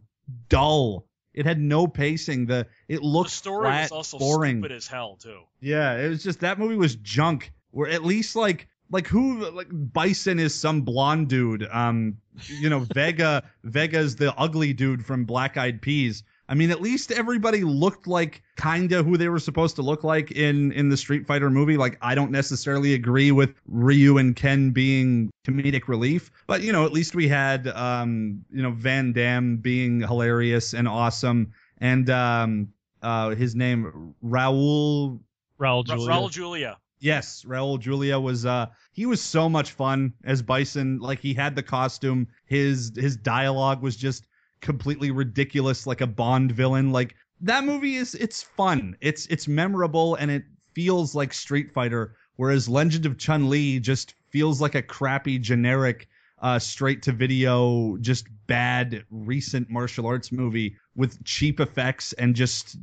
dull. 0.48 1.07
It 1.35 1.46
had 1.46 1.61
no 1.61 1.87
pacing. 1.87 2.46
The 2.46 2.66
it 2.88 3.00
the 3.00 3.07
looked 3.07 3.31
story 3.31 3.66
flat, 3.66 3.83
was 3.83 3.92
also 3.92 4.18
boring. 4.18 4.59
stupid 4.61 4.72
as 4.72 4.87
hell 4.87 5.16
too. 5.16 5.40
Yeah, 5.61 5.96
it 5.98 6.09
was 6.09 6.22
just 6.22 6.40
that 6.40 6.59
movie 6.59 6.76
was 6.76 6.96
junk. 6.96 7.52
Where 7.70 7.90
at 7.90 8.05
least 8.05 8.37
like 8.37 8.68
like 8.90 9.07
who 9.07 9.50
like 9.50 9.68
Bison 9.70 10.38
is 10.38 10.55
some 10.55 10.83
blonde 10.83 11.29
dude. 11.29 11.66
Um, 11.70 12.18
you 12.46 12.70
know 12.70 12.81
Vega 12.94 13.42
Vega's 13.64 14.16
the 14.16 14.35
ugly 14.35 14.72
dude 14.72 15.05
from 15.05 15.24
Black 15.24 15.57
Eyed 15.57 15.83
Peas. 15.83 16.22
I 16.49 16.55
mean, 16.55 16.71
at 16.71 16.81
least 16.81 17.11
everybody 17.11 17.65
looked 17.65 18.07
like 18.07 18.43
kinda 18.57 19.03
who 19.03 19.17
they 19.17 19.29
were 19.29 19.39
supposed 19.41 19.77
to 19.77 19.83
look 19.83 20.05
like 20.05 20.31
in 20.31 20.73
in 20.73 20.89
the 20.89 20.97
Street 20.97 21.27
Fighter 21.27 21.51
movie. 21.51 21.77
Like 21.77 21.99
I 22.01 22.15
don't 22.15 22.31
necessarily 22.31 22.95
agree 22.95 23.33
with 23.33 23.55
Ryu 23.67 24.19
and 24.19 24.37
Ken 24.37 24.71
being 24.71 25.31
comedic 25.47 25.89
relief, 25.89 26.31
but 26.47 26.63
you 26.63 26.73
know 26.73 26.85
at 26.85 26.93
least 26.93 27.15
we 27.15 27.29
had 27.29 27.67
um 27.69 28.45
you 28.51 28.63
know 28.63 28.71
Van 28.71 29.13
Damme 29.13 29.57
being 29.57 30.01
hilarious 30.01 30.73
and 30.73 30.87
awesome, 30.87 31.53
and 31.79 32.09
um 32.11 32.69
uh 33.03 33.31
his 33.31 33.55
name 33.55 34.15
Raul 34.25 35.19
Raul 35.61 35.89
Ra- 35.89 35.95
Julia. 35.95 36.09
Raul 36.09 36.31
Julia. 36.31 36.79
Yes, 36.99 37.45
Raul 37.47 37.79
Julia 37.79 38.19
was 38.21 38.47
uh 38.47 38.67
he 38.93 39.05
was 39.05 39.21
so 39.21 39.49
much 39.49 39.73
fun 39.73 40.13
as 40.25 40.43
Bison. 40.43 41.01
Like 41.01 41.19
he 41.21 41.35
had 41.35 41.57
the 41.57 41.63
costume. 41.63 42.29
His 42.47 42.92
his 42.97 43.17
dialogue 43.17 43.83
was 43.83 43.97
just 43.97 44.27
completely 44.61 45.11
ridiculous 45.11 45.87
like 45.87 46.00
a 46.00 46.07
Bond 46.07 46.52
villain. 46.52 46.92
Like 46.92 47.15
that 47.40 47.65
movie 47.65 47.96
is 47.96 48.15
it's 48.15 48.42
fun. 48.42 48.96
It's 49.00 49.27
it's 49.27 49.48
memorable 49.48 50.15
and 50.17 50.31
it 50.31 50.44
feels 50.75 51.15
like 51.15 51.33
Street 51.33 51.73
Fighter 51.73 52.17
whereas 52.37 52.69
Legend 52.69 53.07
of 53.07 53.17
Chun-Li 53.19 53.81
just 53.81 54.15
feels 54.31 54.61
like 54.61 54.75
a 54.75 54.83
crappy 54.83 55.38
generic 55.38 56.09
uh 56.42 56.59
straight 56.59 57.02
to 57.02 57.13
video 57.13 57.96
just 57.98 58.27
bad 58.46 59.04
recent 59.11 59.71
martial 59.71 60.07
arts 60.07 60.31
movie 60.31 60.77
with 60.94 61.25
cheap 61.25 61.61
effects 61.61 62.13
and 62.15 62.35
just 62.35 62.77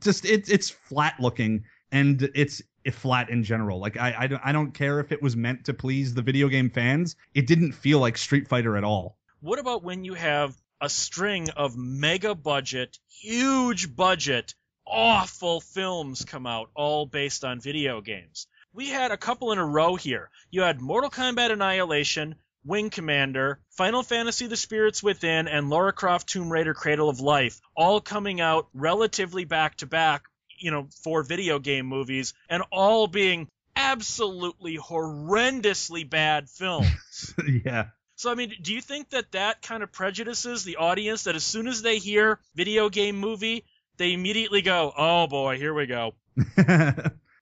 just 0.00 0.26
it's 0.26 0.50
it's 0.50 0.68
flat 0.68 1.14
looking 1.18 1.64
and 1.92 2.30
it's 2.34 2.62
flat 2.92 3.30
in 3.30 3.42
general. 3.42 3.78
Like 3.80 3.96
I 3.96 4.10
I 4.10 4.50
I 4.50 4.52
don't 4.52 4.72
care 4.72 5.00
if 5.00 5.12
it 5.12 5.22
was 5.22 5.36
meant 5.36 5.64
to 5.66 5.74
please 5.74 6.14
the 6.14 6.22
video 6.22 6.48
game 6.48 6.70
fans. 6.70 7.16
It 7.34 7.46
didn't 7.46 7.72
feel 7.72 7.98
like 7.98 8.16
Street 8.16 8.48
Fighter 8.48 8.76
at 8.76 8.84
all. 8.84 9.18
What 9.40 9.58
about 9.58 9.82
when 9.82 10.04
you 10.04 10.14
have 10.14 10.56
a 10.80 10.88
string 10.88 11.50
of 11.50 11.76
mega 11.76 12.34
budget, 12.34 12.98
huge 13.08 13.94
budget, 13.94 14.54
awful 14.86 15.60
films 15.60 16.24
come 16.24 16.46
out, 16.46 16.70
all 16.74 17.06
based 17.06 17.44
on 17.44 17.60
video 17.60 18.00
games? 18.00 18.46
We 18.72 18.88
had 18.88 19.10
a 19.10 19.16
couple 19.16 19.52
in 19.52 19.58
a 19.58 19.64
row 19.64 19.96
here. 19.96 20.30
You 20.50 20.62
had 20.62 20.80
Mortal 20.80 21.10
Kombat 21.10 21.50
Annihilation, 21.50 22.34
Wing 22.64 22.90
Commander, 22.90 23.60
Final 23.70 24.02
Fantasy 24.02 24.48
The 24.48 24.56
Spirits 24.56 25.02
Within, 25.02 25.48
and 25.48 25.70
Lara 25.70 25.92
Croft 25.92 26.28
Tomb 26.28 26.50
Raider 26.52 26.74
Cradle 26.74 27.08
of 27.08 27.20
Life, 27.20 27.60
all 27.76 28.00
coming 28.00 28.40
out 28.40 28.68
relatively 28.74 29.44
back 29.44 29.76
to 29.76 29.86
back, 29.86 30.24
you 30.58 30.70
know, 30.70 30.88
for 31.02 31.22
video 31.22 31.58
game 31.58 31.86
movies, 31.86 32.34
and 32.48 32.62
all 32.70 33.06
being 33.06 33.48
absolutely 33.76 34.76
horrendously 34.78 36.08
bad 36.08 36.50
films. 36.50 37.34
yeah. 37.64 37.86
So, 38.16 38.30
I 38.30 38.34
mean, 38.34 38.52
do 38.62 38.74
you 38.74 38.80
think 38.80 39.10
that 39.10 39.32
that 39.32 39.62
kind 39.62 39.82
of 39.82 39.92
prejudices 39.92 40.64
the 40.64 40.76
audience 40.76 41.24
that 41.24 41.36
as 41.36 41.44
soon 41.44 41.68
as 41.68 41.82
they 41.82 41.98
hear 41.98 42.38
video 42.54 42.88
game 42.88 43.16
movie, 43.18 43.64
they 43.98 44.12
immediately 44.12 44.62
go, 44.62 44.92
oh 44.96 45.26
boy, 45.26 45.58
here 45.58 45.72
we 45.74 45.86
go? 45.86 46.14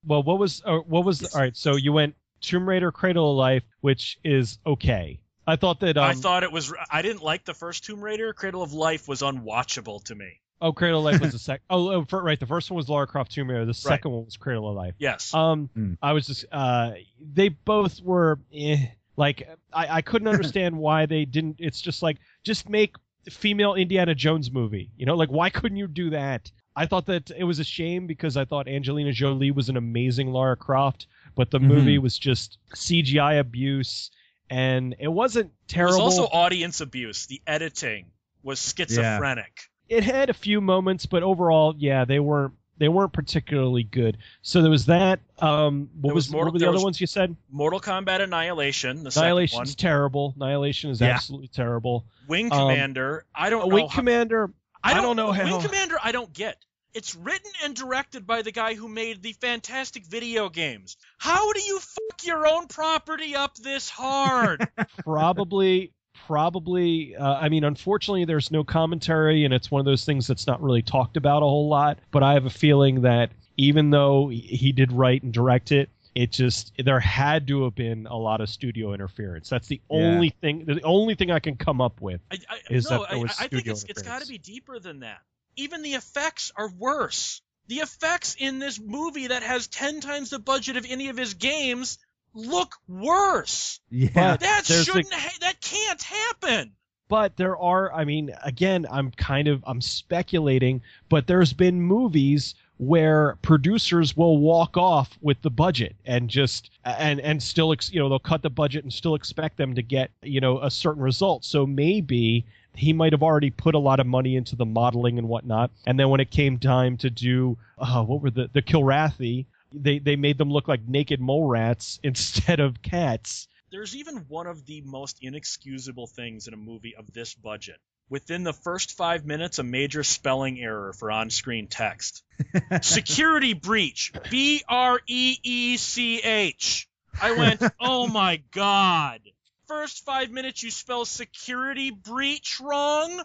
Well, 0.06 0.22
what 0.22 0.38
was 0.38 0.62
uh, 0.64 0.78
what 0.78 1.04
was 1.04 1.34
all 1.34 1.40
right? 1.40 1.56
So 1.56 1.76
you 1.76 1.92
went 1.92 2.14
Tomb 2.42 2.68
Raider, 2.68 2.92
Cradle 2.92 3.30
of 3.30 3.36
Life, 3.38 3.62
which 3.80 4.18
is 4.22 4.58
okay. 4.66 5.20
I 5.46 5.56
thought 5.56 5.80
that 5.80 5.96
um, 5.96 6.04
I 6.04 6.14
thought 6.14 6.42
it 6.42 6.52
was, 6.52 6.72
I 6.90 7.02
didn't 7.02 7.22
like 7.22 7.44
the 7.44 7.54
first 7.54 7.84
Tomb 7.84 8.02
Raider. 8.02 8.32
Cradle 8.32 8.62
of 8.62 8.72
Life 8.72 9.08
was 9.08 9.22
unwatchable 9.22 10.04
to 10.04 10.14
me. 10.14 10.40
oh 10.60 10.72
Cradle 10.72 10.98
of 10.98 11.12
Life 11.12 11.20
was 11.22 11.32
the 11.38 11.38
second. 11.38 11.64
Oh, 11.70 11.90
oh 11.90 12.04
for, 12.04 12.22
right. 12.22 12.38
The 12.38 12.46
first 12.46 12.70
one 12.70 12.76
was 12.76 12.88
Lara 12.88 13.06
Croft 13.06 13.32
Tomb 13.32 13.48
Raider. 13.48 13.64
The 13.64 13.72
second 13.74 14.10
one 14.10 14.26
was 14.26 14.36
Cradle 14.36 14.68
of 14.68 14.76
Life. 14.76 14.94
Yes. 14.98 15.32
Um, 15.32 15.70
Hmm. 15.74 15.94
I 16.02 16.12
was 16.12 16.26
just 16.26 16.44
uh, 16.52 16.92
they 17.18 17.48
both 17.48 18.02
were 18.02 18.38
eh, 18.52 18.86
like 19.16 19.48
I, 19.72 19.96
I 19.98 20.02
couldn't 20.02 20.28
understand 20.34 20.76
why 20.76 21.06
they 21.06 21.24
didn't. 21.24 21.56
It's 21.58 21.80
just 21.80 22.02
like 22.02 22.18
just 22.44 22.68
make 22.68 22.96
female 23.30 23.74
Indiana 23.74 24.14
Jones 24.14 24.50
movie. 24.52 24.90
You 24.96 25.06
know, 25.06 25.14
like 25.16 25.30
why 25.30 25.50
couldn't 25.50 25.78
you 25.78 25.86
do 25.86 26.10
that? 26.10 26.50
I 26.76 26.86
thought 26.86 27.06
that 27.06 27.30
it 27.36 27.44
was 27.44 27.58
a 27.60 27.64
shame 27.64 28.06
because 28.06 28.36
I 28.36 28.44
thought 28.44 28.66
Angelina 28.68 29.12
Jolie 29.12 29.52
was 29.52 29.68
an 29.68 29.76
amazing 29.76 30.32
Lara 30.32 30.56
Croft, 30.56 31.06
but 31.36 31.50
the 31.50 31.58
Mhm. 31.60 31.66
movie 31.68 31.98
was 31.98 32.18
just 32.18 32.58
CGI 32.74 33.34
abuse, 33.38 34.10
and 34.50 34.94
it 34.98 35.08
wasn't 35.08 35.52
terrible. 35.68 35.94
it 35.94 35.98
terrible. 35.98 36.04
was 36.06 36.18
also 36.18 36.36
audience 36.36 36.80
abuse. 36.80 37.26
The 37.26 37.40
editing 37.46 38.06
was 38.42 38.58
schizophrenic. 38.76 39.52
it 39.88 40.02
had 40.02 40.30
a 40.30 40.34
few 40.34 40.60
moments, 40.60 41.06
but 41.06 41.22
overall, 41.22 41.74
yeah, 41.78 42.04
they 42.04 42.18
weren't 42.18 42.54
they 42.78 42.88
weren't 42.88 43.12
particularly 43.12 43.82
good. 43.84 44.18
So 44.42 44.62
there 44.62 44.70
was 44.70 44.86
that. 44.86 45.20
Um, 45.38 45.88
what 46.00 46.08
There 46.08 46.14
was, 46.14 46.26
was 46.26 46.32
more- 46.32 46.44
what 46.44 46.52
were 46.54 46.58
the 46.58 46.68
other 46.68 46.82
ones 46.82 47.00
you 47.00 47.06
said? 47.06 47.36
Mortal 47.50 47.80
Kombat 47.80 48.20
Annihilation, 48.20 49.04
the 49.04 49.10
second 49.10 49.22
one. 49.22 49.26
Annihilation's 49.26 49.74
terrible. 49.74 50.34
Annihilation 50.36 50.90
is 50.90 51.00
Yeah. 51.00 51.08
absolutely 51.08 51.48
terrible. 51.48 52.04
Wing 52.28 52.52
um, 52.52 52.58
Commander. 52.58 53.24
I 53.34 53.50
don't 53.50 53.68
know. 53.68 53.74
Wing 53.74 53.88
how- 53.88 53.96
Commander. 53.96 54.50
I 54.82 54.94
don't, 54.94 55.02
don't 55.02 55.16
know 55.16 55.28
Wing 55.30 55.46
how- 55.46 55.60
Commander. 55.60 55.96
I 56.02 56.12
don't 56.12 56.32
get. 56.32 56.56
It's 56.92 57.16
written 57.16 57.50
and 57.64 57.74
directed 57.74 58.24
by 58.26 58.42
the 58.42 58.52
guy 58.52 58.74
who 58.74 58.86
made 58.86 59.20
the 59.20 59.32
fantastic 59.32 60.04
video 60.06 60.48
games. 60.48 60.96
How 61.18 61.52
do 61.52 61.60
you 61.60 61.80
fuck 61.80 62.24
your 62.24 62.46
own 62.46 62.68
property 62.68 63.34
up 63.34 63.56
this 63.56 63.88
hard? 63.90 64.68
probably 64.98 65.92
probably 66.26 67.14
uh, 67.16 67.34
i 67.34 67.48
mean 67.48 67.64
unfortunately 67.64 68.24
there's 68.24 68.50
no 68.50 68.64
commentary 68.64 69.44
and 69.44 69.52
it's 69.54 69.70
one 69.70 69.80
of 69.80 69.84
those 69.84 70.04
things 70.04 70.26
that's 70.26 70.46
not 70.46 70.62
really 70.62 70.82
talked 70.82 71.16
about 71.16 71.38
a 71.42 71.46
whole 71.46 71.68
lot 71.68 71.98
but 72.10 72.22
i 72.22 72.32
have 72.34 72.46
a 72.46 72.50
feeling 72.50 73.02
that 73.02 73.30
even 73.56 73.90
though 73.90 74.28
he- 74.28 74.38
he 74.40 74.72
did 74.72 74.90
write 74.92 75.22
and 75.22 75.32
direct 75.32 75.70
it 75.72 75.88
it 76.14 76.30
just 76.30 76.72
there 76.84 77.00
had 77.00 77.46
to 77.48 77.64
have 77.64 77.74
been 77.74 78.06
a 78.06 78.16
lot 78.16 78.40
of 78.40 78.48
studio 78.48 78.92
interference 78.92 79.48
that's 79.48 79.68
the 79.68 79.80
Yeah. 79.90 79.96
only 79.98 80.30
thing 80.30 80.64
the 80.64 80.80
only 80.82 81.14
thing 81.14 81.30
i 81.30 81.38
can 81.40 81.56
come 81.56 81.80
up 81.80 82.00
with 82.00 82.20
I, 82.30 82.38
I, 82.48 82.58
Is 82.70 82.88
no, 82.90 83.00
that 83.00 83.08
there 83.10 83.18
I, 83.18 83.22
was 83.22 83.30
I 83.32 83.48
think 83.48 83.62
studio 83.62 83.72
it's, 83.72 83.84
it's 83.84 84.02
got 84.02 84.22
to 84.22 84.28
be 84.28 84.38
deeper 84.38 84.78
than 84.78 85.00
that. 85.00 85.20
Even 85.56 85.82
the 85.82 85.94
effects 85.94 86.52
are 86.56 86.68
worse. 86.68 87.40
The 87.68 87.76
effects 87.76 88.34
in 88.38 88.58
this 88.58 88.80
movie 88.80 89.28
that 89.28 89.42
has 89.42 89.66
ten 89.68 90.00
times 90.00 90.30
the 90.30 90.38
budget 90.38 90.76
of 90.76 90.84
any 90.88 91.08
of 91.08 91.16
his 91.16 91.34
games 91.34 91.98
look 92.34 92.74
worse. 92.88 93.80
Yeah. 93.90 94.36
That 94.36 94.64
shouldn't. 94.66 95.12
ha- 95.12 95.38
that 95.40 95.60
can't 95.60 96.02
happen. 96.02 96.72
but 97.08 97.36
there 97.36 97.56
are 97.56 97.92
i 97.92 98.04
mean 98.04 98.30
again 98.42 98.86
i'm 98.90 99.10
kind 99.10 99.46
of 99.46 99.62
i'm 99.66 99.80
speculating 99.80 100.80
but 101.08 101.26
there's 101.26 101.52
been 101.52 101.80
movies 101.80 102.54
where 102.78 103.36
producers 103.42 104.16
will 104.16 104.38
walk 104.38 104.76
off 104.76 105.16
with 105.20 105.40
the 105.42 105.50
budget 105.50 105.94
and 106.06 106.28
just 106.30 106.70
and 106.84 107.20
and 107.20 107.42
still 107.42 107.72
ex, 107.72 107.92
you 107.92 108.00
know 108.00 108.08
they'll 108.08 108.18
cut 108.18 108.42
the 108.42 108.50
budget 108.50 108.82
and 108.84 108.92
still 108.92 109.14
expect 109.14 109.56
them 109.58 109.74
to 109.74 109.82
get 109.82 110.10
you 110.22 110.40
know 110.40 110.58
a 110.60 110.70
certain 110.70 111.02
result 111.02 111.44
so 111.44 111.66
maybe 111.66 112.44
he 112.74 112.92
might 112.92 113.12
have 113.12 113.22
already 113.22 113.50
put 113.50 113.74
a 113.74 113.78
lot 113.78 114.00
of 114.00 114.06
money 114.06 114.34
into 114.34 114.56
the 114.56 114.66
modeling 114.66 115.18
and 115.18 115.28
whatnot 115.28 115.70
and 115.86 116.00
then 116.00 116.08
when 116.08 116.20
it 116.20 116.30
came 116.30 116.58
time 116.58 116.96
to 116.96 117.10
do 117.10 117.56
uh, 117.78 118.02
what 118.02 118.22
were 118.22 118.30
the 118.30 118.48
the 118.54 118.62
kilrathi 118.62 119.44
they 119.74 119.98
they 119.98 120.16
made 120.16 120.38
them 120.38 120.50
look 120.50 120.68
like 120.68 120.86
naked 120.86 121.20
mole 121.20 121.46
rats 121.46 121.98
instead 122.04 122.60
of 122.60 122.82
cats 122.82 123.48
There's 123.70 123.96
even 123.96 124.16
one 124.28 124.46
of 124.46 124.64
the 124.66 124.82
most 124.82 125.18
inexcusable 125.20 126.06
things 126.06 126.46
in 126.46 126.54
a 126.54 126.58
movie 126.58 126.94
of 126.96 127.12
this 127.12 127.34
budget. 127.34 127.80
Within 128.10 128.44
the 128.44 128.52
first 128.52 128.96
five 128.96 129.24
minutes, 129.24 129.58
a 129.58 129.62
major 129.62 130.04
spelling 130.04 130.60
error 130.60 130.92
for 130.92 131.10
on-screen 131.10 131.68
text. 131.68 132.22
Security 132.82 133.54
breach. 133.54 134.12
B 134.30 134.62
R 134.68 135.00
E 135.06 135.38
E 135.42 135.76
C 135.78 136.18
H. 136.20 136.86
I 137.20 137.32
went, 137.32 137.62
oh 137.80 138.06
my 138.06 138.42
god. 138.52 139.20
First 139.66 140.04
five 140.04 140.30
minutes 140.30 140.62
you 140.62 140.70
spell 140.70 141.06
security 141.06 141.90
breach 141.90 142.60
wrong? 142.60 143.22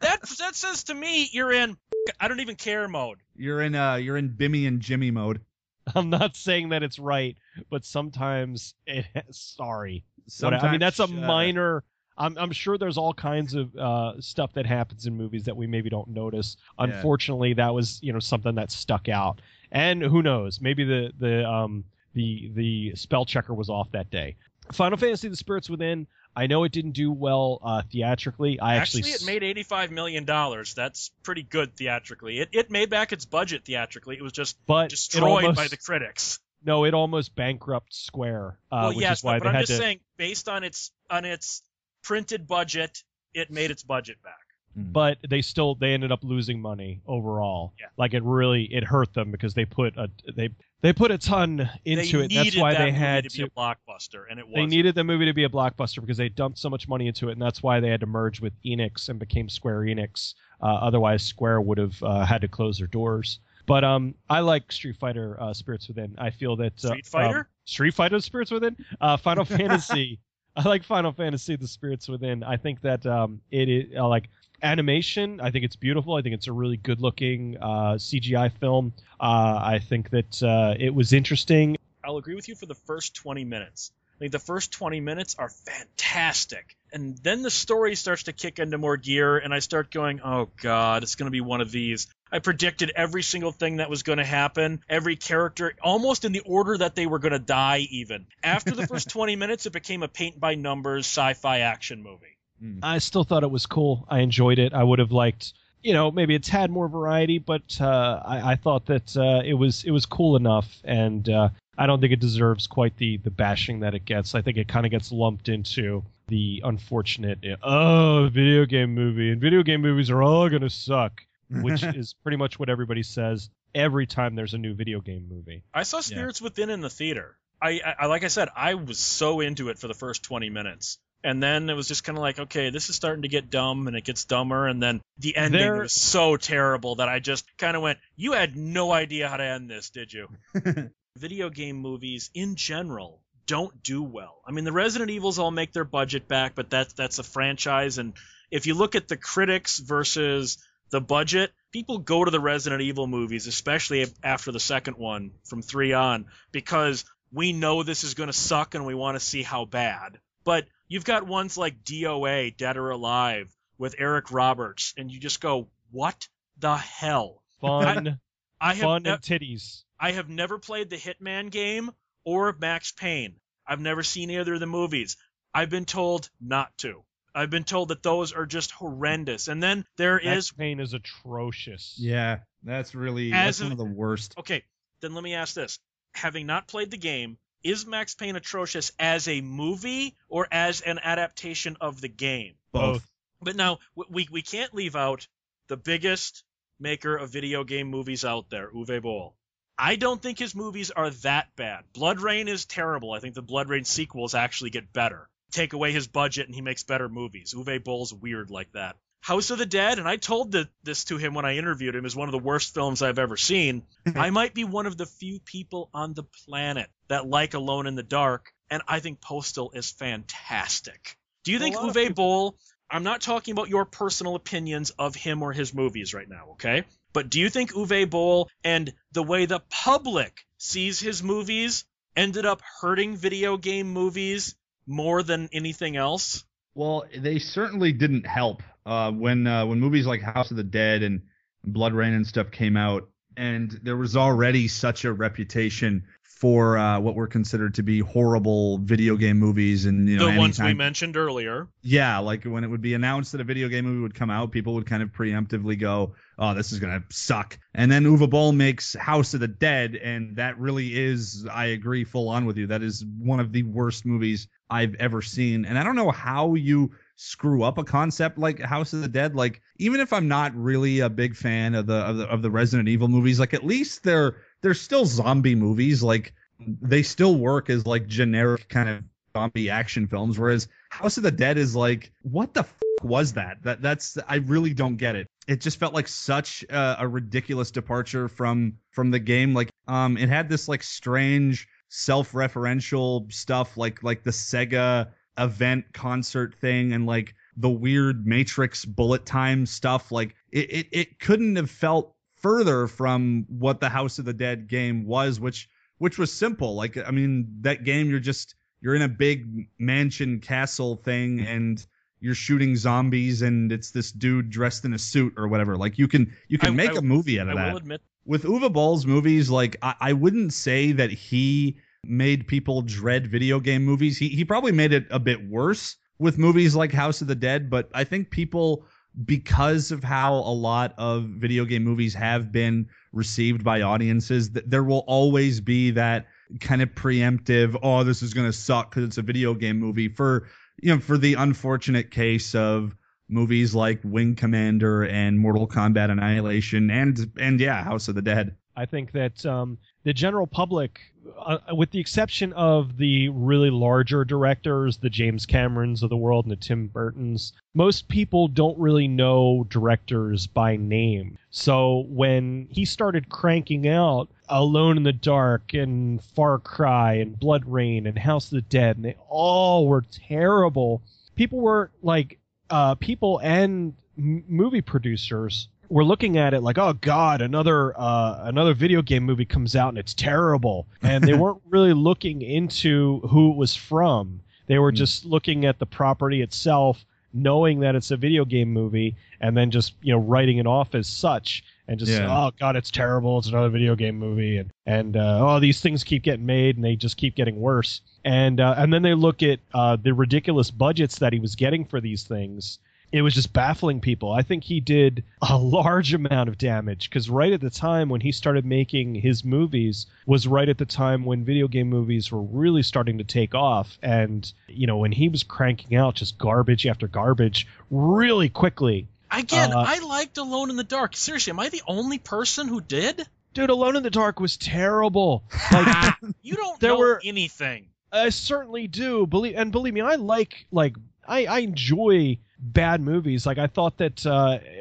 That 0.00 0.20
that 0.38 0.56
says 0.56 0.84
to 0.84 0.94
me 0.94 1.28
you're 1.32 1.52
in 1.52 1.76
I 2.18 2.26
don't 2.26 2.40
even 2.40 2.56
care 2.56 2.88
mode. 2.88 3.18
You're 3.36 3.62
in 3.62 3.74
uh 3.76 3.94
you're 3.94 4.16
in 4.16 4.30
Bimmy 4.30 4.66
and 4.66 4.80
Jimmy 4.80 5.12
mode. 5.12 5.40
I'm 5.94 6.10
not 6.10 6.36
saying 6.36 6.70
that 6.70 6.82
it's 6.82 6.98
right, 6.98 7.36
but 7.70 7.84
sometimes 7.84 8.74
it. 8.86 9.06
Sorry, 9.30 10.04
Sometimes, 10.26 10.64
I 10.64 10.70
mean 10.70 10.80
that's 10.80 11.00
a 11.00 11.04
uh, 11.04 11.08
minor. 11.08 11.84
I'm 12.18 12.36
I'm 12.38 12.52
sure 12.52 12.78
there's 12.78 12.98
all 12.98 13.14
kinds 13.14 13.54
of 13.54 13.74
uh, 13.76 14.20
stuff 14.20 14.52
that 14.54 14.66
happens 14.66 15.06
in 15.06 15.16
movies 15.16 15.44
that 15.44 15.56
we 15.56 15.66
maybe 15.66 15.90
don't 15.90 16.08
notice. 16.08 16.56
Yeah. 16.78 16.86
Unfortunately, 16.86 17.54
that 17.54 17.72
was 17.72 17.98
you 18.02 18.12
know 18.12 18.20
something 18.20 18.54
that 18.56 18.70
stuck 18.70 19.08
out, 19.08 19.40
and 19.70 20.02
who 20.02 20.22
knows? 20.22 20.60
Maybe 20.60 20.84
the 20.84 21.12
the 21.18 21.48
um 21.48 21.84
the 22.14 22.50
the 22.54 22.94
spell 22.94 23.24
checker 23.24 23.54
was 23.54 23.70
off 23.70 23.90
that 23.92 24.10
day. 24.10 24.36
Final 24.72 24.98
Fantasy: 24.98 25.28
The 25.28 25.36
Spirits 25.36 25.68
Within. 25.68 26.06
I 26.34 26.46
know 26.46 26.64
it 26.64 26.72
didn't 26.72 26.92
do 26.92 27.12
well 27.12 27.58
uh, 27.62 27.82
theatrically. 27.90 28.58
I 28.58 28.76
actually, 28.76 29.00
Actually, 29.02 29.12
it 29.12 29.26
made 29.26 29.42
eighty-five 29.42 29.90
million 29.90 30.24
dollars. 30.24 30.74
That's 30.74 31.10
pretty 31.22 31.42
good 31.42 31.76
theatrically. 31.76 32.38
It 32.38 32.48
it 32.52 32.70
made 32.70 32.88
back 32.90 33.12
its 33.12 33.24
budget 33.24 33.64
theatrically. 33.64 34.16
It 34.16 34.22
was 34.22 34.32
just 34.32 34.56
but 34.66 34.90
destroyed 34.90 35.44
almost, 35.44 35.56
by 35.56 35.68
the 35.68 35.76
critics. 35.76 36.40
no, 36.64 36.84
it 36.84 36.94
almost 36.94 37.34
bankrupt 37.34 37.94
Square, 37.94 38.58
uh, 38.70 38.78
well, 38.82 38.88
which 38.90 39.00
yes, 39.02 39.18
is 39.18 39.24
why 39.24 39.38
but, 39.38 39.44
they 39.44 39.48
I'm 39.50 39.60
just 39.60 39.72
to. 39.72 39.78
saying, 39.78 40.00
based 40.16 40.48
on 40.48 40.64
its 40.64 40.90
on 41.10 41.24
its 41.24 41.62
printed 42.02 42.46
budget, 42.46 43.02
it 43.34 43.50
made 43.50 43.70
its 43.70 43.82
budget 43.82 44.22
back. 44.22 44.38
but 44.74 45.18
they 45.28 45.42
still 45.42 45.74
they 45.74 45.92
ended 45.92 46.10
up 46.12 46.24
losing 46.24 46.60
money 46.60 47.02
overall. 47.06 47.74
Yeah. 47.78 47.86
Like 47.98 48.14
it 48.14 48.22
really 48.22 48.64
it 48.64 48.84
hurt 48.84 49.12
them 49.12 49.30
because 49.30 49.52
they 49.52 49.66
put 49.66 49.96
a 49.98 50.08
they 50.34 50.48
they 50.82 50.92
put 50.92 51.10
a 51.12 51.18
ton 51.18 51.70
into 51.84 52.18
they 52.18 52.24
it. 52.24 52.32
That's 52.34 52.56
why 52.56 52.74
that 52.74 52.84
they 52.84 52.90
had 52.90 53.24
to 53.24 53.30
to. 53.30 53.38
be 53.38 53.44
a 53.44 53.50
blockbuster, 53.50 54.24
and 54.28 54.38
it 54.38 54.46
was. 54.46 54.54
They 54.56 54.66
needed 54.66 54.94
the 54.96 55.04
movie 55.04 55.26
to 55.26 55.32
be 55.32 55.44
a 55.44 55.48
blockbuster 55.48 56.00
because 56.00 56.16
they 56.16 56.28
dumped 56.28 56.58
so 56.58 56.68
much 56.68 56.88
money 56.88 57.06
into 57.06 57.28
it, 57.28 57.32
and 57.32 57.42
that's 57.42 57.62
why 57.62 57.78
they 57.78 57.88
had 57.88 58.00
to 58.00 58.06
merge 58.06 58.40
with 58.40 58.52
Enix 58.64 59.08
and 59.08 59.18
became 59.18 59.48
Square 59.48 59.82
Enix. 59.82 60.34
Uh, 60.60 60.66
otherwise, 60.66 61.22
Square 61.22 61.60
would 61.62 61.78
have 61.78 62.02
uh, 62.02 62.24
had 62.24 62.40
to 62.40 62.48
close 62.48 62.78
their 62.78 62.88
doors. 62.88 63.38
But 63.66 63.84
um, 63.84 64.14
I 64.28 64.40
like 64.40 64.72
Street 64.72 64.96
Fighter 64.96 65.40
uh, 65.40 65.54
Spirits 65.54 65.86
Within. 65.86 66.16
I 66.18 66.30
feel 66.30 66.56
that 66.56 66.84
uh, 66.84 66.88
Street 66.88 67.06
Fighter? 67.06 67.38
um, 67.38 67.46
Street 67.64 67.94
Fighter 67.94 68.20
Spirits 68.20 68.50
Within, 68.50 68.76
uh, 69.00 69.16
Final 69.16 69.44
Fantasy. 69.46 70.18
I 70.56 70.68
like 70.68 70.82
Final 70.82 71.12
Fantasy: 71.12 71.54
The 71.54 71.68
Spirits 71.68 72.08
Within. 72.08 72.42
I 72.42 72.56
think 72.56 72.80
that 72.82 73.06
um, 73.06 73.40
it 73.50 73.68
is 73.68 73.84
uh, 73.96 74.08
like 74.08 74.28
animation. 74.62 75.40
I 75.40 75.50
think 75.50 75.64
it's 75.64 75.76
beautiful. 75.76 76.14
I 76.14 76.22
think 76.22 76.34
it's 76.34 76.46
a 76.46 76.52
really 76.52 76.76
good-looking 76.76 77.56
uh, 77.60 77.94
CGI 77.96 78.52
film. 78.58 78.92
Uh, 79.20 79.60
I 79.62 79.80
think 79.80 80.10
that 80.10 80.42
uh, 80.42 80.74
it 80.78 80.94
was 80.94 81.12
interesting. 81.12 81.76
I'll 82.04 82.16
agree 82.16 82.34
with 82.34 82.48
you 82.48 82.54
for 82.54 82.66
the 82.66 82.74
first 82.74 83.14
20 83.14 83.44
minutes. 83.44 83.92
I 84.16 84.18
think 84.18 84.32
the 84.32 84.38
first 84.38 84.72
20 84.72 85.00
minutes 85.00 85.34
are 85.38 85.48
fantastic. 85.48 86.76
And 86.92 87.16
then 87.18 87.42
the 87.42 87.50
story 87.50 87.96
starts 87.96 88.24
to 88.24 88.32
kick 88.32 88.58
into 88.58 88.78
more 88.78 88.96
gear, 88.96 89.38
and 89.38 89.52
I 89.52 89.58
start 89.58 89.90
going, 89.90 90.20
oh 90.22 90.50
god, 90.62 91.02
it's 91.02 91.14
going 91.16 91.26
to 91.26 91.32
be 91.32 91.40
one 91.40 91.60
of 91.60 91.72
these. 91.72 92.06
I 92.30 92.38
predicted 92.38 92.92
every 92.94 93.22
single 93.22 93.52
thing 93.52 93.78
that 93.78 93.90
was 93.90 94.02
going 94.02 94.18
to 94.18 94.24
happen, 94.24 94.80
every 94.88 95.16
character, 95.16 95.74
almost 95.82 96.24
in 96.24 96.32
the 96.32 96.40
order 96.40 96.78
that 96.78 96.94
they 96.94 97.06
were 97.06 97.18
going 97.18 97.32
to 97.32 97.38
die, 97.38 97.86
even. 97.90 98.26
After 98.42 98.72
the 98.72 98.86
first 98.88 99.10
20 99.10 99.36
minutes, 99.36 99.66
it 99.66 99.72
became 99.72 100.02
a 100.02 100.08
paint 100.08 100.38
by 100.38 100.54
numbers 100.54 101.06
sci 101.06 101.34
fi 101.34 101.60
action 101.60 102.02
movie. 102.02 102.38
I 102.82 102.98
still 102.98 103.24
thought 103.24 103.42
it 103.42 103.50
was 103.50 103.66
cool. 103.66 104.06
I 104.08 104.20
enjoyed 104.20 104.58
it. 104.58 104.72
I 104.72 104.82
would 104.82 104.98
have 104.98 105.12
liked 105.12 105.52
you 105.82 105.92
know, 105.92 106.10
maybe 106.10 106.34
it's 106.34 106.48
had 106.48 106.70
more 106.70 106.88
variety, 106.88 107.38
but 107.38 107.80
uh, 107.80 108.22
I, 108.24 108.52
I 108.52 108.56
thought 108.56 108.86
that 108.86 109.16
uh, 109.16 109.42
it 109.44 109.54
was 109.54 109.84
it 109.84 109.90
was 109.90 110.06
cool 110.06 110.36
enough, 110.36 110.80
and 110.84 111.28
uh, 111.28 111.48
I 111.76 111.86
don't 111.86 112.00
think 112.00 112.12
it 112.12 112.20
deserves 112.20 112.66
quite 112.66 112.96
the 112.96 113.16
the 113.18 113.30
bashing 113.30 113.80
that 113.80 113.94
it 113.94 114.04
gets. 114.04 114.34
I 114.34 114.42
think 114.42 114.58
it 114.58 114.68
kind 114.68 114.86
of 114.86 114.90
gets 114.90 115.10
lumped 115.10 115.48
into 115.48 116.04
the 116.28 116.62
unfortunate 116.64 117.40
oh 117.62 118.28
video 118.32 118.64
game 118.64 118.94
movie, 118.94 119.30
and 119.30 119.40
video 119.40 119.62
game 119.62 119.82
movies 119.82 120.10
are 120.10 120.22
all 120.22 120.48
gonna 120.48 120.70
suck, 120.70 121.22
which 121.50 121.82
is 121.96 122.14
pretty 122.22 122.36
much 122.36 122.58
what 122.58 122.68
everybody 122.68 123.02
says 123.02 123.50
every 123.74 124.06
time 124.06 124.34
there's 124.34 124.54
a 124.54 124.58
new 124.58 124.74
video 124.74 125.00
game 125.00 125.26
movie. 125.28 125.64
I 125.74 125.82
saw 125.82 126.00
Spirits 126.00 126.40
Within 126.40 126.70
in 126.70 126.80
the 126.80 126.90
theater. 126.90 127.36
I, 127.60 127.80
I 127.98 128.06
like 128.06 128.24
I 128.24 128.28
said, 128.28 128.48
I 128.56 128.74
was 128.74 128.98
so 128.98 129.40
into 129.40 129.68
it 129.68 129.78
for 129.78 129.88
the 129.88 129.94
first 129.94 130.24
20 130.24 130.50
minutes. 130.50 130.98
And 131.24 131.42
then 131.42 131.70
it 131.70 131.74
was 131.74 131.88
just 131.88 132.04
kind 132.04 132.18
of 132.18 132.22
like, 132.22 132.38
okay, 132.38 132.70
this 132.70 132.88
is 132.88 132.96
starting 132.96 133.22
to 133.22 133.28
get 133.28 133.50
dumb, 133.50 133.86
and 133.86 133.96
it 133.96 134.04
gets 134.04 134.24
dumber. 134.24 134.66
And 134.66 134.82
then 134.82 135.00
the 135.18 135.36
ending 135.36 135.60
There- 135.60 135.82
was 135.82 135.92
so 135.92 136.36
terrible 136.36 136.96
that 136.96 137.08
I 137.08 137.20
just 137.20 137.44
kind 137.58 137.76
of 137.76 137.82
went, 137.82 137.98
"You 138.16 138.32
had 138.32 138.56
no 138.56 138.92
idea 138.92 139.28
how 139.28 139.36
to 139.36 139.44
end 139.44 139.70
this, 139.70 139.90
did 139.90 140.12
you?" 140.12 140.28
Video 141.16 141.50
game 141.50 141.76
movies 141.76 142.30
in 142.34 142.56
general 142.56 143.22
don't 143.46 143.82
do 143.82 144.02
well. 144.02 144.40
I 144.46 144.52
mean, 144.52 144.64
the 144.64 144.72
Resident 144.72 145.10
Evils 145.10 145.38
all 145.38 145.50
make 145.50 145.72
their 145.72 145.84
budget 145.84 146.26
back, 146.28 146.54
but 146.54 146.70
that's 146.70 146.92
that's 146.94 147.18
a 147.18 147.22
franchise. 147.22 147.98
And 147.98 148.14
if 148.50 148.66
you 148.66 148.74
look 148.74 148.94
at 148.94 149.08
the 149.08 149.16
critics 149.16 149.78
versus 149.78 150.58
the 150.90 151.00
budget, 151.00 151.52
people 151.72 151.98
go 151.98 152.24
to 152.24 152.30
the 152.30 152.40
Resident 152.40 152.82
Evil 152.82 153.06
movies, 153.06 153.46
especially 153.46 154.06
after 154.22 154.52
the 154.52 154.60
second 154.60 154.96
one 154.96 155.32
from 155.44 155.62
three 155.62 155.92
on, 155.92 156.26
because 156.50 157.04
we 157.32 157.52
know 157.52 157.82
this 157.82 158.04
is 158.04 158.14
going 158.14 158.28
to 158.28 158.32
suck 158.32 158.74
and 158.74 158.86
we 158.86 158.94
want 158.94 159.16
to 159.16 159.20
see 159.20 159.42
how 159.42 159.64
bad. 159.64 160.18
But 160.44 160.66
you've 160.88 161.04
got 161.04 161.26
ones 161.26 161.56
like 161.56 161.84
DOA, 161.84 162.56
Dead 162.56 162.76
or 162.76 162.90
Alive, 162.90 163.54
with 163.78 163.94
Eric 163.98 164.30
Roberts, 164.32 164.94
and 164.96 165.10
you 165.10 165.18
just 165.20 165.40
go, 165.40 165.68
what 165.90 166.28
the 166.58 166.76
hell? 166.76 167.42
Fun, 167.60 168.18
I 168.60 168.74
have 168.74 168.82
fun, 168.82 169.02
ne- 169.04 169.12
and 169.12 169.20
titties. 169.22 169.84
I 169.98 170.12
have 170.12 170.28
never 170.28 170.58
played 170.58 170.90
the 170.90 170.96
Hitman 170.96 171.50
game 171.50 171.90
or 172.24 172.56
Max 172.60 172.92
Payne. 172.92 173.36
I've 173.66 173.80
never 173.80 174.02
seen 174.02 174.30
either 174.30 174.54
of 174.54 174.60
the 174.60 174.66
movies. 174.66 175.16
I've 175.54 175.70
been 175.70 175.84
told 175.84 176.28
not 176.40 176.76
to. 176.78 177.04
I've 177.34 177.50
been 177.50 177.64
told 177.64 177.88
that 177.88 178.02
those 178.02 178.32
are 178.32 178.46
just 178.46 178.72
horrendous. 178.72 179.48
And 179.48 179.62
then 179.62 179.86
there 179.96 180.18
is 180.18 180.26
Max 180.26 180.52
Payne 180.52 180.80
is 180.80 180.92
atrocious. 180.92 181.96
yeah, 181.98 182.40
that's 182.62 182.94
really 182.94 183.30
that's 183.30 183.60
of- 183.60 183.66
one 183.66 183.72
of 183.72 183.78
the 183.78 183.84
worst. 183.84 184.34
okay, 184.38 184.64
then 185.00 185.14
let 185.14 185.24
me 185.24 185.34
ask 185.34 185.54
this. 185.54 185.78
Having 186.14 186.46
not 186.46 186.68
played 186.68 186.90
the 186.90 186.98
game, 186.98 187.38
is 187.62 187.86
Max 187.86 188.14
Payne 188.14 188.36
atrocious 188.36 188.92
as 188.98 189.28
a 189.28 189.40
movie 189.40 190.16
or 190.28 190.46
as 190.50 190.80
an 190.80 190.98
adaptation 191.02 191.76
of 191.80 192.00
the 192.00 192.08
game? 192.08 192.54
Both. 192.72 193.06
But 193.40 193.56
now 193.56 193.78
we 193.94 194.28
we 194.30 194.42
can't 194.42 194.74
leave 194.74 194.96
out 194.96 195.26
the 195.68 195.76
biggest 195.76 196.44
maker 196.78 197.16
of 197.16 197.30
video 197.30 197.64
game 197.64 197.88
movies 197.88 198.24
out 198.24 198.50
there, 198.50 198.70
Uwe 198.70 199.02
Boll. 199.02 199.34
I 199.78 199.96
don't 199.96 200.20
think 200.20 200.38
his 200.38 200.54
movies 200.54 200.90
are 200.90 201.10
that 201.10 201.54
bad. 201.56 201.84
BloodRayne 201.94 202.48
is 202.48 202.66
terrible. 202.66 203.12
I 203.12 203.20
think 203.20 203.34
the 203.34 203.42
BloodRayne 203.42 203.86
sequels 203.86 204.34
actually 204.34 204.70
get 204.70 204.92
better. 204.92 205.28
Take 205.50 205.72
away 205.72 205.92
his 205.92 206.06
budget 206.06 206.46
and 206.46 206.54
he 206.54 206.60
makes 206.60 206.82
better 206.82 207.08
movies. 207.08 207.54
Uwe 207.56 207.82
Boll's 207.82 208.12
weird 208.12 208.50
like 208.50 208.72
that. 208.72 208.96
House 209.22 209.50
of 209.50 209.58
the 209.58 209.66
Dead, 209.66 210.00
and 210.00 210.08
I 210.08 210.16
told 210.16 210.50
th- 210.50 210.66
this 210.82 211.04
to 211.04 211.16
him 211.16 211.32
when 211.32 211.44
I 211.44 211.56
interviewed 211.56 211.94
him, 211.94 212.04
is 212.04 212.16
one 212.16 212.26
of 212.26 212.32
the 212.32 212.38
worst 212.40 212.74
films 212.74 213.02
I've 213.02 213.20
ever 213.20 213.36
seen. 213.36 213.84
I 214.16 214.30
might 214.30 214.52
be 214.52 214.64
one 214.64 214.86
of 214.86 214.96
the 214.96 215.06
few 215.06 215.38
people 215.38 215.88
on 215.94 216.12
the 216.12 216.24
planet 216.24 216.90
that 217.06 217.26
like 217.26 217.54
Alone 217.54 217.86
in 217.86 217.94
the 217.94 218.02
Dark, 218.02 218.52
and 218.68 218.82
I 218.88 218.98
think 218.98 219.20
Postal 219.20 219.70
is 219.74 219.92
fantastic. 219.92 221.16
Do 221.44 221.52
you 221.52 221.60
think 221.60 221.76
Uwe 221.76 222.12
Boll? 222.12 222.56
I'm 222.90 223.04
not 223.04 223.20
talking 223.20 223.52
about 223.52 223.68
your 223.68 223.84
personal 223.84 224.34
opinions 224.34 224.90
of 224.98 225.14
him 225.14 225.42
or 225.42 225.52
his 225.52 225.72
movies 225.72 226.12
right 226.12 226.28
now, 226.28 226.50
okay? 226.52 226.82
But 227.12 227.30
do 227.30 227.38
you 227.38 227.48
think 227.48 227.72
Uwe 227.72 228.10
Boll 228.10 228.50
and 228.64 228.92
the 229.12 229.22
way 229.22 229.46
the 229.46 229.60
public 229.70 230.44
sees 230.58 230.98
his 230.98 231.22
movies 231.22 231.84
ended 232.16 232.44
up 232.44 232.60
hurting 232.80 233.16
video 233.16 233.56
game 233.56 233.88
movies 233.88 234.56
more 234.84 235.22
than 235.22 235.48
anything 235.52 235.96
else? 235.96 236.44
Well, 236.74 237.04
they 237.16 237.38
certainly 237.38 237.92
didn't 237.92 238.26
help 238.26 238.62
uh, 238.86 239.12
when 239.12 239.46
uh, 239.46 239.66
when 239.66 239.80
movies 239.80 240.06
like 240.06 240.22
House 240.22 240.50
of 240.50 240.56
the 240.56 240.64
Dead 240.64 241.02
and 241.02 241.22
BloodRayne 241.66 242.14
and 242.14 242.26
stuff 242.26 242.50
came 242.50 242.76
out, 242.76 243.08
and 243.36 243.70
there 243.82 243.96
was 243.96 244.16
already 244.16 244.68
such 244.68 245.04
a 245.04 245.12
reputation 245.12 246.04
for 246.42 246.76
uh, 246.76 246.98
what 246.98 247.14
were 247.14 247.28
considered 247.28 247.72
to 247.74 247.84
be 247.84 248.00
horrible 248.00 248.78
video 248.78 249.16
game 249.16 249.38
movies, 249.38 249.86
and 249.86 250.08
you 250.08 250.16
know, 250.16 250.28
the 250.28 250.36
ones 250.36 250.60
we 250.60 250.74
mentioned 250.74 251.16
earlier. 251.16 251.68
Yeah, 251.82 252.18
like 252.18 252.42
when 252.42 252.64
it 252.64 252.66
would 252.66 252.80
be 252.80 252.94
announced 252.94 253.30
that 253.30 253.40
a 253.40 253.44
video 253.44 253.68
game 253.68 253.84
movie 253.84 254.00
would 254.00 254.14
come 254.16 254.28
out, 254.28 254.50
people 254.50 254.74
would 254.74 254.86
kind 254.86 255.04
of 255.04 255.10
preemptively 255.10 255.78
go, 255.78 256.16
"Oh, 256.38 256.52
this 256.54 256.72
is 256.72 256.80
gonna 256.80 257.04
suck." 257.10 257.56
And 257.74 257.88
then 257.92 258.02
Uwe 258.04 258.28
Boll 258.28 258.50
makes 258.50 258.94
House 258.94 259.34
of 259.34 259.40
the 259.40 259.46
Dead, 259.46 259.94
and 259.94 260.34
that 260.34 260.58
really 260.58 260.98
is, 260.98 261.46
I 261.48 261.66
agree 261.66 262.02
full 262.02 262.28
on 262.28 262.44
with 262.44 262.56
you. 262.56 262.66
That 262.66 262.82
is 262.82 263.04
one 263.04 263.38
of 263.38 263.52
the 263.52 263.62
worst 263.62 264.04
movies 264.04 264.48
I've 264.72 264.94
ever 264.94 265.20
seen. 265.20 265.66
And 265.66 265.78
I 265.78 265.84
don't 265.84 265.96
know 265.96 266.10
how 266.10 266.54
you 266.54 266.92
screw 267.16 267.62
up 267.62 267.76
a 267.76 267.84
concept 267.84 268.38
like 268.38 268.58
House 268.58 268.94
of 268.94 269.02
the 269.02 269.08
Dead. 269.08 269.36
Like, 269.36 269.60
even 269.76 270.00
if 270.00 270.14
I'm 270.14 270.28
not 270.28 270.56
really 270.56 271.00
a 271.00 271.10
big 271.10 271.36
fan 271.36 271.74
of 271.74 271.86
the 271.86 271.96
of 271.96 272.16
the, 272.16 272.24
of 272.24 272.40
the 272.40 272.50
Resident 272.50 272.88
Evil 272.88 273.08
movies, 273.08 273.38
like 273.38 273.52
at 273.52 273.64
least 273.64 274.02
they're 274.02 274.36
they're 274.62 274.72
still 274.72 275.04
zombie 275.04 275.54
movies. 275.54 276.02
Like 276.02 276.32
they 276.58 277.02
still 277.02 277.36
work 277.36 277.68
as 277.68 277.86
like 277.86 278.06
generic 278.06 278.68
kind 278.70 278.88
of 278.88 279.04
zombie 279.36 279.68
action 279.68 280.06
films, 280.06 280.38
whereas 280.38 280.68
House 280.88 281.18
of 281.18 281.22
the 281.22 281.30
Dead 281.30 281.58
is 281.58 281.76
like, 281.76 282.10
what 282.22 282.54
the 282.54 282.60
f- 282.60 282.74
was 283.02 283.34
that? 283.34 283.62
That 283.64 283.82
that's 283.82 284.16
I 284.26 284.36
really 284.36 284.72
don't 284.72 284.96
get 284.96 285.16
it. 285.16 285.26
It 285.46 285.60
just 285.60 285.78
felt 285.78 285.92
like 285.92 286.08
such 286.08 286.64
a, 286.70 286.96
a 287.00 287.08
ridiculous 287.08 287.70
departure 287.72 288.28
from 288.28 288.78
from 288.90 289.10
the 289.10 289.18
game. 289.18 289.52
Like, 289.52 289.68
um, 289.86 290.16
it 290.16 290.30
had 290.30 290.48
this 290.48 290.66
like 290.66 290.82
strange 290.82 291.68
self-referential 291.92 293.30
stuff, 293.32 293.76
like 293.76 294.02
like 294.02 294.22
the 294.22 294.30
Sega 294.30 295.08
event 295.38 295.84
concert 295.92 296.54
thing, 296.60 296.92
and 296.92 297.06
like 297.06 297.34
the 297.56 297.70
weird 297.70 298.26
Matrix 298.26 298.84
bullet 298.84 299.24
time 299.26 299.66
stuff. 299.66 300.10
Like, 300.12 300.34
it 300.50 300.70
it, 300.72 300.86
it 300.92 301.18
couldn't 301.20 301.56
have 301.56 301.70
felt 301.70 302.14
further 302.40 302.86
from 302.86 303.46
what 303.48 303.80
the 303.80 303.88
House 303.88 304.18
of 304.18 304.24
the 304.24 304.32
Dead 304.32 304.68
game 304.68 305.06
was, 305.06 305.38
which 305.40 305.68
which 305.98 306.18
was 306.18 306.32
simple. 306.32 306.74
Like, 306.74 306.96
I 306.96 307.10
mean, 307.10 307.58
that 307.60 307.84
game 307.84 308.10
you're 308.10 308.20
just 308.20 308.54
you're 308.80 308.94
in 308.94 309.02
a 309.02 309.08
big 309.08 309.68
mansion 309.78 310.40
castle 310.40 310.96
thing 310.96 311.40
and 311.46 311.84
you're 312.20 312.34
shooting 312.34 312.76
zombies 312.76 313.42
and 313.42 313.70
it's 313.72 313.90
this 313.90 314.12
dude 314.12 314.50
dressed 314.50 314.84
in 314.84 314.92
a 314.92 314.98
suit 314.98 315.34
or 315.36 315.48
whatever. 315.48 315.76
Like 315.76 315.98
you 315.98 316.08
can 316.08 316.34
you 316.48 316.58
can 316.58 316.70
I- 316.70 316.74
make 316.74 316.90
I- 316.92 316.96
a 316.98 317.02
movie 317.02 317.38
out 317.40 317.48
I 317.48 317.52
of 317.52 317.56
that. 317.58 317.70
will 317.72 317.76
admit 317.78 318.00
With 318.24 318.44
Uwe 318.44 318.72
Boll's 318.72 319.06
movies, 319.06 319.50
like 319.50 319.76
I, 319.82 319.94
I 320.00 320.12
wouldn't 320.12 320.52
say 320.52 320.92
that 320.92 321.10
he 321.10 321.78
made 322.04 322.46
people 322.46 322.82
dread 322.82 323.26
video 323.26 323.60
game 323.60 323.84
movies. 323.84 324.18
He 324.18 324.28
he 324.28 324.44
probably 324.44 324.72
made 324.72 324.92
it 324.92 325.06
a 325.10 325.18
bit 325.18 325.48
worse 325.48 325.96
with 326.18 326.38
movies 326.38 326.74
like 326.74 326.92
House 326.92 327.20
of 327.20 327.28
the 327.28 327.34
Dead, 327.34 327.68
but 327.68 327.90
I 327.94 328.04
think 328.04 328.30
people 328.30 328.86
because 329.24 329.92
of 329.92 330.02
how 330.02 330.34
a 330.34 330.54
lot 330.54 330.94
of 330.96 331.24
video 331.24 331.64
game 331.64 331.84
movies 331.84 332.14
have 332.14 332.50
been 332.50 332.88
received 333.12 333.62
by 333.62 333.82
audiences, 333.82 334.52
that 334.52 334.70
there 334.70 334.84
will 334.84 335.04
always 335.06 335.60
be 335.60 335.90
that 335.90 336.26
kind 336.60 336.80
of 336.82 336.94
preemptive, 336.94 337.76
oh, 337.82 338.04
this 338.04 338.22
is 338.22 338.32
going 338.32 338.46
to 338.46 338.52
suck 338.52 338.90
because 338.90 339.04
it's 339.04 339.18
a 339.18 339.22
video 339.22 339.54
game 339.54 339.78
movie 339.78 340.08
for, 340.08 340.48
you 340.80 340.94
know, 340.94 341.00
for 341.00 341.18
the 341.18 341.34
unfortunate 341.34 342.10
case 342.10 342.54
of 342.54 342.96
movies 343.32 343.74
like 343.74 344.00
Wing 344.04 344.34
Commander 344.34 345.04
and 345.04 345.38
Mortal 345.38 345.66
Kombat 345.66 346.10
Annihilation 346.10 346.90
and, 346.90 347.32
and 347.38 347.58
yeah, 347.58 347.82
House 347.82 348.08
of 348.08 348.14
the 348.14 348.22
Dead. 348.22 348.56
I 348.76 348.86
think 348.86 349.12
that 349.12 349.44
um, 349.44 349.76
the 350.04 350.14
general 350.14 350.46
public, 350.46 351.00
uh, 351.38 351.58
with 351.72 351.90
the 351.90 352.00
exception 352.00 352.52
of 352.54 352.96
the 352.96 353.28
really 353.28 353.68
larger 353.70 354.24
directors, 354.24 354.96
the 354.96 355.10
James 355.10 355.44
Camerons 355.44 356.02
of 356.02 356.08
the 356.08 356.16
world 356.16 356.46
and 356.46 356.52
the 356.52 356.56
Tim 356.56 356.86
Burtons, 356.86 357.52
most 357.74 358.08
people 358.08 358.48
don't 358.48 358.78
really 358.78 359.08
know 359.08 359.66
directors 359.68 360.46
by 360.46 360.76
name. 360.76 361.36
So 361.50 362.06
when 362.08 362.66
he 362.70 362.84
started 362.84 363.28
cranking 363.28 363.88
out 363.88 364.30
Alone 364.48 364.96
in 364.96 365.02
the 365.02 365.12
Dark 365.12 365.74
and 365.74 366.22
Far 366.22 366.58
Cry 366.58 367.14
and 367.14 367.38
BloodRayne 367.38 368.06
and 368.06 368.18
House 368.18 368.46
of 368.46 368.56
the 368.56 368.62
Dead, 368.62 368.96
and 368.96 369.04
they 369.04 369.16
all 369.28 369.86
were 369.86 370.04
terrible, 370.10 371.02
people 371.36 371.60
were 371.60 371.90
like, 372.02 372.38
uh, 372.72 372.94
people 372.96 373.38
and 373.42 373.94
m- 374.18 374.42
movie 374.48 374.80
producers 374.80 375.68
we're 375.88 376.04
looking 376.04 376.38
at 376.38 376.54
it 376.54 376.62
like, 376.62 376.78
oh 376.78 376.94
god, 376.94 377.42
another 377.42 377.92
uh, 378.00 378.40
another 378.44 378.72
video 378.72 379.02
game 379.02 379.24
movie 379.24 379.44
comes 379.44 379.76
out 379.76 379.90
and 379.90 379.98
it's 379.98 380.14
terrible, 380.14 380.86
and 381.02 381.22
they 381.22 381.34
weren't 381.42 381.60
really 381.68 381.92
looking 381.92 382.40
into 382.40 383.20
who 383.28 383.50
it 383.50 383.56
was 383.58 383.76
from. 383.76 384.40
They 384.68 384.78
were 384.78 384.90
Mm. 384.90 384.96
just 384.96 385.26
looking 385.26 385.66
at 385.66 385.78
the 385.78 385.84
property 385.84 386.40
itself, 386.40 387.04
knowing 387.34 387.80
that 387.80 387.94
it's 387.94 388.10
a 388.10 388.16
video 388.16 388.46
game 388.46 388.72
movie, 388.72 389.16
and 389.42 389.54
then 389.54 389.70
just 389.70 389.92
you 390.00 390.14
know 390.14 390.18
writing 390.20 390.56
it 390.56 390.66
off 390.66 390.94
as 390.94 391.08
such, 391.08 391.62
and 391.88 391.98
just 391.98 392.12
Yeah. 392.12 392.28
oh 392.30 392.52
god, 392.58 392.76
it's 392.76 392.90
terrible, 392.90 393.38
it's 393.38 393.48
another 393.48 393.68
video 393.68 393.94
game 393.96 394.18
movie, 394.18 394.58
and 394.58 394.70
and 394.86 395.16
uh, 395.16 395.38
oh 395.40 395.60
these 395.60 395.80
things 395.80 396.04
keep 396.04 396.22
getting 396.22 396.46
made 396.46 396.76
and 396.76 396.84
they 396.84 396.96
just 396.96 397.16
keep 397.16 397.34
getting 397.34 397.60
worse, 397.60 398.00
and 398.24 398.60
uh, 398.60 398.74
and 398.78 398.92
then 398.92 399.02
they 399.02 399.14
look 399.14 399.42
at 399.42 399.60
uh, 399.74 399.96
the 399.96 400.14
ridiculous 400.14 400.70
budgets 400.70 401.18
that 401.18 401.32
he 401.32 401.38
was 401.38 401.56
getting 401.56 401.84
for 401.84 402.00
these 402.00 402.24
things 402.24 402.78
it 403.12 403.20
was 403.20 403.34
just 403.34 403.52
baffling 403.52 404.00
people. 404.00 404.32
I 404.32 404.42
think 404.42 404.64
he 404.64 404.80
did 404.80 405.22
a 405.48 405.56
large 405.58 406.14
amount 406.14 406.48
of 406.48 406.58
damage 406.58 407.10
because 407.10 407.28
right 407.28 407.52
at 407.52 407.60
the 407.60 407.70
time 407.70 408.08
when 408.08 408.22
he 408.22 408.32
started 408.32 408.64
making 408.64 409.14
his 409.14 409.44
movies 409.44 410.06
was 410.26 410.48
right 410.48 410.68
at 410.68 410.78
the 410.78 410.86
time 410.86 411.24
when 411.24 411.44
video 411.44 411.68
game 411.68 411.90
movies 411.90 412.32
were 412.32 412.42
really 412.42 412.82
starting 412.82 413.18
to 413.18 413.24
take 413.24 413.54
off. 413.54 413.98
And, 414.02 414.50
you 414.66 414.86
know, 414.86 414.96
when 414.96 415.12
he 415.12 415.28
was 415.28 415.42
cranking 415.42 415.96
out 415.96 416.14
just 416.14 416.38
garbage 416.38 416.86
after 416.86 417.06
garbage 417.06 417.66
really 417.90 418.48
quickly. 418.48 419.06
Again, 419.32 419.72
Uh, 419.72 419.84
I 419.86 419.98
liked 420.00 420.38
Alone 420.38 420.70
in 420.70 420.76
the 420.76 420.84
Dark. 420.84 421.16
Seriously, 421.16 421.50
am 421.52 421.60
I 421.60 421.68
the 421.68 421.82
only 421.86 422.18
person 422.18 422.68
who 422.68 422.80
did? 422.80 423.26
Dude, 423.54 423.70
Alone 423.70 423.96
in 423.96 424.02
the 424.02 424.10
Dark 424.10 424.40
was 424.40 424.56
terrible. 424.56 425.42
Like, 425.70 426.14
You 426.42 426.54
don't 426.56 426.80
There 426.80 426.90
know 426.90 426.98
were- 426.98 427.20
anything. 427.24 427.86
I 428.10 428.28
certainly 428.28 428.88
do. 428.88 429.26
Believe 429.26 429.54
and 429.56 429.72
believe 429.72 429.94
me, 429.94 430.02
I 430.02 430.16
like 430.16 430.66
like 430.70 430.96
I, 431.26 431.46
I 431.46 431.58
enjoy 431.60 432.36
bad 432.58 433.00
movies. 433.00 433.46
Like 433.46 433.56
I 433.58 433.68
thought 433.68 433.96
that 433.98 434.16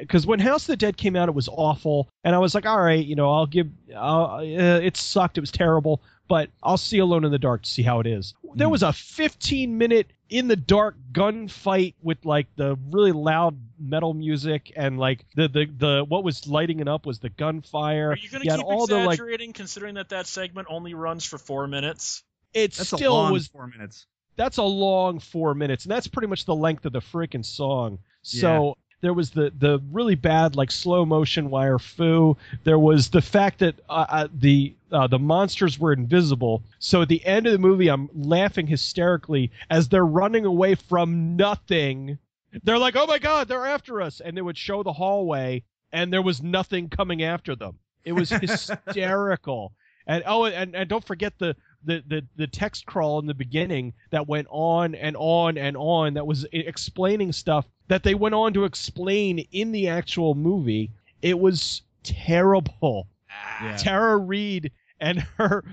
because 0.02 0.28
when 0.28 0.40
House 0.40 0.64
of 0.64 0.68
the 0.68 0.76
Dead 0.78 0.98
came 0.98 1.16
out, 1.16 1.30
it 1.30 1.36
was 1.36 1.48
awful, 1.50 2.10
and 2.26 2.36
I 2.36 2.40
was 2.40 2.54
like, 2.54 2.66
all 2.66 2.80
right, 2.82 3.06
you 3.06 3.16
know, 3.16 3.32
I'll 3.32 3.46
give. 3.46 3.70
I'll, 3.96 4.36
uh, 4.40 4.42
it 4.42 4.98
sucked. 4.98 5.38
It 5.38 5.42
was 5.42 5.52
terrible, 5.52 6.02
but 6.28 6.50
I'll 6.62 6.76
see 6.78 7.00
Alone 7.00 7.24
in 7.24 7.32
the 7.32 7.40
Dark 7.40 7.62
to 7.64 7.70
see 7.70 7.84
how 7.84 8.02
it 8.02 8.08
is. 8.08 8.34
There 8.56 8.68
Mm. 8.68 8.72
was 8.72 8.84
a 8.84 8.92
15 8.92 9.78
minute 9.78 10.08
in 10.32 10.48
the 10.48 10.56
dark 10.56 10.96
gunfight 11.12 11.94
with 12.02 12.26
like 12.26 12.48
the 12.56 12.80
really 12.90 13.12
loud 13.12 13.60
metal 13.78 14.14
music 14.14 14.72
and 14.76 14.98
like 14.98 15.26
the 15.36 15.50
the 15.50 15.66
the 15.66 16.06
what 16.08 16.24
was 16.24 16.48
lighting 16.48 16.80
it 16.80 16.88
up 16.88 17.06
was 17.06 17.20
the 17.20 17.30
gunfire. 17.30 18.12
Are 18.12 18.18
you 18.18 18.30
going 18.30 18.42
to 18.44 18.56
keep 18.56 18.66
all 18.66 18.88
the 18.88 18.96
like 18.96 19.16
exaggerating, 19.16 19.52
considering 19.54 19.96
that 19.96 20.10
that 20.10 20.26
segment 20.26 20.70
only 20.72 20.94
runs 20.94 21.26
for 21.26 21.38
four 21.38 21.68
minutes? 21.68 22.24
it 22.54 22.74
That's 22.74 22.94
a 22.94 22.98
still 22.98 23.14
long 23.14 23.34
was 23.34 23.48
four 23.48 23.68
minutes. 23.68 24.08
that's 24.38 24.58
a 24.58 24.64
long 24.64 25.20
four 25.20 25.54
minutes, 25.54 25.84
and 25.84 25.92
that's 25.92 26.08
pretty 26.08 26.28
much 26.28 26.46
the 26.46 26.56
length 26.56 26.86
of 26.86 26.94
the 26.94 27.02
freaking 27.02 27.46
song. 27.46 28.00
So 28.24 28.78
there 29.02 29.14
was 29.14 29.32
the 29.32 29.52
the 29.58 29.82
really 29.92 30.16
bad 30.16 30.56
like 30.56 30.72
slow 30.72 31.06
motion 31.06 31.50
wire 31.50 31.80
fu. 31.80 32.38
There 32.64 32.80
was 32.80 33.10
the 33.10 33.22
fact 33.22 33.60
that 33.60 33.80
uh, 33.90 34.06
uh, 34.08 34.28
the 34.34 34.74
uh, 34.92 35.08
the 35.08 35.20
monsters 35.20 35.80
were 35.80 35.92
invisible. 35.92 36.64
So 36.80 37.02
at 37.02 37.10
the 37.10 37.26
end 37.26 37.48
of 37.48 37.54
the 37.54 37.60
movie, 37.60 37.90
I'm 37.90 38.10
laughing 38.14 38.68
hysterically 38.68 39.52
as 39.70 39.90
they're 39.90 40.06
running 40.06 40.46
away 40.46 40.76
from 40.76 41.36
nothing. 41.36 42.18
They're 42.64 42.78
like, 42.78 42.96
"Oh 42.96 43.08
my 43.08 43.20
god, 43.20 43.48
they're 43.48 43.66
after 43.66 44.02
us!" 44.02 44.22
And 44.22 44.38
they 44.38 44.42
would 44.42 44.58
show 44.58 44.84
the 44.84 44.94
hallway, 44.94 45.64
and 45.92 46.14
there 46.14 46.22
was 46.22 46.42
nothing 46.42 46.90
coming 46.90 47.24
after 47.24 47.56
them. 47.56 47.80
It 48.04 48.14
was 48.14 48.30
hysterical. 48.30 49.74
And 50.08 50.24
oh, 50.26 50.46
and, 50.46 50.76
and 50.76 50.90
don't 50.90 51.06
forget 51.06 51.38
the, 51.38 51.56
the, 51.84 52.04
the, 52.08 52.26
the 52.36 52.48
text 52.48 52.86
crawl 52.88 53.20
in 53.20 53.28
the 53.28 53.36
beginning 53.36 53.94
that 54.10 54.28
went 54.28 54.48
on 54.50 54.96
and 54.96 55.16
on 55.16 55.58
and 55.58 55.78
on 55.78 56.16
that 56.16 56.26
was 56.26 56.46
explaining 56.52 57.32
stuff 57.32 57.66
that 57.92 58.04
they 58.04 58.16
went 58.16 58.34
on 58.34 58.54
to 58.54 58.64
explain 58.64 59.40
in 59.52 59.74
the 59.74 59.90
actual 59.90 60.34
movie. 60.34 60.90
It 61.22 61.38
was 61.38 61.82
terrible. 62.04 63.06
Ah. 63.30 63.66
Yeah. 63.66 63.76
Tara 63.76 64.16
Reid 64.18 64.72
and 65.02 65.20
her 65.38 65.66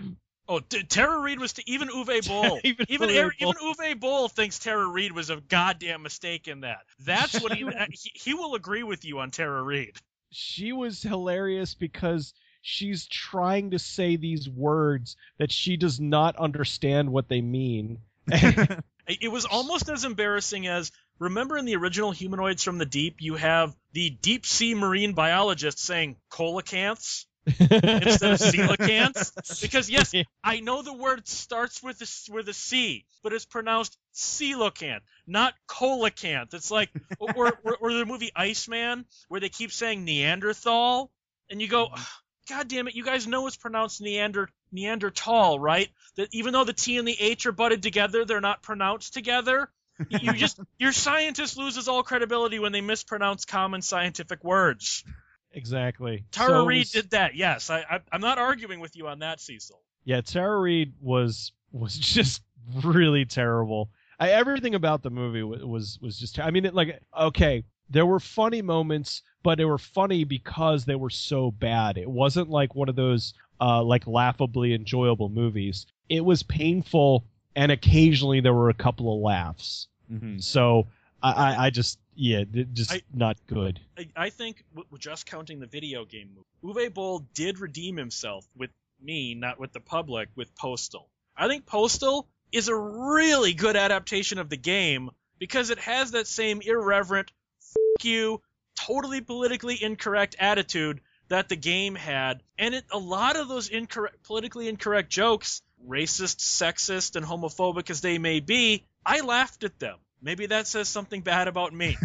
Oh, 0.48 0.58
D- 0.68 0.82
Tara 0.82 1.20
Reid 1.20 1.38
was 1.38 1.52
to 1.52 1.70
even 1.70 1.86
Uwe 1.88 2.26
Boll. 2.28 2.58
Even 2.64 2.86
even 2.88 3.08
Uwe 3.10 3.14
Eric- 3.14 3.38
Boll. 3.38 3.54
even 3.54 3.72
Uwe 3.72 4.00
Boll 4.00 4.28
thinks 4.28 4.58
Tara 4.58 4.88
Reid 4.88 5.12
was 5.12 5.30
a 5.30 5.36
goddamn 5.42 6.02
mistake 6.02 6.48
in 6.48 6.62
that. 6.62 6.78
That's 6.98 7.40
what 7.40 7.52
he, 7.52 7.62
uh, 7.68 7.86
he 7.92 8.10
he 8.14 8.34
will 8.34 8.56
agree 8.56 8.82
with 8.82 9.04
you 9.04 9.20
on 9.20 9.30
Tara 9.30 9.62
Reid. 9.62 9.94
she 10.32 10.72
was 10.72 11.00
hilarious 11.00 11.74
because 11.74 12.34
she's 12.62 13.06
trying 13.06 13.70
to 13.70 13.78
say 13.78 14.16
these 14.16 14.48
words 14.48 15.16
that 15.38 15.52
she 15.52 15.76
does 15.76 16.00
not 16.00 16.34
understand 16.34 17.12
what 17.12 17.28
they 17.28 17.42
mean. 17.42 17.98
It 19.10 19.22
it 19.22 19.28
was 19.28 19.46
almost 19.46 19.88
as 19.88 20.04
embarrassing 20.04 20.66
as 20.66 20.92
remember 21.18 21.56
in 21.56 21.64
the 21.64 21.76
original 21.76 22.12
Humanoids 22.12 22.62
from 22.62 22.78
the 22.78 22.86
Deep, 22.86 23.16
you 23.20 23.36
have 23.36 23.74
the 23.92 24.10
deep 24.10 24.46
sea 24.46 24.74
marine 24.74 25.12
biologist 25.12 25.78
saying 25.78 26.16
coelacanths 26.30 27.26
instead 27.46 28.32
of 28.32 28.40
coelacanths. 28.40 29.62
Because 29.62 29.88
yes, 29.88 30.14
I 30.42 30.60
know 30.60 30.82
the 30.82 30.92
word 30.92 31.26
starts 31.26 31.82
with 31.82 32.00
a, 32.02 32.32
with 32.32 32.48
a 32.48 32.54
C, 32.54 33.04
but 33.22 33.32
it's 33.32 33.44
pronounced 33.44 33.96
coelacanth, 34.14 35.00
not 35.26 35.54
coelacanth. 35.68 36.54
It's 36.54 36.70
like 36.70 36.90
or, 37.18 37.58
or, 37.64 37.76
or 37.80 37.92
the 37.92 38.06
movie 38.06 38.32
Iceman, 38.34 39.04
where 39.28 39.40
they 39.40 39.48
keep 39.48 39.72
saying 39.72 40.04
Neanderthal, 40.04 41.10
and 41.50 41.60
you 41.60 41.68
go, 41.68 41.86
mm-hmm. 41.86 42.02
God 42.48 42.68
damn 42.68 42.88
it, 42.88 42.94
you 42.94 43.04
guys 43.04 43.26
know 43.26 43.46
it's 43.46 43.56
pronounced 43.56 44.00
Neander 44.00 44.48
Neanderthal, 44.72 45.58
right? 45.58 45.88
That 46.16 46.28
even 46.32 46.52
though 46.52 46.64
the 46.64 46.72
T 46.72 46.98
and 46.98 47.06
the 47.06 47.16
H 47.18 47.46
are 47.46 47.52
butted 47.52 47.82
together, 47.82 48.24
they're 48.24 48.40
not 48.40 48.62
pronounced 48.62 49.14
together. 49.14 49.70
You 50.08 50.32
just 50.32 50.60
your 50.78 50.92
scientist 50.92 51.56
loses 51.56 51.88
all 51.88 52.02
credibility 52.02 52.58
when 52.58 52.72
they 52.72 52.80
mispronounce 52.80 53.44
common 53.44 53.82
scientific 53.82 54.44
words. 54.44 55.04
exactly. 55.52 56.24
Tara 56.30 56.48
So 56.48 56.64
Reid 56.64 56.88
did 56.88 57.10
that. 57.10 57.34
Yes, 57.34 57.70
I, 57.70 57.80
I 57.80 58.00
I'm 58.12 58.20
not 58.20 58.38
arguing 58.38 58.80
with 58.80 58.96
you 58.96 59.08
on 59.08 59.20
that, 59.20 59.40
Cecil. 59.40 59.80
Yeah, 60.04 60.20
Tara 60.20 60.58
Reid 60.58 60.94
was 61.00 61.52
was 61.72 61.94
just 61.98 62.42
really 62.82 63.24
terrible. 63.24 63.90
I, 64.20 64.30
everything 64.30 64.74
about 64.74 65.02
the 65.02 65.10
movie 65.10 65.42
was 65.42 65.64
was, 65.64 65.98
was 66.00 66.18
just. 66.18 66.38
I 66.38 66.50
mean, 66.50 66.64
it, 66.64 66.74
like 66.74 67.00
okay, 67.18 67.64
there 67.90 68.06
were 68.06 68.20
funny 68.20 68.62
moments, 68.62 69.22
but 69.42 69.58
they 69.58 69.64
were 69.64 69.78
funny 69.78 70.24
because 70.24 70.84
they 70.84 70.94
were 70.96 71.10
so 71.10 71.50
bad. 71.50 71.98
It 71.98 72.10
wasn't 72.10 72.50
like 72.50 72.74
one 72.74 72.88
of 72.88 72.96
those 72.96 73.34
uh, 73.60 73.82
like 73.82 74.06
laughably 74.06 74.74
enjoyable 74.74 75.28
movies. 75.28 75.86
It 76.08 76.24
was 76.24 76.42
painful, 76.42 77.24
and 77.56 77.72
occasionally 77.72 78.40
there 78.40 78.54
were 78.54 78.70
a 78.70 78.74
couple 78.74 79.14
of 79.14 79.20
laughs. 79.20 79.88
Mhm. 80.12 80.42
So 80.42 80.86
I, 81.22 81.32
I, 81.32 81.66
I 81.66 81.70
just 81.70 81.98
yeah, 82.14 82.44
just 82.72 82.92
I- 82.92 83.02
not 83.14 83.36
good. 83.46 83.80
I, 83.96 84.08
I 84.16 84.30
think 84.30 84.64
w- 84.74 84.98
just 84.98 85.26
counting 85.26 85.60
the 85.60 85.66
video 85.66 86.04
game 86.04 86.30
movie, 86.62 86.86
Uwe 86.88 86.94
Boll 86.94 87.20
did 87.34 87.58
redeem 87.58 87.96
himself 87.96 88.46
with 88.56 88.70
me, 89.00 89.34
not 89.34 89.60
with 89.60 89.72
the 89.72 89.80
public, 89.80 90.28
with 90.34 90.54
Postal. 90.56 91.08
I 91.36 91.46
think 91.48 91.66
Postal 91.66 92.26
is 92.50 92.68
a 92.68 92.74
really 92.76 93.52
good 93.54 93.76
adaptation 93.76 94.38
of 94.38 94.48
the 94.48 94.56
game 94.56 95.10
because 95.38 95.70
it 95.70 95.78
has 95.78 96.10
that 96.12 96.26
same 96.26 96.60
irreverent, 96.60 97.30
f- 97.60 98.04
you, 98.04 98.40
totally 98.74 99.20
politically 99.20 99.80
incorrect 99.80 100.34
attitude 100.40 101.00
that 101.28 101.48
the 101.48 101.56
game 101.56 101.94
had, 101.94 102.42
and 102.58 102.74
it, 102.74 102.84
a 102.90 102.98
lot 102.98 103.36
of 103.36 103.48
those 103.48 103.68
incorrect, 103.68 104.22
politically 104.24 104.66
incorrect 104.68 105.10
jokes, 105.10 105.62
racist, 105.86 106.38
sexist, 106.38 107.16
and 107.16 107.24
homophobic 107.24 107.90
as 107.90 108.00
they 108.00 108.18
may 108.18 108.40
be, 108.40 108.84
I 109.04 109.20
laughed 109.20 109.64
at 109.64 109.78
them. 109.78 109.96
Maybe 110.20 110.46
that 110.46 110.66
says 110.66 110.88
something 110.88 111.20
bad 111.20 111.46
about 111.46 111.72
me. 111.72 111.96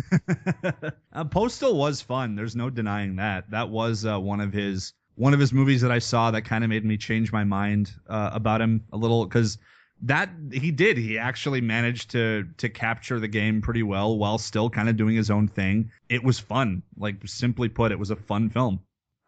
uh, 1.14 1.24
Postal 1.26 1.76
was 1.76 2.02
fun. 2.02 2.36
There's 2.36 2.56
no 2.56 2.70
denying 2.70 3.16
that. 3.16 3.50
That 3.52 3.70
was 3.70 4.06
uh, 4.06 4.20
one 4.20 4.40
of 4.40 4.54
his 4.54 4.94
one 5.16 5.34
of 5.34 5.40
his 5.40 5.54
movies 5.54 5.82
that 5.82 5.92
I 5.92 6.00
saw 6.00 6.32
that 6.32 6.44
kind 6.44 6.64
of 6.64 6.70
made 6.70 6.86
me 6.86 6.98
change 6.98 7.32
my 7.32 7.44
mind 7.44 7.92
uh, 8.08 8.32
about 8.34 8.62
him 8.62 8.84
a 8.92 8.98
little 8.98 9.26
because 9.26 9.58
that 10.04 10.30
he 10.52 10.72
did. 10.72 10.98
He 10.98 11.18
actually 11.18 11.62
managed 11.62 12.12
to 12.12 12.48
to 12.58 12.70
capture 12.70 13.20
the 13.20 13.28
game 13.28 13.62
pretty 13.62 13.84
well 13.84 14.18
while 14.18 14.38
still 14.38 14.70
kind 14.70 14.90
of 14.90 14.98
doing 14.98 15.16
his 15.16 15.32
own 15.32 15.48
thing. 15.48 15.92
It 16.08 16.24
was 16.24 16.40
fun. 16.40 16.84
Like 16.98 17.16
simply 17.26 17.70
put, 17.70 17.92
it 17.92 18.00
was 18.00 18.12
a 18.12 18.16
fun 18.16 18.50
film. 18.50 18.82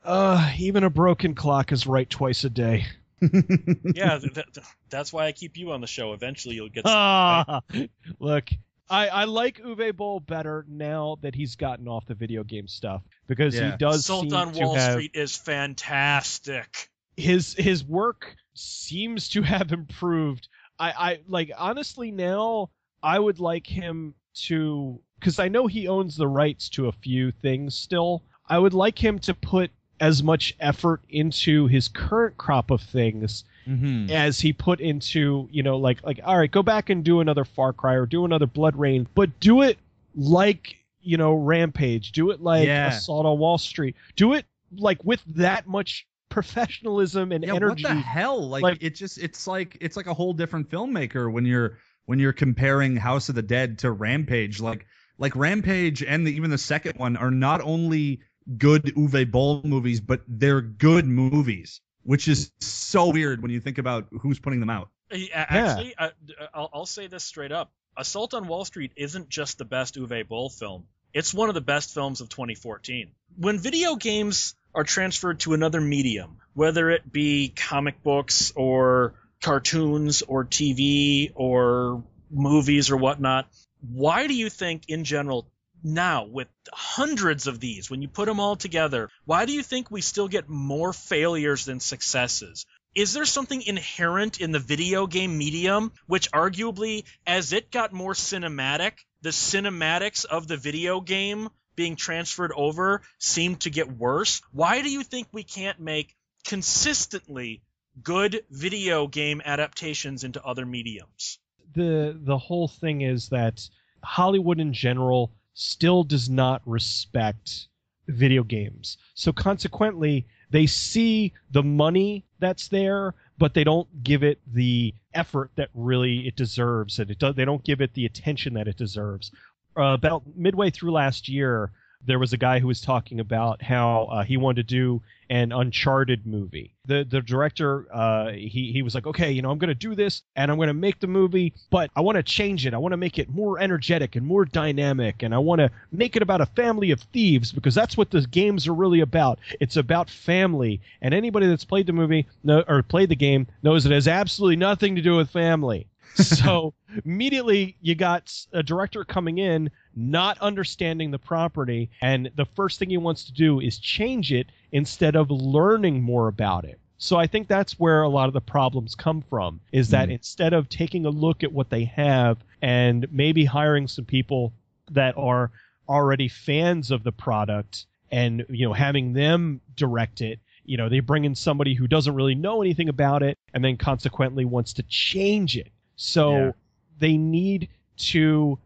Uh, 0.04 0.52
even 0.60 0.84
a 0.84 0.89
broken 0.91 1.34
clock 1.34 1.72
is 1.72 1.88
right 1.88 2.10
twice 2.10 2.43
a 2.43 2.50
day. 2.50 2.86
Yeah, 3.22 4.20
th- 4.20 4.34
th- 4.34 4.66
that's 4.89 5.11
why 5.13 5.26
I 5.26 5.32
keep 5.32 5.57
you 5.57 5.72
on 5.72 5.82
the 5.82 5.88
show. 5.88 6.13
Eventually, 6.13 6.55
you'll 6.55 6.70
get. 6.70 6.84
Ah, 6.86 7.61
look, 8.20 8.45
I, 8.89 9.07
I 9.07 9.24
like 9.26 9.61
Uwe 9.61 9.95
Boll 9.95 10.20
better 10.20 10.66
now 10.68 11.18
that 11.22 11.34
he's 11.36 11.55
gotten 11.55 11.88
off 11.88 12.05
the 12.05 12.13
video 12.16 12.43
game 12.43 12.68
stuff 12.68 13.01
because 13.28 13.55
Yeah. 13.55 13.72
he 13.72 13.78
does 13.78 13.99
Assault 14.01 14.24
seem 14.30 14.34
on 14.34 14.53
to 14.53 14.59
Wall 14.59 14.76
have 14.76 14.93
Street 14.93 15.11
is 15.13 15.36
fantastic. 15.36 16.89
his 17.18 17.53
his 17.55 17.84
work 17.84 18.36
seems 18.53 19.30
to 19.30 19.41
have 19.41 19.72
improved. 19.72 20.47
I, 20.80 20.91
I 20.91 21.20
like 21.28 21.51
honestly 21.57 22.11
now 22.11 22.70
I 23.01 23.18
would 23.20 23.39
like 23.39 23.68
him 23.68 24.13
to 24.45 24.99
because 25.20 25.39
I 25.39 25.47
know 25.47 25.68
he 25.68 25.88
owns 25.88 26.18
the 26.18 26.28
rights 26.28 26.70
to 26.72 26.88
a 26.88 26.91
few 26.91 27.32
things 27.32 27.76
still. 27.76 28.24
I 28.47 28.59
would 28.59 28.74
like 28.74 29.03
him 29.03 29.18
to 29.20 29.34
put 29.34 29.72
as 30.00 30.22
much 30.22 30.56
effort 30.60 31.02
into 31.10 31.68
his 31.68 31.88
current 31.88 32.38
crop 32.38 32.72
of 32.72 32.82
things 32.82 33.43
mm-hmm. 33.68 34.10
as 34.12 34.39
he 34.39 34.52
put 34.54 34.80
into 34.80 35.48
you 35.52 35.64
know 35.64 35.78
like 35.78 36.04
like 36.04 36.20
all 36.24 36.38
right 36.38 36.52
go 36.52 36.62
back 36.64 36.89
and 36.89 37.04
do 37.04 37.22
another 37.22 37.46
far 37.46 37.72
cry 37.74 37.93
or 37.93 38.06
do 38.06 38.26
another 38.26 38.48
BloodRayne 38.48 39.08
but 39.16 39.39
do 39.39 39.62
it 39.62 39.78
like 40.16 40.76
you 41.02 41.18
know 41.18 41.34
rampage 41.34 42.12
do 42.12 42.32
it 42.32 42.41
like 42.41 42.68
Yeah. 42.68 42.89
assault 42.89 43.26
on 43.26 43.39
wall 43.39 43.58
street 43.58 43.96
do 44.16 44.34
it 44.34 44.46
like 44.78 45.04
with 45.04 45.22
that 45.36 45.68
much 45.68 46.06
professionalism 46.36 47.32
and 47.32 47.46
yeah, 47.46 47.56
energy 47.56 47.84
what 47.84 47.93
the 47.93 48.00
hell? 48.00 48.48
Like, 48.50 48.64
Like- 48.64 48.84
it 48.84 48.96
just 48.96 49.18
it's 49.18 49.48
like 49.48 49.78
it's 49.82 49.96
like 49.96 50.08
a 50.08 50.14
whole 50.14 50.34
different 50.34 50.70
filmmaker 50.70 51.32
when 51.32 51.46
you're 51.46 51.78
when 52.06 52.20
you're 52.20 52.34
comparing 52.34 52.98
House 52.98 53.30
of 53.30 53.36
the 53.36 53.41
Dead 53.41 53.80
to 53.80 53.91
Rampage. 53.91 54.60
Like 54.60 54.86
like 55.18 55.36
Rampage 55.36 56.04
and 56.04 56.28
the, 56.28 56.36
even 56.36 56.50
the 56.50 56.58
second 56.58 57.00
one 57.00 57.16
are 57.16 57.32
not 57.32 57.62
only 57.62 58.20
good 58.58 58.84
Uwe 58.84 59.30
Boll 59.30 59.62
movies, 59.64 60.00
but 60.02 60.22
they're 60.28 60.62
good 60.62 61.06
movies, 61.06 61.82
which 62.04 62.28
is 62.28 62.52
so 62.60 63.12
weird 63.12 63.41
when 63.41 63.52
you 63.52 63.60
think 63.60 63.78
about 63.78 64.08
who's 64.22 64.39
putting 64.39 64.60
them 64.60 64.70
out. 64.70 64.89
A- 65.12 65.30
Actually, 65.34 65.96
uh, 65.96 66.04
I, 66.04 66.43
uh, 66.43 66.48
I'll, 66.54 66.70
I'll 66.74 66.86
say 66.86 67.08
this 67.08 67.24
straight 67.24 67.52
up: 67.52 67.72
Assault 67.98 68.34
on 68.34 68.48
Wall 68.48 68.66
Street 68.66 68.91
isn't 68.96 69.30
just 69.30 69.58
the 69.58 69.66
best 69.66 69.96
Uwe 69.96 70.28
Boll 70.28 70.50
film; 70.50 70.86
It's 71.14 71.34
one 71.34 71.50
of 71.50 71.56
the 71.56 71.62
best 71.62 71.93
films 71.93 72.22
of 72.22 72.30
2014. 72.30 73.12
When 73.38 73.60
video 73.60 73.96
games 73.96 74.56
are 74.74 74.84
transferred 74.84 75.39
to 75.41 75.54
another 75.54 75.80
medium, 75.82 76.38
whether 76.54 76.89
it 76.89 77.12
be 77.12 77.50
comic 77.50 78.04
books 78.04 78.52
or 78.56 79.16
cartoons 79.41 80.22
or 80.22 80.46
TV 80.46 81.32
or 81.36 82.04
movies 82.30 82.91
or 82.91 82.98
whatnot, 82.98 83.48
why 83.82 84.28
do 84.28 84.34
you 84.34 84.50
think, 84.50 84.84
in 84.89 85.04
general, 85.04 85.48
now 85.86 86.25
with 86.25 86.47
hundreds 86.73 87.47
of 87.47 87.59
these, 87.59 87.89
when 87.89 88.01
you 88.01 88.07
put 88.07 88.25
them 88.25 88.39
all 88.39 88.55
together, 88.55 89.09
why 89.25 89.45
do 89.45 89.53
you 89.53 89.61
think 89.61 89.89
we 89.89 90.01
still 90.01 90.27
get 90.27 90.49
more 90.49 90.91
failures 90.91 91.63
than 91.65 91.79
successes? 91.79 92.65
Is 92.95 93.13
there 93.13 93.25
something 93.25 93.61
inherent 93.61 94.39
in 94.39 94.51
the 94.51 94.59
video 94.59 95.05
game 95.05 95.38
medium 95.38 95.91
which 96.07 96.31
arguably 96.31 97.03
as 97.27 97.53
it 97.53 97.69
got 97.69 97.93
more 97.93 98.13
cinematic, 98.13 98.93
the 99.21 99.29
cinematics 99.29 100.25
of 100.25 100.47
the 100.47 100.57
video 100.57 101.01
game 101.01 101.49
being 101.75 101.97
transferred 101.97 102.53
over 102.55 103.01
seemed 103.19 103.59
to 103.61 103.69
get 103.69 103.91
worse? 103.91 104.41
Why 104.51 104.81
do 104.81 104.89
you 104.89 105.03
think 105.03 105.27
we 105.31 105.43
can't 105.43 105.79
make 105.79 106.15
consistently 106.45 107.61
good 108.01 108.43
video 108.49 109.07
game 109.07 109.41
adaptations 109.43 110.23
into 110.23 110.43
other 110.43 110.65
mediums? 110.65 111.38
The 111.73 112.17
the 112.17 112.38
whole 112.38 112.69
thing 112.69 113.01
is 113.01 113.29
that 113.29 113.67
Hollywood 114.01 114.59
in 114.61 114.71
general 114.71 115.33
still 115.56 116.03
does 116.03 116.30
not 116.30 116.62
respect 116.66 117.68
video 118.08 118.43
games. 118.43 118.97
So 119.16 119.32
consequently, 119.34 120.28
they 120.51 120.68
see 120.68 121.34
the 121.51 121.64
money 121.64 122.26
that's 122.39 122.68
there, 122.68 123.16
but 123.38 123.53
they 123.53 123.64
don't 123.64 124.03
give 124.03 124.22
it 124.22 124.39
the 124.53 124.93
effort 125.14 125.49
that 125.56 125.70
really 125.74 126.28
it 126.28 126.36
deserves, 126.36 126.99
and 126.99 127.10
it 127.10 127.18
do, 127.18 127.34
they 127.34 127.45
don't 127.45 127.64
give 127.64 127.82
it 127.82 127.93
the 127.93 128.06
attention 128.06 128.53
that 128.53 128.68
it 128.68 128.78
deserves. 128.78 129.32
Uh, 129.78 129.93
about 129.93 130.24
midway 130.36 130.70
through 130.70 130.91
last 130.91 131.28
year, 131.28 131.72
there 132.06 132.20
was 132.20 132.34
a 132.34 132.38
guy 132.38 132.60
who 132.60 132.68
was 132.68 132.82
talking 132.82 133.20
about 133.20 133.62
how 133.62 134.03
uh, 134.12 134.24
he 134.24 134.38
wanted 134.38 134.68
to 134.68 134.76
do 134.76 135.01
an 135.30 135.51
Uncharted 135.51 136.28
movie. 136.28 136.76
The 136.86 137.03
the 137.03 137.22
director 137.22 137.88
uh, 137.91 138.32
he 138.32 138.72
he 138.72 138.82
was 138.84 138.93
like, 138.93 139.08
okay, 139.08 139.32
you 139.32 139.41
know, 139.41 139.49
I'm 139.49 139.58
going 139.58 139.70
to 139.70 139.76
do 139.76 139.95
this 139.95 140.22
and 140.36 140.51
I'm 140.51 140.58
going 140.58 140.68
to 140.68 140.74
make 140.74 140.99
the 140.99 141.08
movie, 141.08 141.53
but 141.72 141.89
I 141.95 142.01
want 142.01 142.18
to 142.18 142.24
change 142.24 142.66
it. 142.66 142.74
I 142.74 142.78
want 142.78 142.93
to 142.93 142.97
make 142.97 143.18
it 143.18 143.30
more 143.30 143.60
energetic 143.60 144.16
and 144.16 144.26
more 144.26 144.45
dynamic, 144.45 145.24
and 145.24 145.34
I 145.34 145.39
want 145.39 145.60
to 145.60 145.72
make 145.91 146.16
it 146.16 146.22
about 146.22 146.41
a 146.41 146.45
family 146.45 146.91
of 146.91 146.99
thieves 146.99 147.51
because 147.51 147.74
that's 147.74 147.97
what 147.97 148.12
the 148.12 148.22
games 148.22 148.68
are 148.68 148.74
really 148.74 149.01
about. 149.01 149.39
It's 149.60 149.78
about 149.78 150.10
family, 150.10 150.82
and 151.01 151.14
anybody 151.14 151.47
that's 151.47 151.66
played 151.66 151.88
the 151.88 151.93
movie 151.93 152.28
or 152.47 152.84
played 152.84 153.10
the 153.10 153.16
game 153.16 153.47
knows 153.64 153.86
it 153.86 153.91
has 153.91 154.08
absolutely 154.08 154.58
nothing 154.58 154.95
to 154.95 155.01
do 155.01 155.16
with 155.16 155.32
family. 155.32 155.88
so 156.24 156.74
immediately 157.03 157.76
you 157.82 157.95
got 157.95 158.34
a 158.53 158.63
director 158.63 159.03
coming 159.03 159.38
in 159.38 159.70
not 159.95 160.38
understanding 160.39 161.11
the 161.11 161.20
property 161.20 161.89
and 162.01 162.30
the 162.36 162.45
first 162.45 162.80
thing 162.80 162.89
he 162.89 162.97
wants 162.97 163.24
to 163.26 163.34
do 163.34 163.59
is 163.59 163.78
change 163.80 164.32
it 164.32 164.47
instead 164.72 165.16
of 165.16 165.30
learning 165.30 166.01
more 166.01 166.28
about 166.28 166.66
it 166.66 166.80
so 166.97 167.18
i 167.18 167.28
think 167.28 167.47
that's 167.47 167.80
where 167.80 168.01
a 168.03 168.09
lot 168.09 168.28
of 168.28 168.34
the 168.34 168.41
problems 168.41 168.95
come 168.95 169.22
from 169.30 169.59
is 169.72 169.89
that 169.89 170.09
Mm. 170.09 170.13
instead 170.13 170.53
of 170.53 170.70
taking 170.70 171.05
a 171.05 171.09
look 171.09 171.43
at 171.43 171.51
what 171.51 171.70
they 171.70 171.86
have 171.86 172.38
and 172.61 173.07
maybe 173.11 173.45
hiring 173.45 173.88
some 173.88 174.05
people 174.05 174.53
that 174.91 175.18
are 175.18 175.51
already 175.89 176.28
fans 176.28 176.91
of 176.91 177.03
the 177.03 177.11
product 177.11 177.86
and 178.11 178.45
you 178.49 178.66
know 178.68 178.74
having 178.74 179.13
them 179.13 179.61
direct 179.76 180.22
it 180.22 180.39
you 180.63 180.78
know 180.78 180.89
they 180.89 180.99
bring 180.99 181.26
in 181.26 181.36
somebody 181.36 181.74
who 181.74 181.88
doesn't 181.88 182.16
really 182.16 182.36
know 182.36 182.61
anything 182.61 182.89
about 182.89 183.22
it 183.24 183.38
and 183.53 183.63
then 183.63 183.78
consequently 183.78 184.45
wants 184.45 184.74
to 184.74 184.84
change 184.84 185.57
it 185.57 185.72
so 185.96 186.32
Yeah. 186.38 186.52
they 187.00 187.18
need 187.18 187.70
to 187.98 188.58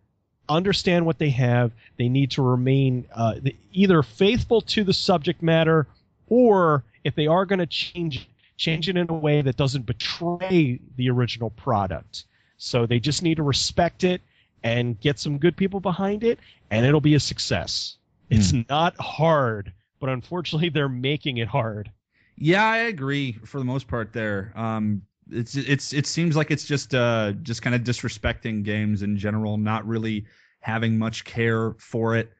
understand 0.47 1.05
what 1.05 1.19
they 1.19 1.29
have. 1.29 1.71
They 1.97 2.09
need 2.09 2.31
to 2.31 2.41
remain 2.41 3.07
uh, 3.13 3.35
th- 3.35 3.55
either 3.71 4.01
faithful 4.03 4.61
to 4.61 4.83
the 4.83 4.93
subject 4.93 5.41
matter 5.43 5.87
or 6.27 6.83
if 7.03 7.15
they 7.15 7.27
are 7.27 7.45
going 7.45 7.59
to 7.59 7.67
change 7.67 8.27
change 8.57 8.89
it 8.89 8.97
in 8.97 9.09
a 9.09 9.13
way 9.13 9.41
that 9.41 9.55
doesn't 9.55 9.85
betray 9.85 10.79
the 10.97 11.09
original 11.09 11.49
product. 11.51 12.25
So 12.57 12.85
they 12.85 12.99
just 12.99 13.23
need 13.23 13.35
to 13.37 13.43
respect 13.43 14.03
it 14.03 14.21
and 14.63 14.99
get 14.99 15.17
some 15.17 15.37
good 15.37 15.55
people 15.55 15.79
behind 15.79 16.25
it 16.25 16.39
and 16.69 16.85
it'll 16.85 16.99
be 16.99 17.15
a 17.15 17.19
success. 17.21 17.95
It's 18.29 18.53
not 18.69 18.97
hard 18.99 19.71
but 19.99 20.09
unfortunately 20.09 20.69
they're 20.69 20.89
making 20.89 21.37
it 21.37 21.47
hard. 21.47 21.91
Yeah, 22.37 22.65
I 22.65 22.77
agree 22.77 23.33
for 23.45 23.59
the 23.59 23.65
most 23.65 23.87
part 23.87 24.13
there. 24.13 24.51
Um 24.55 25.03
it's 25.31 25.55
it's 25.55 25.93
it 25.93 26.07
seems 26.07 26.35
like 26.35 26.51
it's 26.51 26.65
just 26.65 26.93
uh 26.93 27.33
just 27.41 27.61
kind 27.61 27.75
of 27.75 27.81
disrespecting 27.81 28.63
games 28.63 29.01
in 29.01 29.17
general, 29.17 29.57
not 29.57 29.87
really 29.87 30.25
having 30.61 30.97
much 30.97 31.23
care 31.23 31.73
for 31.79 32.15
it. 32.15 32.31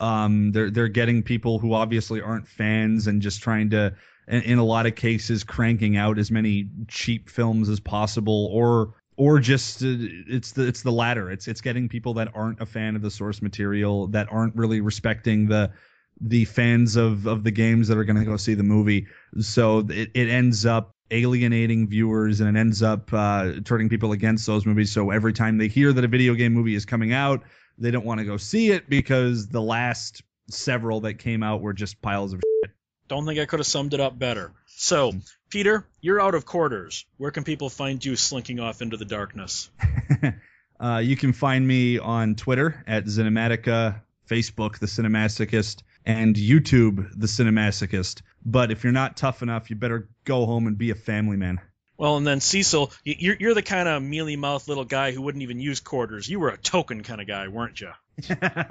Um 0.00 0.52
they're 0.52 0.70
they're 0.70 0.88
getting 0.88 1.22
people 1.22 1.58
who 1.58 1.74
obviously 1.74 2.20
aren't 2.20 2.48
fans 2.48 3.06
and 3.06 3.22
just 3.22 3.42
trying 3.42 3.70
to 3.70 3.94
in, 4.26 4.42
in 4.42 4.58
a 4.58 4.64
lot 4.64 4.86
of 4.86 4.94
cases 4.94 5.44
cranking 5.44 5.96
out 5.96 6.18
as 6.18 6.30
many 6.30 6.68
cheap 6.88 7.30
films 7.30 7.68
as 7.68 7.80
possible 7.80 8.48
or 8.52 8.94
or 9.16 9.40
just 9.40 9.82
uh, 9.82 9.86
it's 9.88 10.52
the 10.52 10.66
it's 10.66 10.82
the 10.82 10.92
latter. 10.92 11.30
It's 11.30 11.48
it's 11.48 11.60
getting 11.60 11.88
people 11.88 12.14
that 12.14 12.28
aren't 12.34 12.60
a 12.60 12.66
fan 12.66 12.96
of 12.96 13.02
the 13.02 13.10
source 13.10 13.42
material 13.42 14.06
that 14.08 14.28
aren't 14.30 14.54
really 14.54 14.80
respecting 14.80 15.48
the 15.48 15.72
the 16.20 16.44
fans 16.44 16.96
of 16.96 17.26
of 17.26 17.44
the 17.44 17.50
games 17.50 17.88
that 17.88 17.98
are 17.98 18.04
going 18.04 18.18
to 18.18 18.24
go 18.24 18.36
see 18.36 18.54
the 18.54 18.62
movie. 18.62 19.08
So 19.40 19.80
it, 19.80 20.12
it 20.14 20.28
ends 20.28 20.64
up 20.64 20.94
alienating 21.10 21.88
viewers 21.88 22.40
and 22.40 22.56
it 22.56 22.58
ends 22.58 22.82
up 22.82 23.12
uh, 23.12 23.52
turning 23.64 23.88
people 23.88 24.12
against 24.12 24.46
those 24.46 24.66
movies. 24.66 24.92
So 24.92 25.10
every 25.10 25.32
time 25.32 25.58
they 25.58 25.68
hear 25.68 25.92
that 25.92 26.04
a 26.04 26.08
video 26.08 26.34
game 26.34 26.52
movie 26.52 26.74
is 26.74 26.84
coming 26.84 27.12
out, 27.12 27.42
they 27.78 27.90
don't 27.90 28.04
want 28.04 28.20
to 28.20 28.24
go 28.24 28.36
see 28.36 28.70
it 28.70 28.88
because 28.88 29.48
the 29.48 29.62
last 29.62 30.22
several 30.50 31.02
that 31.02 31.14
came 31.14 31.42
out 31.42 31.60
were 31.60 31.72
just 31.72 32.00
piles 32.02 32.32
of 32.32 32.40
shit. 32.40 32.72
Don't 33.08 33.24
think 33.26 33.38
I 33.38 33.46
could 33.46 33.60
have 33.60 33.66
summed 33.66 33.94
it 33.94 34.00
up 34.00 34.18
better. 34.18 34.52
So, 34.66 35.12
Peter, 35.48 35.86
you're 36.00 36.20
out 36.20 36.34
of 36.34 36.44
quarters. 36.44 37.06
Where 37.16 37.30
can 37.30 37.44
people 37.44 37.70
find 37.70 38.04
you 38.04 38.16
slinking 38.16 38.60
off 38.60 38.82
into 38.82 38.96
the 38.96 39.04
darkness? 39.04 39.70
uh, 40.80 40.98
you 40.98 41.16
can 41.16 41.32
find 41.32 41.66
me 41.66 41.98
on 41.98 42.34
Twitter 42.34 42.82
at 42.86 43.06
Cinematica, 43.06 44.02
Facebook, 44.28 44.78
The 44.78 44.86
Cinemasochist, 44.86 45.82
and 46.08 46.34
YouTube, 46.34 47.10
The 47.14 47.26
Cinemasochist. 47.26 48.22
But 48.44 48.70
if 48.72 48.82
you're 48.82 48.94
not 48.94 49.16
tough 49.16 49.42
enough, 49.42 49.68
you 49.68 49.76
better 49.76 50.08
go 50.24 50.46
home 50.46 50.66
and 50.66 50.76
be 50.76 50.90
a 50.90 50.94
family 50.94 51.36
man. 51.36 51.60
Well, 51.98 52.16
and 52.16 52.26
then 52.26 52.40
Cecil, 52.40 52.92
you're, 53.04 53.36
you're 53.38 53.54
the 53.54 53.62
kind 53.62 53.88
of 53.88 54.02
mealy 54.02 54.36
mouthed 54.36 54.68
little 54.68 54.84
guy 54.84 55.12
who 55.12 55.20
wouldn't 55.20 55.42
even 55.42 55.60
use 55.60 55.80
quarters. 55.80 56.28
You 56.28 56.40
were 56.40 56.48
a 56.48 56.56
token 56.56 57.02
kind 57.02 57.20
of 57.20 57.26
guy, 57.26 57.48
weren't 57.48 57.80
you? 57.80 57.90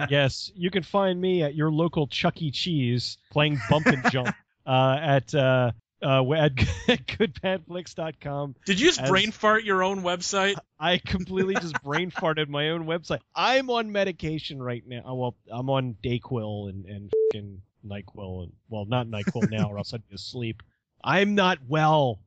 yes, 0.10 0.52
you 0.56 0.72
can 0.72 0.84
find 0.84 1.20
me 1.20 1.44
at 1.44 1.54
your 1.54 1.72
local 1.72 2.08
Chuck 2.08 2.42
E. 2.42 2.52
Cheese 2.52 3.18
playing 3.32 3.60
Bump 3.70 3.86
and 3.86 4.10
Jump 4.12 4.34
uh, 4.66 4.98
at 5.00 5.36
uh, 5.36 5.72
uh, 6.02 6.34
at 6.34 6.56
goodbadflicks.com. 6.88 8.56
Did 8.66 8.80
you 8.80 8.88
just 8.88 9.02
As- 9.02 9.10
brain 9.10 9.32
fart 9.32 9.64
your 9.64 9.84
own 9.84 10.02
website? 10.04 10.56
I 10.80 10.98
completely 11.06 11.56
just 11.56 11.82
brain 11.84 12.12
farted 12.12 12.48
my 12.50 12.70
own 12.70 12.86
website. 12.86 13.20
I'm 13.36 13.70
on 13.70 13.92
medication 13.92 14.62
right 14.62 14.84
now. 14.88 15.02
Oh, 15.06 15.16
Well, 15.16 15.36
I'm 15.52 15.70
on 15.70 15.96
Dayquil 16.04 16.70
and 16.70 16.86
and 16.86 17.12
fucking 17.32 17.62
Nyquil 17.86 18.44
and 18.44 18.54
well, 18.70 18.86
not 18.86 19.08
Nyquil 19.08 19.50
now, 19.52 19.70
or 19.70 19.78
else 19.78 19.94
I'd 19.94 20.08
be 20.08 20.16
asleep. 20.16 20.62
I'm 21.04 21.36
not 21.36 21.60
well. 21.68 22.20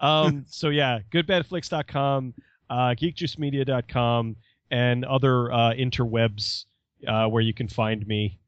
um. 0.00 0.44
So 0.48 0.68
yeah, 0.68 1.00
goodbadflicks.com, 1.10 2.34
uh, 2.70 2.74
geekjuicemedia.com, 2.90 4.36
and 4.70 5.04
other 5.04 5.52
uh, 5.52 5.72
interwebs 5.72 6.64
uh, 7.06 7.26
where 7.26 7.42
you 7.42 7.54
can 7.54 7.68
find 7.68 8.06
me. 8.06 8.38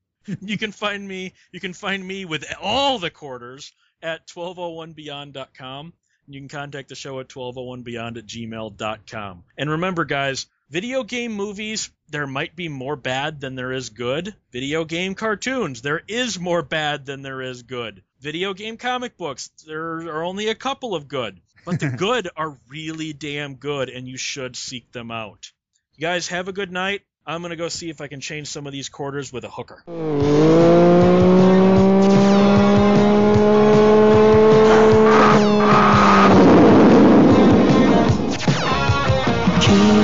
You 0.42 0.58
can 0.58 0.72
find 0.72 1.06
me. 1.08 1.32
You 1.52 1.60
can 1.60 1.72
find 1.72 2.06
me 2.06 2.26
with 2.26 2.44
all 2.60 2.98
the 2.98 3.10
quarters 3.10 3.72
at 4.02 4.26
1201beyond.com. 4.28 5.92
You 6.28 6.40
can 6.40 6.48
contact 6.48 6.90
the 6.90 6.94
show 6.94 7.20
at 7.20 7.28
1201beyond 7.28 8.18
at 8.18 8.26
gmail.com. 8.26 9.44
And 9.56 9.70
remember, 9.70 10.04
guys, 10.04 10.46
video 10.68 11.02
game 11.02 11.32
movies, 11.32 11.90
there 12.10 12.26
might 12.26 12.54
be 12.54 12.68
more 12.68 12.96
bad 12.96 13.40
than 13.40 13.54
there 13.54 13.72
is 13.72 13.88
good. 13.88 14.34
Video 14.52 14.84
game 14.84 15.14
cartoons, 15.14 15.80
there 15.80 16.02
is 16.06 16.38
more 16.38 16.62
bad 16.62 17.06
than 17.06 17.22
there 17.22 17.40
is 17.40 17.62
good. 17.62 18.02
Video 18.20 18.52
game 18.52 18.76
comic 18.76 19.16
books, 19.16 19.50
there 19.66 20.00
are 20.08 20.22
only 20.22 20.48
a 20.48 20.54
couple 20.54 20.94
of 20.94 21.08
good. 21.08 21.40
But 21.64 21.80
the 21.80 21.88
good 21.96 22.28
are 22.36 22.58
really 22.68 23.14
damn 23.14 23.54
good, 23.54 23.88
and 23.88 24.06
you 24.06 24.18
should 24.18 24.54
seek 24.54 24.92
them 24.92 25.10
out. 25.10 25.50
You 25.94 26.02
guys 26.02 26.28
have 26.28 26.48
a 26.48 26.52
good 26.52 26.70
night. 26.70 27.02
I'm 27.26 27.40
going 27.40 27.50
to 27.50 27.56
go 27.56 27.68
see 27.68 27.90
if 27.90 28.00
I 28.00 28.08
can 28.08 28.20
change 28.20 28.48
some 28.48 28.66
of 28.66 28.72
these 28.72 28.88
quarters 28.88 29.32
with 29.32 29.44
a 29.44 29.50
hooker. 29.50 29.82
Keen 34.88 34.96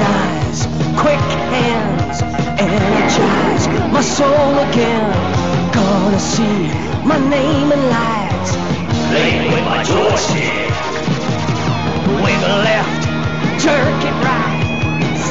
eyes, 0.02 0.66
quick 1.00 1.24
hands, 1.54 2.20
energize 2.60 3.66
my 3.90 4.02
soul 4.02 4.58
again. 4.68 5.08
Gonna 5.72 6.20
see 6.20 6.68
my 7.02 7.16
name 7.30 7.72
in 7.72 7.82
lights. 7.88 8.50
Playing 9.08 9.52
with 9.52 9.64
my 9.64 9.82
joystick. 9.84 10.68
Wiggle 12.22 12.58
left, 12.68 13.02
jerk 13.64 14.04
it 14.04 14.16
right. 14.20 14.60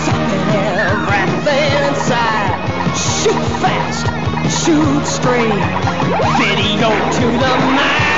Sucking 0.02 0.50
everything 0.82 1.74
inside. 1.90 2.58
Shoot 2.98 3.46
fast, 3.62 4.06
shoot 4.66 5.06
straight. 5.06 5.62
Video 6.42 6.90
to 6.90 7.26
the 7.38 7.54
mind. 7.78 8.13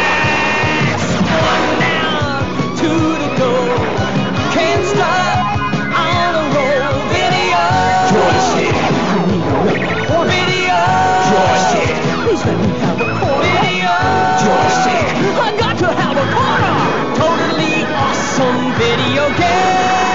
Please 12.36 12.48
let 12.48 12.60
me 12.60 12.80
have 12.80 13.00
a 13.00 13.06
corner. 13.06 13.44
Video! 13.44 13.96
You're. 14.44 15.40
I 15.40 15.56
got 15.58 15.78
to 15.78 15.88
have 15.88 16.18
a 16.18 16.28
corner. 16.36 16.76
Totally 17.16 17.86
awesome 17.96 18.74
video 18.74 19.30
game. 19.40 20.15